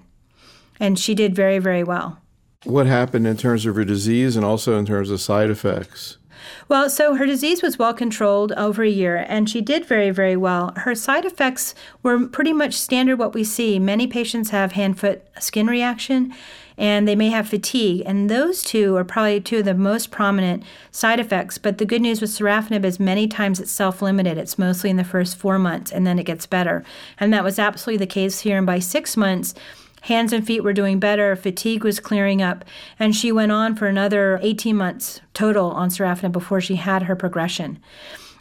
and 0.78 0.98
she 0.98 1.14
did 1.14 1.34
very, 1.34 1.58
very 1.58 1.82
well. 1.82 2.18
What 2.64 2.86
happened 2.86 3.26
in 3.26 3.38
terms 3.38 3.64
of 3.64 3.74
her 3.76 3.84
disease 3.84 4.36
and 4.36 4.44
also 4.44 4.78
in 4.78 4.84
terms 4.84 5.10
of 5.10 5.20
side 5.20 5.48
effects? 5.48 6.18
Well, 6.68 6.88
so 6.88 7.14
her 7.14 7.26
disease 7.26 7.62
was 7.62 7.78
well 7.78 7.94
controlled 7.94 8.52
over 8.52 8.82
a 8.82 8.88
year, 8.88 9.24
and 9.28 9.48
she 9.48 9.60
did 9.60 9.84
very, 9.84 10.10
very 10.10 10.36
well. 10.36 10.72
Her 10.76 10.94
side 10.94 11.24
effects 11.24 11.74
were 12.02 12.28
pretty 12.28 12.52
much 12.52 12.74
standard 12.74 13.18
what 13.18 13.34
we 13.34 13.44
see. 13.44 13.78
Many 13.78 14.06
patients 14.06 14.50
have 14.50 14.72
hand 14.72 14.98
foot 14.98 15.26
skin 15.38 15.66
reaction, 15.66 16.34
and 16.80 17.06
they 17.06 17.14
may 17.14 17.28
have 17.28 17.46
fatigue. 17.46 18.02
And 18.06 18.30
those 18.30 18.62
two 18.62 18.96
are 18.96 19.04
probably 19.04 19.38
two 19.38 19.58
of 19.58 19.66
the 19.66 19.74
most 19.74 20.10
prominent 20.10 20.64
side 20.90 21.20
effects. 21.20 21.58
But 21.58 21.76
the 21.76 21.84
good 21.84 22.00
news 22.00 22.22
with 22.22 22.30
sorafenib 22.30 22.84
is 22.84 22.98
many 22.98 23.28
times 23.28 23.60
it's 23.60 23.70
self 23.70 24.00
limited. 24.00 24.38
It's 24.38 24.58
mostly 24.58 24.88
in 24.88 24.96
the 24.96 25.04
first 25.04 25.36
four 25.36 25.58
months, 25.58 25.92
and 25.92 26.06
then 26.06 26.18
it 26.18 26.24
gets 26.24 26.46
better. 26.46 26.82
And 27.18 27.32
that 27.34 27.44
was 27.44 27.58
absolutely 27.58 27.98
the 27.98 28.10
case 28.10 28.40
here. 28.40 28.56
And 28.56 28.66
by 28.66 28.80
six 28.80 29.16
months, 29.16 29.54
Hands 30.04 30.32
and 30.32 30.46
feet 30.46 30.64
were 30.64 30.72
doing 30.72 30.98
better, 30.98 31.36
fatigue 31.36 31.84
was 31.84 32.00
clearing 32.00 32.40
up, 32.40 32.64
and 32.98 33.14
she 33.14 33.30
went 33.30 33.52
on 33.52 33.76
for 33.76 33.86
another 33.86 34.38
18 34.40 34.74
months 34.74 35.20
total 35.34 35.72
on 35.72 35.90
sorafenib 35.90 36.32
before 36.32 36.58
she 36.58 36.76
had 36.76 37.02
her 37.02 37.14
progression. 37.14 37.78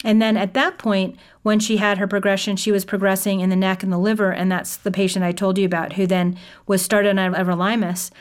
And 0.04 0.22
then 0.22 0.38
at 0.38 0.54
that 0.54 0.78
point, 0.78 1.18
when 1.44 1.60
she 1.60 1.78
had 1.78 1.98
her 1.98 2.08
progression, 2.08 2.56
she 2.56 2.72
was 2.72 2.86
progressing 2.86 3.42
in 3.42 3.50
the 3.50 3.56
neck 3.56 3.84
and 3.84 3.92
the 3.92 3.98
liver, 3.98 4.32
and 4.32 4.52
that's 4.52 4.78
the 4.78 4.92
patient 4.92 5.26
I 5.26 5.32
told 5.32 5.58
you 5.58 5.66
about 5.66 5.94
who 5.94 6.08
then 6.08 6.38
was 6.68 6.82
started 6.82 7.18
on 7.18 7.34
everolimus. 7.34 8.12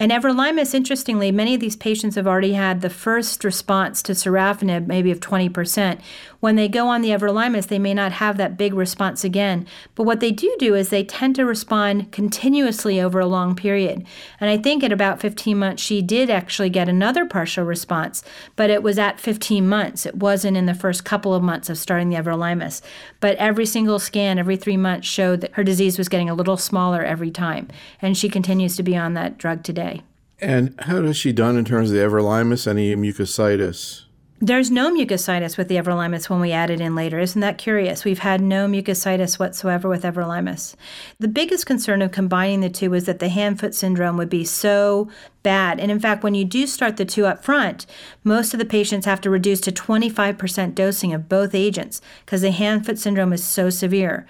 And 0.00 0.10
everolimus, 0.10 0.74
interestingly, 0.74 1.30
many 1.30 1.54
of 1.54 1.60
these 1.60 1.76
patients 1.76 2.16
have 2.16 2.26
already 2.26 2.54
had 2.54 2.80
the 2.80 2.90
first 2.90 3.44
response 3.44 4.02
to 4.02 4.12
sorafenib, 4.12 4.86
maybe 4.86 5.12
of 5.12 5.20
20%. 5.20 6.00
When 6.44 6.56
they 6.56 6.68
go 6.68 6.88
on 6.88 7.00
the 7.00 7.08
everolimus, 7.08 7.68
they 7.68 7.78
may 7.78 7.94
not 7.94 8.12
have 8.12 8.36
that 8.36 8.58
big 8.58 8.74
response 8.74 9.24
again. 9.24 9.66
But 9.94 10.02
what 10.02 10.20
they 10.20 10.30
do 10.30 10.54
do 10.58 10.74
is 10.74 10.90
they 10.90 11.02
tend 11.02 11.36
to 11.36 11.46
respond 11.46 12.12
continuously 12.12 13.00
over 13.00 13.18
a 13.18 13.24
long 13.24 13.56
period. 13.56 14.04
And 14.38 14.50
I 14.50 14.58
think 14.58 14.84
at 14.84 14.92
about 14.92 15.22
15 15.22 15.56
months, 15.56 15.82
she 15.82 16.02
did 16.02 16.28
actually 16.28 16.68
get 16.68 16.86
another 16.86 17.24
partial 17.24 17.64
response, 17.64 18.22
but 18.56 18.68
it 18.68 18.82
was 18.82 18.98
at 18.98 19.18
15 19.18 19.66
months. 19.66 20.04
It 20.04 20.16
wasn't 20.16 20.58
in 20.58 20.66
the 20.66 20.74
first 20.74 21.02
couple 21.02 21.32
of 21.32 21.42
months 21.42 21.70
of 21.70 21.78
starting 21.78 22.10
the 22.10 22.16
everolimus. 22.16 22.82
But 23.20 23.38
every 23.38 23.64
single 23.64 23.98
scan, 23.98 24.38
every 24.38 24.58
three 24.58 24.76
months, 24.76 25.08
showed 25.08 25.40
that 25.40 25.54
her 25.54 25.64
disease 25.64 25.96
was 25.96 26.10
getting 26.10 26.28
a 26.28 26.34
little 26.34 26.58
smaller 26.58 27.02
every 27.02 27.30
time. 27.30 27.68
And 28.02 28.18
she 28.18 28.28
continues 28.28 28.76
to 28.76 28.82
be 28.82 28.94
on 28.94 29.14
that 29.14 29.38
drug 29.38 29.62
today. 29.62 30.02
And 30.40 30.74
how 30.80 31.00
has 31.04 31.16
she 31.16 31.32
done 31.32 31.56
in 31.56 31.64
terms 31.64 31.90
of 31.90 31.96
the 31.96 32.02
everolimus? 32.02 32.66
Any 32.66 32.94
mucositis? 32.96 34.03
There's 34.40 34.70
no 34.70 34.92
mucositis 34.92 35.56
with 35.56 35.68
the 35.68 35.76
everolimus 35.76 36.28
when 36.28 36.40
we 36.40 36.50
add 36.50 36.68
it 36.68 36.80
in 36.80 36.96
later. 36.96 37.20
Isn't 37.20 37.40
that 37.40 37.56
curious? 37.56 38.04
We've 38.04 38.18
had 38.18 38.40
no 38.40 38.66
mucositis 38.66 39.38
whatsoever 39.38 39.88
with 39.88 40.02
everolimus. 40.02 40.74
The 41.20 41.28
biggest 41.28 41.66
concern 41.66 42.02
of 42.02 42.10
combining 42.10 42.60
the 42.60 42.68
two 42.68 42.90
was 42.90 43.04
that 43.04 43.20
the 43.20 43.28
hand 43.28 43.60
foot 43.60 43.76
syndrome 43.76 44.16
would 44.16 44.28
be 44.28 44.44
so 44.44 45.08
bad. 45.44 45.78
And 45.78 45.90
in 45.90 46.00
fact, 46.00 46.24
when 46.24 46.34
you 46.34 46.44
do 46.44 46.66
start 46.66 46.96
the 46.96 47.04
two 47.04 47.26
up 47.26 47.44
front, 47.44 47.86
most 48.24 48.52
of 48.52 48.58
the 48.58 48.66
patients 48.66 49.06
have 49.06 49.20
to 49.20 49.30
reduce 49.30 49.60
to 49.62 49.72
25% 49.72 50.74
dosing 50.74 51.14
of 51.14 51.28
both 51.28 51.54
agents 51.54 52.00
because 52.26 52.42
the 52.42 52.50
hand 52.50 52.84
foot 52.84 52.98
syndrome 52.98 53.32
is 53.32 53.44
so 53.44 53.70
severe. 53.70 54.26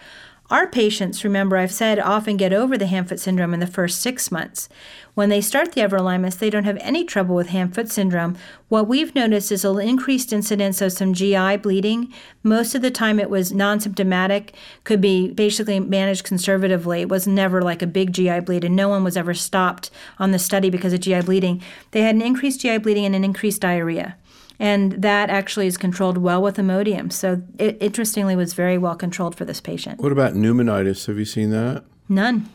Our 0.51 0.67
patients, 0.67 1.25
remember, 1.25 1.57
I've 1.57 1.73
said, 1.73 1.99
often 1.99 2.37
get 2.37 2.53
over 2.53 2.77
the 2.77 2.87
hand 2.87 3.09
foot 3.09 3.19
syndrome 3.19 3.55
in 3.55 3.61
the 3.61 3.67
first 3.67 4.03
six 4.03 4.31
months. 4.31 4.69
When 5.15 5.31
they 5.31 5.41
start 5.41 5.73
the 5.73 5.81
everolimus, 5.81 6.39
they 6.39 6.51
don't 6.51 6.65
have 6.65 6.77
any 6.81 7.05
trouble 7.05 7.35
with 7.35 7.49
hand 7.49 7.75
foot 7.75 7.91
syndrome. 7.91 8.37
What 8.69 8.87
we've 8.87 9.15
noticed 9.15 9.51
is 9.51 9.65
an 9.65 9.81
increased 9.81 10.35
incidence 10.35 10.83
of 10.83 10.93
some 10.93 11.15
GI 11.15 11.57
bleeding. 11.59 12.13
Most 12.43 12.75
of 12.75 12.83
the 12.83 12.91
time 12.91 13.19
it 13.19 13.31
was 13.31 13.53
non 13.53 13.81
symptomatic, 13.81 14.55
could 14.85 15.01
be 15.01 15.31
basically 15.31 15.81
managed 15.81 16.25
conservatively. 16.25 17.01
It 17.01 17.09
was 17.09 17.27
never 17.27 17.63
like 17.63 17.81
a 17.81 17.87
big 17.87 18.13
GI 18.13 18.41
bleed, 18.41 18.65
and 18.65 18.77
no 18.77 18.91
one 18.91 19.03
was 19.03 19.17
ever 19.17 19.33
stopped 19.33 19.91
on 20.19 20.33
the 20.33 20.39
study 20.39 20.69
because 20.69 20.93
of 20.93 21.01
GI 21.01 21.23
bleeding. 21.23 21.63
They 21.93 22.03
had 22.03 22.17
an 22.17 22.23
increased 22.23 22.61
GI 22.61 22.79
bleeding 22.79 23.07
and 23.07 23.15
an 23.15 23.25
increased 23.25 23.63
diarrhea 23.63 24.17
and 24.59 24.93
that 24.93 25.31
actually 25.31 25.67
is 25.67 25.77
controlled 25.77 26.19
well 26.19 26.43
with 26.43 26.57
Imodium. 26.57 27.13
So 27.13 27.43
it 27.59 27.77
interestingly 27.81 28.37
was 28.37 28.55
very 28.55 28.79
well 28.79 28.95
controlled 28.95 29.37
for 29.37 29.45
this 29.45 29.61
patient. 29.61 30.01
What 30.01 30.13
about 30.13 30.35
pneumonitis? 30.35 31.07
Have 31.07 31.19
you 31.19 31.25
seen 31.25 31.51
that? 31.51 31.85
None. 32.09 32.49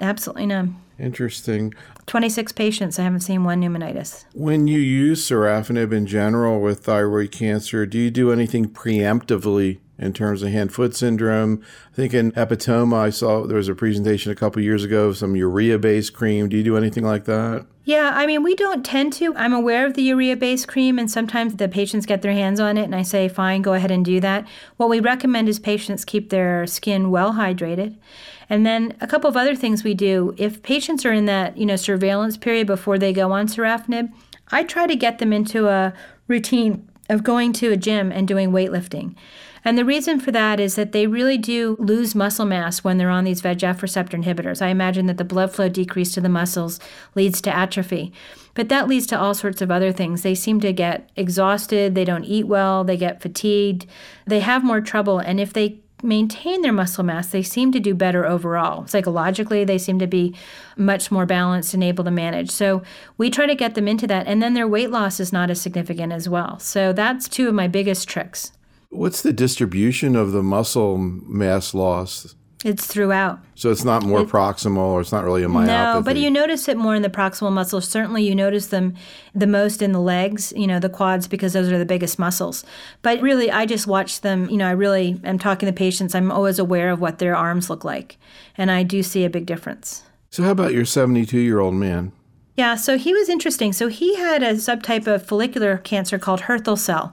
Absolutely 0.00 0.46
none. 0.46 0.76
Interesting. 0.98 1.74
26 2.06 2.52
patients. 2.52 2.98
I 2.98 3.02
haven't 3.02 3.20
seen 3.20 3.44
one 3.44 3.60
pneumonitis. 3.60 4.24
When 4.34 4.66
you 4.66 4.78
use 4.78 5.28
sorafenib 5.28 5.92
in 5.92 6.06
general 6.06 6.60
with 6.60 6.84
thyroid 6.84 7.32
cancer, 7.32 7.84
do 7.84 7.98
you 7.98 8.10
do 8.10 8.32
anything 8.32 8.68
preemptively 8.68 9.78
in 9.98 10.12
terms 10.12 10.42
of 10.42 10.50
hand 10.50 10.72
foot 10.72 10.94
syndrome? 10.94 11.62
I 11.92 11.96
think 11.96 12.14
in 12.14 12.32
hepatoma, 12.32 12.96
I 12.96 13.10
saw 13.10 13.46
there 13.46 13.56
was 13.56 13.68
a 13.68 13.74
presentation 13.74 14.32
a 14.32 14.34
couple 14.34 14.62
years 14.62 14.84
ago 14.84 15.08
of 15.08 15.16
some 15.16 15.36
urea 15.36 15.78
based 15.78 16.12
cream. 16.12 16.48
Do 16.48 16.56
you 16.56 16.64
do 16.64 16.76
anything 16.76 17.04
like 17.04 17.24
that? 17.24 17.66
Yeah, 17.84 18.10
I 18.14 18.26
mean, 18.26 18.42
we 18.42 18.56
don't 18.56 18.84
tend 18.84 19.12
to. 19.14 19.32
I'm 19.36 19.52
aware 19.52 19.86
of 19.86 19.94
the 19.94 20.02
urea 20.02 20.36
based 20.36 20.66
cream, 20.66 20.98
and 20.98 21.08
sometimes 21.08 21.54
the 21.54 21.68
patients 21.68 22.04
get 22.04 22.20
their 22.20 22.32
hands 22.32 22.58
on 22.58 22.76
it, 22.76 22.82
and 22.82 22.96
I 22.96 23.02
say, 23.02 23.28
fine, 23.28 23.62
go 23.62 23.74
ahead 23.74 23.92
and 23.92 24.04
do 24.04 24.18
that. 24.20 24.46
What 24.76 24.88
we 24.88 24.98
recommend 24.98 25.48
is 25.48 25.60
patients 25.60 26.04
keep 26.04 26.30
their 26.30 26.66
skin 26.66 27.12
well 27.12 27.34
hydrated. 27.34 27.96
And 28.48 28.66
then 28.66 28.96
a 29.00 29.06
couple 29.06 29.28
of 29.28 29.36
other 29.36 29.54
things 29.54 29.84
we 29.84 29.94
do 29.94 30.34
if 30.36 30.62
patients 30.62 31.04
are 31.04 31.12
in 31.12 31.26
that, 31.26 31.56
you 31.56 31.66
know, 31.66 31.76
surveillance 31.76 32.36
period 32.36 32.66
before 32.66 32.98
they 32.98 33.12
go 33.12 33.32
on 33.32 33.46
sorafenib, 33.46 34.12
I 34.50 34.64
try 34.64 34.86
to 34.86 34.96
get 34.96 35.18
them 35.18 35.32
into 35.32 35.68
a 35.68 35.92
routine 36.28 36.88
of 37.08 37.22
going 37.22 37.52
to 37.54 37.72
a 37.72 37.76
gym 37.76 38.10
and 38.10 38.26
doing 38.26 38.50
weightlifting. 38.50 39.14
And 39.66 39.76
the 39.76 39.84
reason 39.84 40.20
for 40.20 40.30
that 40.30 40.60
is 40.60 40.76
that 40.76 40.92
they 40.92 41.08
really 41.08 41.36
do 41.36 41.76
lose 41.80 42.14
muscle 42.14 42.44
mass 42.46 42.84
when 42.84 42.98
they're 42.98 43.10
on 43.10 43.24
these 43.24 43.42
VEGF 43.42 43.82
receptor 43.82 44.16
inhibitors. 44.16 44.62
I 44.62 44.68
imagine 44.68 45.06
that 45.06 45.18
the 45.18 45.24
blood 45.24 45.52
flow 45.52 45.68
decrease 45.68 46.12
to 46.12 46.20
the 46.20 46.28
muscles 46.28 46.78
leads 47.16 47.40
to 47.40 47.54
atrophy. 47.54 48.12
But 48.54 48.68
that 48.68 48.86
leads 48.86 49.08
to 49.08 49.18
all 49.18 49.34
sorts 49.34 49.60
of 49.60 49.72
other 49.72 49.90
things. 49.90 50.22
They 50.22 50.36
seem 50.36 50.60
to 50.60 50.72
get 50.72 51.10
exhausted, 51.16 51.96
they 51.96 52.04
don't 52.04 52.22
eat 52.22 52.46
well, 52.46 52.84
they 52.84 52.96
get 52.96 53.20
fatigued, 53.20 53.86
they 54.24 54.38
have 54.38 54.62
more 54.62 54.80
trouble. 54.80 55.18
And 55.18 55.40
if 55.40 55.52
they 55.52 55.80
maintain 56.00 56.62
their 56.62 56.72
muscle 56.72 57.02
mass, 57.02 57.26
they 57.26 57.42
seem 57.42 57.72
to 57.72 57.80
do 57.80 57.92
better 57.92 58.24
overall. 58.24 58.86
Psychologically, 58.86 59.64
they 59.64 59.78
seem 59.78 59.98
to 59.98 60.06
be 60.06 60.32
much 60.76 61.10
more 61.10 61.26
balanced 61.26 61.74
and 61.74 61.82
able 61.82 62.04
to 62.04 62.12
manage. 62.12 62.52
So 62.52 62.84
we 63.18 63.30
try 63.30 63.46
to 63.46 63.56
get 63.56 63.74
them 63.74 63.88
into 63.88 64.06
that. 64.06 64.28
And 64.28 64.40
then 64.40 64.54
their 64.54 64.68
weight 64.68 64.90
loss 64.90 65.18
is 65.18 65.32
not 65.32 65.50
as 65.50 65.60
significant 65.60 66.12
as 66.12 66.28
well. 66.28 66.60
So 66.60 66.92
that's 66.92 67.28
two 67.28 67.48
of 67.48 67.54
my 67.54 67.66
biggest 67.66 68.08
tricks. 68.08 68.52
What's 68.96 69.22
the 69.22 69.32
distribution 69.32 70.16
of 70.16 70.32
the 70.32 70.42
muscle 70.42 70.98
mass 70.98 71.74
loss? 71.74 72.34
It's 72.64 72.86
throughout. 72.86 73.38
So 73.54 73.70
it's 73.70 73.84
not 73.84 74.02
more 74.02 74.22
it, 74.22 74.28
proximal 74.28 74.78
or 74.78 75.00
it's 75.02 75.12
not 75.12 75.24
really 75.24 75.44
a 75.44 75.46
myopathy. 75.46 75.66
No, 75.66 76.02
but 76.02 76.16
you 76.16 76.30
notice 76.30 76.68
it 76.68 76.76
more 76.76 76.94
in 76.94 77.02
the 77.02 77.10
proximal 77.10 77.52
muscles. 77.52 77.86
Certainly 77.86 78.24
you 78.24 78.34
notice 78.34 78.68
them 78.68 78.94
the 79.34 79.46
most 79.46 79.82
in 79.82 79.92
the 79.92 80.00
legs, 80.00 80.52
you 80.56 80.66
know, 80.66 80.80
the 80.80 80.88
quads 80.88 81.28
because 81.28 81.52
those 81.52 81.70
are 81.70 81.78
the 81.78 81.84
biggest 81.84 82.18
muscles. 82.18 82.64
But 83.02 83.20
really 83.20 83.50
I 83.50 83.66
just 83.66 83.86
watch 83.86 84.22
them, 84.22 84.48
you 84.48 84.56
know, 84.56 84.66
I 84.66 84.72
really 84.72 85.20
am 85.22 85.38
talking 85.38 85.66
to 85.66 85.72
patients. 85.72 86.14
I'm 86.14 86.32
always 86.32 86.58
aware 86.58 86.90
of 86.90 86.98
what 86.98 87.18
their 87.18 87.36
arms 87.36 87.70
look 87.70 87.84
like. 87.84 88.16
And 88.56 88.70
I 88.70 88.82
do 88.82 89.02
see 89.02 89.24
a 89.24 89.30
big 89.30 89.46
difference. 89.46 90.02
So 90.30 90.42
how 90.42 90.50
about 90.50 90.72
your 90.72 90.84
72-year-old 90.84 91.74
man? 91.74 92.10
Yeah, 92.56 92.74
so 92.76 92.96
he 92.96 93.12
was 93.12 93.28
interesting. 93.28 93.74
So 93.74 93.88
he 93.88 94.16
had 94.16 94.42
a 94.42 94.54
subtype 94.54 95.06
of 95.06 95.24
follicular 95.24 95.76
cancer 95.76 96.18
called 96.18 96.40
Hürthle 96.40 96.78
cell. 96.78 97.12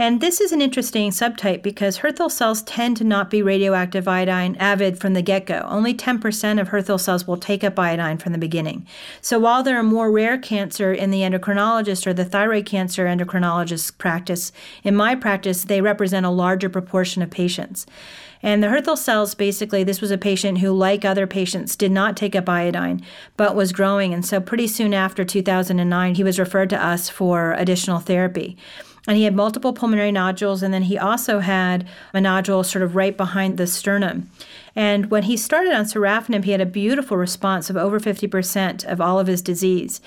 And 0.00 0.22
this 0.22 0.40
is 0.40 0.50
an 0.50 0.62
interesting 0.62 1.10
subtype 1.10 1.62
because 1.62 1.98
Hürthle 1.98 2.32
cells 2.32 2.62
tend 2.62 2.96
to 2.96 3.04
not 3.04 3.28
be 3.28 3.42
radioactive 3.42 4.08
iodine 4.08 4.56
avid 4.56 4.98
from 4.98 5.12
the 5.12 5.20
get 5.20 5.44
go. 5.44 5.60
Only 5.68 5.92
10% 5.92 6.58
of 6.58 6.70
Hürthle 6.70 6.98
cells 6.98 7.26
will 7.26 7.36
take 7.36 7.62
up 7.62 7.78
iodine 7.78 8.16
from 8.16 8.32
the 8.32 8.38
beginning. 8.38 8.86
So 9.20 9.38
while 9.38 9.62
they're 9.62 9.80
a 9.80 9.82
more 9.82 10.10
rare 10.10 10.38
cancer 10.38 10.90
in 10.90 11.10
the 11.10 11.20
endocrinologist 11.20 12.06
or 12.06 12.14
the 12.14 12.24
thyroid 12.24 12.64
cancer 12.64 13.04
endocrinologist 13.04 13.98
practice, 13.98 14.52
in 14.82 14.96
my 14.96 15.14
practice, 15.14 15.64
they 15.64 15.82
represent 15.82 16.24
a 16.24 16.30
larger 16.30 16.70
proportion 16.70 17.20
of 17.20 17.28
patients. 17.28 17.84
And 18.42 18.62
the 18.62 18.68
Hürthle 18.68 18.96
cells 18.96 19.34
basically, 19.34 19.84
this 19.84 20.00
was 20.00 20.10
a 20.10 20.16
patient 20.16 20.60
who, 20.60 20.72
like 20.72 21.04
other 21.04 21.26
patients, 21.26 21.76
did 21.76 21.92
not 21.92 22.16
take 22.16 22.34
up 22.34 22.48
iodine, 22.48 23.04
but 23.36 23.54
was 23.54 23.70
growing. 23.70 24.14
And 24.14 24.24
so, 24.24 24.40
pretty 24.40 24.66
soon 24.66 24.94
after 24.94 25.26
2009, 25.26 26.14
he 26.14 26.24
was 26.24 26.38
referred 26.38 26.70
to 26.70 26.82
us 26.82 27.10
for 27.10 27.52
additional 27.52 27.98
therapy 27.98 28.56
and 29.06 29.16
he 29.16 29.24
had 29.24 29.34
multiple 29.34 29.72
pulmonary 29.72 30.12
nodules, 30.12 30.62
and 30.62 30.72
then 30.72 30.82
he 30.82 30.98
also 30.98 31.40
had 31.40 31.88
a 32.12 32.20
nodule 32.20 32.62
sort 32.62 32.82
of 32.82 32.96
right 32.96 33.16
behind 33.16 33.56
the 33.56 33.66
sternum. 33.66 34.30
And 34.76 35.10
when 35.10 35.24
he 35.24 35.36
started 35.36 35.72
on 35.72 35.84
sorafenib, 35.84 36.44
he 36.44 36.52
had 36.52 36.60
a 36.60 36.66
beautiful 36.66 37.16
response 37.16 37.70
of 37.70 37.76
over 37.76 37.98
50% 37.98 38.84
of 38.84 39.00
all 39.00 39.18
of 39.18 39.26
his 39.26 39.42
disease. 39.42 40.00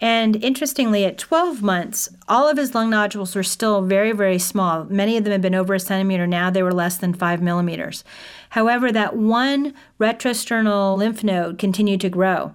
And 0.00 0.42
interestingly, 0.42 1.04
at 1.04 1.18
12 1.18 1.62
months, 1.62 2.08
all 2.28 2.48
of 2.48 2.56
his 2.56 2.74
lung 2.74 2.90
nodules 2.90 3.34
were 3.34 3.42
still 3.42 3.82
very, 3.82 4.12
very 4.12 4.38
small. 4.38 4.84
Many 4.84 5.16
of 5.16 5.24
them 5.24 5.32
had 5.32 5.42
been 5.42 5.54
over 5.54 5.74
a 5.74 5.80
centimeter. 5.80 6.26
Now 6.26 6.50
they 6.50 6.62
were 6.62 6.72
less 6.72 6.96
than 6.96 7.14
five 7.14 7.42
millimeters. 7.42 8.04
However, 8.50 8.90
that 8.92 9.16
one 9.16 9.74
retrosternal 10.00 10.96
lymph 10.96 11.22
node 11.22 11.58
continued 11.58 12.00
to 12.02 12.08
grow. 12.08 12.54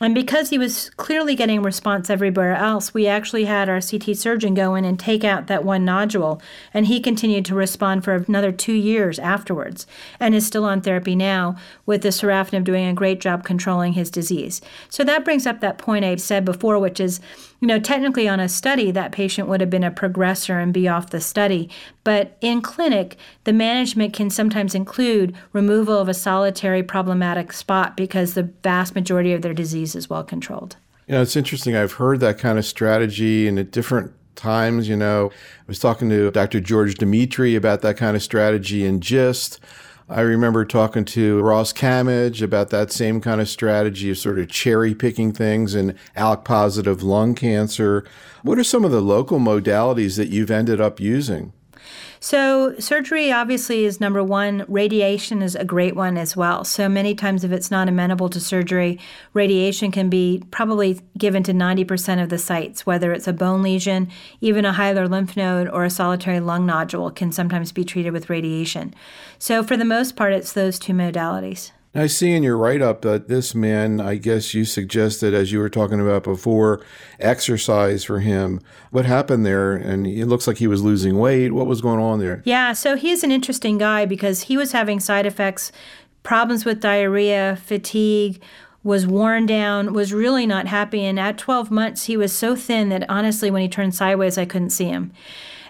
And 0.00 0.12
because 0.12 0.50
he 0.50 0.58
was 0.58 0.90
clearly 0.90 1.36
getting 1.36 1.62
response 1.62 2.10
everywhere 2.10 2.56
else, 2.56 2.92
we 2.92 3.06
actually 3.06 3.44
had 3.44 3.68
our 3.68 3.80
CT 3.80 4.16
surgeon 4.16 4.52
go 4.52 4.74
in 4.74 4.84
and 4.84 4.98
take 4.98 5.22
out 5.22 5.46
that 5.46 5.64
one 5.64 5.84
nodule. 5.84 6.42
And 6.72 6.86
he 6.86 6.98
continued 6.98 7.44
to 7.44 7.54
respond 7.54 8.02
for 8.02 8.14
another 8.14 8.50
two 8.50 8.72
years 8.72 9.20
afterwards 9.20 9.86
and 10.18 10.34
is 10.34 10.44
still 10.44 10.64
on 10.64 10.80
therapy 10.80 11.14
now 11.14 11.56
with 11.86 12.02
the 12.02 12.08
sorafenib 12.08 12.64
doing 12.64 12.86
a 12.88 12.92
great 12.92 13.20
job 13.20 13.44
controlling 13.44 13.92
his 13.92 14.10
disease. 14.10 14.60
So 14.88 15.04
that 15.04 15.24
brings 15.24 15.46
up 15.46 15.60
that 15.60 15.78
point 15.78 16.04
I 16.04 16.16
said 16.16 16.44
before, 16.44 16.80
which 16.80 16.98
is, 16.98 17.20
you 17.60 17.68
know, 17.68 17.78
technically 17.78 18.26
on 18.26 18.40
a 18.40 18.48
study, 18.48 18.90
that 18.90 19.12
patient 19.12 19.46
would 19.48 19.60
have 19.60 19.70
been 19.70 19.84
a 19.84 19.92
progressor 19.92 20.60
and 20.60 20.74
be 20.74 20.88
off 20.88 21.10
the 21.10 21.20
study. 21.20 21.70
But 22.02 22.36
in 22.40 22.62
clinic, 22.62 23.16
the 23.44 23.52
management 23.52 24.12
can 24.12 24.28
sometimes 24.28 24.74
include 24.74 25.36
removal 25.52 25.98
of 25.98 26.08
a 26.08 26.14
solitary 26.14 26.82
problematic 26.82 27.52
spot 27.52 27.96
because 27.96 28.34
the 28.34 28.50
vast 28.62 28.94
majority 28.94 29.32
of 29.32 29.42
their 29.42 29.54
disease 29.54 29.83
disease 29.84 29.94
is 30.04 30.10
well 30.10 30.24
controlled. 30.24 30.76
You 31.06 31.14
know, 31.14 31.22
it's 31.22 31.36
interesting. 31.36 31.76
I've 31.76 31.92
heard 31.92 32.20
that 32.20 32.38
kind 32.38 32.58
of 32.58 32.64
strategy 32.64 33.46
and 33.46 33.58
at 33.58 33.70
different 33.70 34.12
times. 34.34 34.88
You 34.88 34.96
know, 34.96 35.30
I 35.30 35.64
was 35.66 35.78
talking 35.78 36.08
to 36.08 36.30
Dr. 36.30 36.60
George 36.60 36.94
Demetri 36.94 37.54
about 37.54 37.82
that 37.82 37.96
kind 37.96 38.16
of 38.16 38.22
strategy 38.22 38.84
in 38.84 39.00
GIST. 39.00 39.60
I 40.08 40.20
remember 40.20 40.66
talking 40.66 41.06
to 41.06 41.40
Ross 41.40 41.72
Camidge 41.72 42.42
about 42.42 42.68
that 42.70 42.92
same 42.92 43.22
kind 43.22 43.40
of 43.40 43.48
strategy 43.48 44.10
of 44.10 44.18
sort 44.18 44.38
of 44.38 44.50
cherry 44.50 44.94
picking 44.94 45.32
things 45.32 45.74
in 45.74 45.96
ALK 46.14 46.44
positive 46.44 47.02
lung 47.02 47.34
cancer. 47.34 48.04
What 48.42 48.58
are 48.58 48.64
some 48.64 48.84
of 48.84 48.90
the 48.90 49.00
local 49.00 49.38
modalities 49.38 50.16
that 50.18 50.28
you've 50.28 50.50
ended 50.50 50.78
up 50.78 51.00
using? 51.00 51.54
So, 52.20 52.78
surgery 52.78 53.30
obviously 53.30 53.84
is 53.84 54.00
number 54.00 54.22
one. 54.22 54.64
Radiation 54.68 55.42
is 55.42 55.54
a 55.54 55.64
great 55.64 55.94
one 55.94 56.16
as 56.16 56.36
well. 56.36 56.64
So, 56.64 56.88
many 56.88 57.14
times, 57.14 57.44
if 57.44 57.52
it's 57.52 57.70
not 57.70 57.88
amenable 57.88 58.28
to 58.30 58.40
surgery, 58.40 58.98
radiation 59.32 59.90
can 59.90 60.08
be 60.08 60.42
probably 60.50 61.00
given 61.18 61.42
to 61.44 61.52
90% 61.52 62.22
of 62.22 62.28
the 62.28 62.38
sites, 62.38 62.86
whether 62.86 63.12
it's 63.12 63.28
a 63.28 63.32
bone 63.32 63.62
lesion, 63.62 64.08
even 64.40 64.64
a 64.64 64.72
hilar 64.72 65.08
lymph 65.08 65.36
node, 65.36 65.68
or 65.68 65.84
a 65.84 65.90
solitary 65.90 66.40
lung 66.40 66.66
nodule 66.66 67.10
can 67.10 67.32
sometimes 67.32 67.72
be 67.72 67.84
treated 67.84 68.12
with 68.12 68.30
radiation. 68.30 68.94
So, 69.38 69.62
for 69.62 69.76
the 69.76 69.84
most 69.84 70.16
part, 70.16 70.32
it's 70.32 70.52
those 70.52 70.78
two 70.78 70.92
modalities. 70.92 71.72
I 71.96 72.08
see 72.08 72.32
in 72.32 72.42
your 72.42 72.56
write 72.56 72.82
up 72.82 73.02
that 73.02 73.28
this 73.28 73.54
man, 73.54 74.00
I 74.00 74.16
guess 74.16 74.52
you 74.52 74.64
suggested, 74.64 75.32
as 75.32 75.52
you 75.52 75.60
were 75.60 75.68
talking 75.68 76.00
about 76.00 76.24
before, 76.24 76.84
exercise 77.20 78.02
for 78.02 78.18
him. 78.18 78.60
What 78.90 79.06
happened 79.06 79.46
there? 79.46 79.74
And 79.74 80.06
it 80.06 80.26
looks 80.26 80.48
like 80.48 80.58
he 80.58 80.66
was 80.66 80.82
losing 80.82 81.18
weight. 81.18 81.52
What 81.52 81.66
was 81.66 81.80
going 81.80 82.00
on 82.00 82.18
there? 82.18 82.42
Yeah, 82.44 82.72
so 82.72 82.96
he's 82.96 83.22
an 83.22 83.30
interesting 83.30 83.78
guy 83.78 84.06
because 84.06 84.42
he 84.42 84.56
was 84.56 84.72
having 84.72 84.98
side 84.98 85.24
effects, 85.24 85.70
problems 86.24 86.64
with 86.64 86.80
diarrhea, 86.80 87.58
fatigue, 87.62 88.42
was 88.82 89.06
worn 89.06 89.46
down, 89.46 89.94
was 89.94 90.12
really 90.12 90.46
not 90.46 90.66
happy. 90.66 91.04
And 91.04 91.18
at 91.18 91.38
12 91.38 91.70
months, 91.70 92.04
he 92.04 92.16
was 92.16 92.32
so 92.32 92.56
thin 92.56 92.88
that 92.90 93.08
honestly, 93.08 93.50
when 93.50 93.62
he 93.62 93.68
turned 93.68 93.94
sideways, 93.94 94.36
I 94.36 94.44
couldn't 94.44 94.70
see 94.70 94.86
him. 94.86 95.12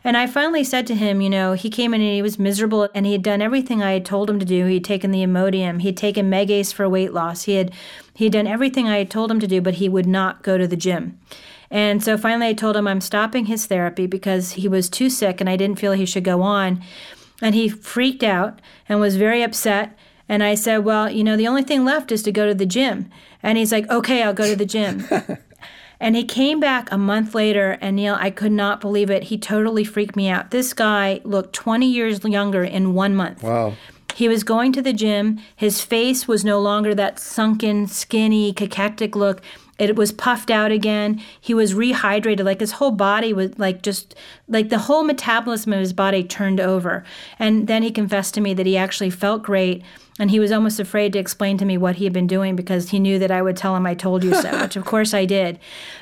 And 0.07 0.19
I 0.19 0.27
finally 0.27 0.65
said 0.65 0.87
to 0.89 0.95
him, 0.95 1.23
you 1.23 1.31
know, 1.31 1.55
he 1.55 1.71
came 1.71 1.95
in 1.95 2.03
and 2.03 2.11
he 2.11 2.21
was 2.21 2.39
miserable 2.39 2.91
and 2.95 3.07
he 3.07 3.13
had 3.13 3.23
done 3.23 3.41
everything 3.41 3.83
I 3.83 3.93
had 3.93 4.05
told 4.05 4.29
him 4.29 4.39
to 4.39 4.45
do. 4.45 4.67
He 4.67 4.75
had 4.75 4.85
taken 4.85 5.11
the 5.11 5.25
Imodium, 5.25 5.81
he 5.81 5.89
had 5.89 5.97
taken 5.97 6.31
Megace 6.31 6.75
for 6.75 6.87
weight 6.89 7.15
loss. 7.15 7.45
He 7.45 7.55
had 7.55 7.73
he 8.15 8.27
had 8.27 8.35
done 8.35 8.47
everything 8.47 8.87
I 8.87 8.99
had 8.99 9.11
told 9.11 9.31
him 9.31 9.41
to 9.41 9.47
do, 9.47 9.63
but 9.63 9.75
he 9.75 9.89
would 9.89 10.07
not 10.07 10.43
go 10.43 10.59
to 10.59 10.69
the 10.69 10.77
gym. 10.77 11.19
And 11.71 12.05
so 12.05 12.19
finally 12.19 12.49
I 12.49 12.53
told 12.53 12.77
him 12.77 12.87
I'm 12.87 13.01
stopping 13.01 13.47
his 13.47 13.67
therapy 13.67 14.07
because 14.07 14.53
he 14.53 14.69
was 14.69 14.91
too 14.91 15.09
sick 15.09 15.41
and 15.41 15.49
I 15.49 15.57
didn't 15.57 15.79
feel 15.79 15.93
he 15.93 16.07
should 16.07 16.23
go 16.23 16.43
on. 16.43 16.83
And 17.41 17.55
he 17.55 17.69
freaked 17.69 18.23
out 18.23 18.61
and 18.89 19.01
was 19.01 19.17
very 19.17 19.43
upset. 19.43 19.99
And 20.29 20.43
I 20.43 20.55
said, 20.55 20.79
Well, 20.79 21.11
you 21.11 21.25
know, 21.25 21.37
the 21.37 21.49
only 21.49 21.63
thing 21.63 21.85
left 21.85 22.13
is 22.13 22.23
to 22.25 22.33
go 22.33 22.47
to 22.47 22.55
the 22.55 22.67
gym. 22.67 23.11
And 23.43 23.57
he's 23.57 23.73
like, 23.73 23.91
Okay, 23.91 24.23
I'll 24.23 24.35
go 24.35 24.49
to 24.49 24.57
the 24.57 24.67
gym. 24.67 25.07
And 26.05 26.17
he 26.17 26.25
came 26.25 26.61
back 26.61 26.93
a 26.93 26.99
month 26.99 27.35
later, 27.35 27.79
and 27.81 27.97
Neil, 27.97 28.15
I 28.21 28.29
could 28.29 28.53
not 28.53 28.79
believe 28.79 29.09
it. 29.09 29.23
He 29.23 29.39
totally 29.39 29.85
freaked 29.85 30.17
me 30.17 30.29
out. 30.29 30.51
This 30.51 30.75
guy 30.75 31.23
looked 31.25 31.55
20 31.55 31.87
years 31.87 32.23
younger 32.23 32.63
in 32.63 32.93
one 32.93 33.17
month. 33.17 33.43
Wow. 33.43 33.73
He 34.15 34.29
was 34.29 34.45
going 34.45 34.75
to 34.75 34.83
the 34.83 34.93
gym. 34.93 35.41
His 35.57 35.81
face 35.81 36.29
was 36.29 36.45
no 36.45 36.61
longer 36.61 36.95
that 36.95 37.19
sunken, 37.19 37.87
skinny, 37.87 38.53
cachectic 38.53 39.17
look. 39.17 39.41
It 39.79 39.97
was 39.97 40.13
puffed 40.13 40.51
out 40.51 40.71
again. 40.71 41.23
He 41.41 41.55
was 41.55 41.73
rehydrated. 41.73 42.45
Like 42.45 42.61
his 42.61 42.73
whole 42.73 42.91
body 42.91 43.33
was 43.33 43.59
like 43.59 43.81
just 43.81 44.15
like 44.47 44.69
the 44.69 44.81
whole 44.81 45.05
metabolism 45.05 45.73
of 45.73 45.81
his 45.81 45.95
body 45.95 46.23
turned 46.23 46.61
over. 46.61 47.03
And 47.39 47.67
then 47.67 47.83
he 47.83 47.91
confessed 47.91 48.35
to 48.35 48.43
me 48.43 48.53
that 48.53 48.67
he 48.67 48.77
actually 48.77 49.09
felt 49.09 49.43
great 49.43 49.83
and 50.19 50.31
he 50.31 50.39
was 50.39 50.53
almost 50.53 50.79
afraid 50.79 51.13
to 51.13 51.19
explain 51.19 51.59
to 51.59 51.65
me 51.65 51.77
what 51.77 51.97
he 51.97 52.05
had 52.05 52.13
been 52.13 52.29
doing 52.29 52.55
because 52.55 52.91
he 52.91 53.01
knew 53.01 53.19
that 53.19 53.33
I 53.33 53.43
would 53.43 53.57
tell 53.57 53.75
him 53.75 53.85
I 53.85 53.95
told 53.95 54.23
you 54.23 54.33
so, 54.35 54.61
which 54.63 54.77
of 54.77 54.85
course 54.85 55.13
I 55.13 55.25
did. 55.25 55.59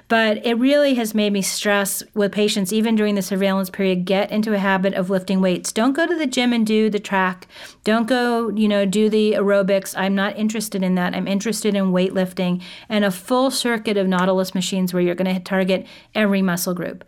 But 0.09 0.45
it 0.45 0.55
really 0.55 0.95
has 0.95 1.15
made 1.15 1.33
me 1.33 1.41
stress 1.41 2.03
with 2.13 2.33
patients, 2.33 2.75
even 2.75 2.95
during 2.95 3.15
the 3.15 3.23
surveillance 3.23 3.71
period, 3.71 4.05
get 4.05 4.31
into 4.31 4.53
a 4.53 4.59
habit 4.59 4.93
of 4.93 5.09
lifting 5.09 5.41
weights. 5.41 5.73
Don't 5.73 5.95
go 5.95 6.07
to 6.07 6.15
the 6.15 6.27
gym 6.27 6.53
and 6.53 6.67
do 6.67 6.91
the 6.91 7.01
track. 7.01 7.47
Don't 7.85 8.07
go, 8.07 8.51
you 8.51 8.69
know, 8.69 8.85
do 8.85 9.09
the 9.09 9.33
aerobics. 9.33 9.95
I'm 9.97 10.15
not 10.15 10.37
interested 10.37 10.83
in 10.83 10.95
that. 10.97 11.15
I'm 11.15 11.27
interested 11.27 11.75
in 11.75 11.93
weightlifting 11.93 12.63
and 12.91 13.07
a 13.07 13.11
full 13.11 13.51
circuit 13.51 13.97
of 13.97 14.07
Nautilus 14.07 14.55
machines 14.55 14.93
where 14.93 15.03
you're 15.03 15.15
going 15.15 15.35
to 15.35 15.41
target 15.41 15.87
every 16.15 16.43
muscle 16.43 16.75
group. 16.75 17.03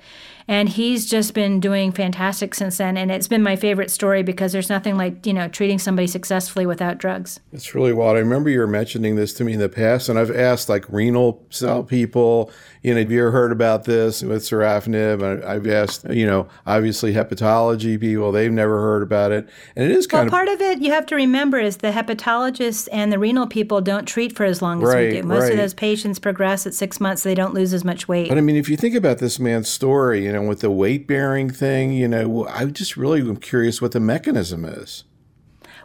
And 0.46 0.68
he's 0.68 1.08
just 1.08 1.34
been 1.34 1.58
doing 1.58 1.90
fantastic 1.90 2.54
since 2.54 2.76
then. 2.76 2.96
And 2.96 3.10
it's 3.10 3.28
been 3.28 3.42
my 3.42 3.56
favorite 3.56 3.90
story 3.90 4.22
because 4.22 4.52
there's 4.52 4.68
nothing 4.68 4.96
like, 4.96 5.26
you 5.26 5.32
know, 5.32 5.48
treating 5.48 5.78
somebody 5.78 6.06
successfully 6.06 6.66
without 6.66 6.98
drugs. 6.98 7.40
It's 7.52 7.74
really 7.74 7.92
wild. 7.92 8.16
I 8.16 8.20
remember 8.20 8.50
you 8.50 8.60
were 8.60 8.66
mentioning 8.66 9.16
this 9.16 9.32
to 9.34 9.44
me 9.44 9.54
in 9.54 9.60
the 9.60 9.68
past, 9.68 10.08
and 10.08 10.18
I've 10.18 10.30
asked 10.30 10.68
like 10.68 10.84
renal 10.88 11.44
cell 11.50 11.82
people, 11.82 12.50
you 12.82 12.92
know, 12.92 13.00
have 13.00 13.10
you 13.10 13.20
ever 13.20 13.30
heard 13.30 13.52
about 13.52 13.84
this 13.84 14.22
with 14.22 14.42
sorafenib? 14.42 15.44
I've 15.44 15.66
asked, 15.66 16.04
you 16.10 16.26
know, 16.26 16.48
obviously 16.66 17.14
hepatology 17.14 17.98
people, 17.98 18.30
they've 18.30 18.52
never 18.52 18.80
heard 18.80 19.02
about 19.02 19.32
it. 19.32 19.48
And 19.74 19.90
it 19.90 19.96
is 19.96 20.06
kind 20.06 20.30
well, 20.30 20.42
of. 20.42 20.46
part 20.46 20.48
of 20.48 20.60
it 20.60 20.74
you 20.80 20.90
have 20.92 21.06
to 21.06 21.14
remember 21.14 21.58
is 21.58 21.78
the 21.78 21.90
hepatologists 21.90 22.88
and 22.92 23.12
the 23.12 23.18
renal 23.18 23.46
people 23.46 23.80
don't 23.80 24.06
treat 24.06 24.36
for 24.36 24.44
as 24.44 24.60
long 24.60 24.82
as 24.82 24.88
right, 24.88 25.12
we 25.12 25.20
do. 25.20 25.26
Most 25.26 25.42
right. 25.42 25.52
of 25.52 25.56
those 25.56 25.74
patients 25.74 26.18
progress 26.18 26.66
at 26.66 26.74
six 26.74 27.00
months, 27.00 27.22
they 27.22 27.34
don't 27.34 27.54
lose 27.54 27.72
as 27.72 27.84
much 27.84 28.06
weight. 28.06 28.28
But 28.28 28.38
I 28.38 28.42
mean, 28.42 28.56
if 28.56 28.68
you 28.68 28.76
think 28.76 28.94
about 28.94 29.18
this 29.18 29.38
man's 29.38 29.68
story, 29.68 30.26
know, 30.34 30.42
with 30.42 30.60
the 30.60 30.70
weight 30.70 31.06
bearing 31.06 31.50
thing, 31.50 31.92
you 31.92 32.06
know, 32.06 32.46
I 32.48 32.66
just 32.66 32.96
really 32.96 33.20
am 33.20 33.36
curious 33.36 33.80
what 33.80 33.92
the 33.92 34.00
mechanism 34.00 34.64
is. 34.64 35.04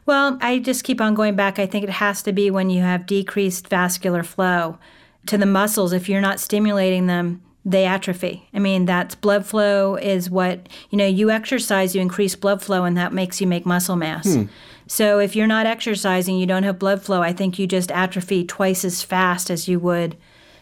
Well, 0.05 0.37
I 0.41 0.59
just 0.59 0.83
keep 0.83 0.99
on 0.99 1.13
going 1.13 1.35
back. 1.35 1.59
I 1.59 1.65
think 1.65 1.83
it 1.83 1.89
has 1.89 2.21
to 2.23 2.33
be 2.33 2.51
when 2.51 2.69
you 2.69 2.81
have 2.81 3.05
decreased 3.05 3.67
vascular 3.67 4.23
flow 4.23 4.77
to 5.27 5.37
the 5.37 5.45
muscles. 5.45 5.93
If 5.93 6.09
you're 6.09 6.21
not 6.21 6.39
stimulating 6.39 7.07
them, 7.07 7.41
they 7.65 7.85
atrophy. 7.85 8.47
I 8.53 8.59
mean, 8.59 8.85
that's 8.85 9.15
blood 9.15 9.45
flow 9.45 9.95
is 9.95 10.29
what, 10.29 10.67
you 10.89 10.97
know, 10.97 11.05
you 11.05 11.29
exercise, 11.29 11.93
you 11.93 12.01
increase 12.01 12.35
blood 12.35 12.61
flow, 12.61 12.85
and 12.85 12.97
that 12.97 13.13
makes 13.13 13.39
you 13.39 13.47
make 13.47 13.65
muscle 13.65 13.95
mass. 13.95 14.33
Hmm. 14.33 14.45
So 14.87 15.19
if 15.19 15.35
you're 15.35 15.45
not 15.45 15.67
exercising, 15.67 16.37
you 16.37 16.47
don't 16.47 16.63
have 16.63 16.79
blood 16.79 17.03
flow, 17.03 17.21
I 17.21 17.31
think 17.31 17.59
you 17.59 17.67
just 17.67 17.91
atrophy 17.91 18.43
twice 18.43 18.83
as 18.83 19.03
fast 19.03 19.51
as 19.51 19.67
you 19.67 19.79
would 19.79 20.17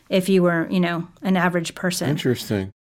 if 0.10 0.28
you 0.28 0.44
were, 0.44 0.68
you 0.70 0.82
know, 0.82 1.08
an 1.22 1.38
average 1.38 1.76
person. 1.76 2.10
Interesting. 2.10 2.72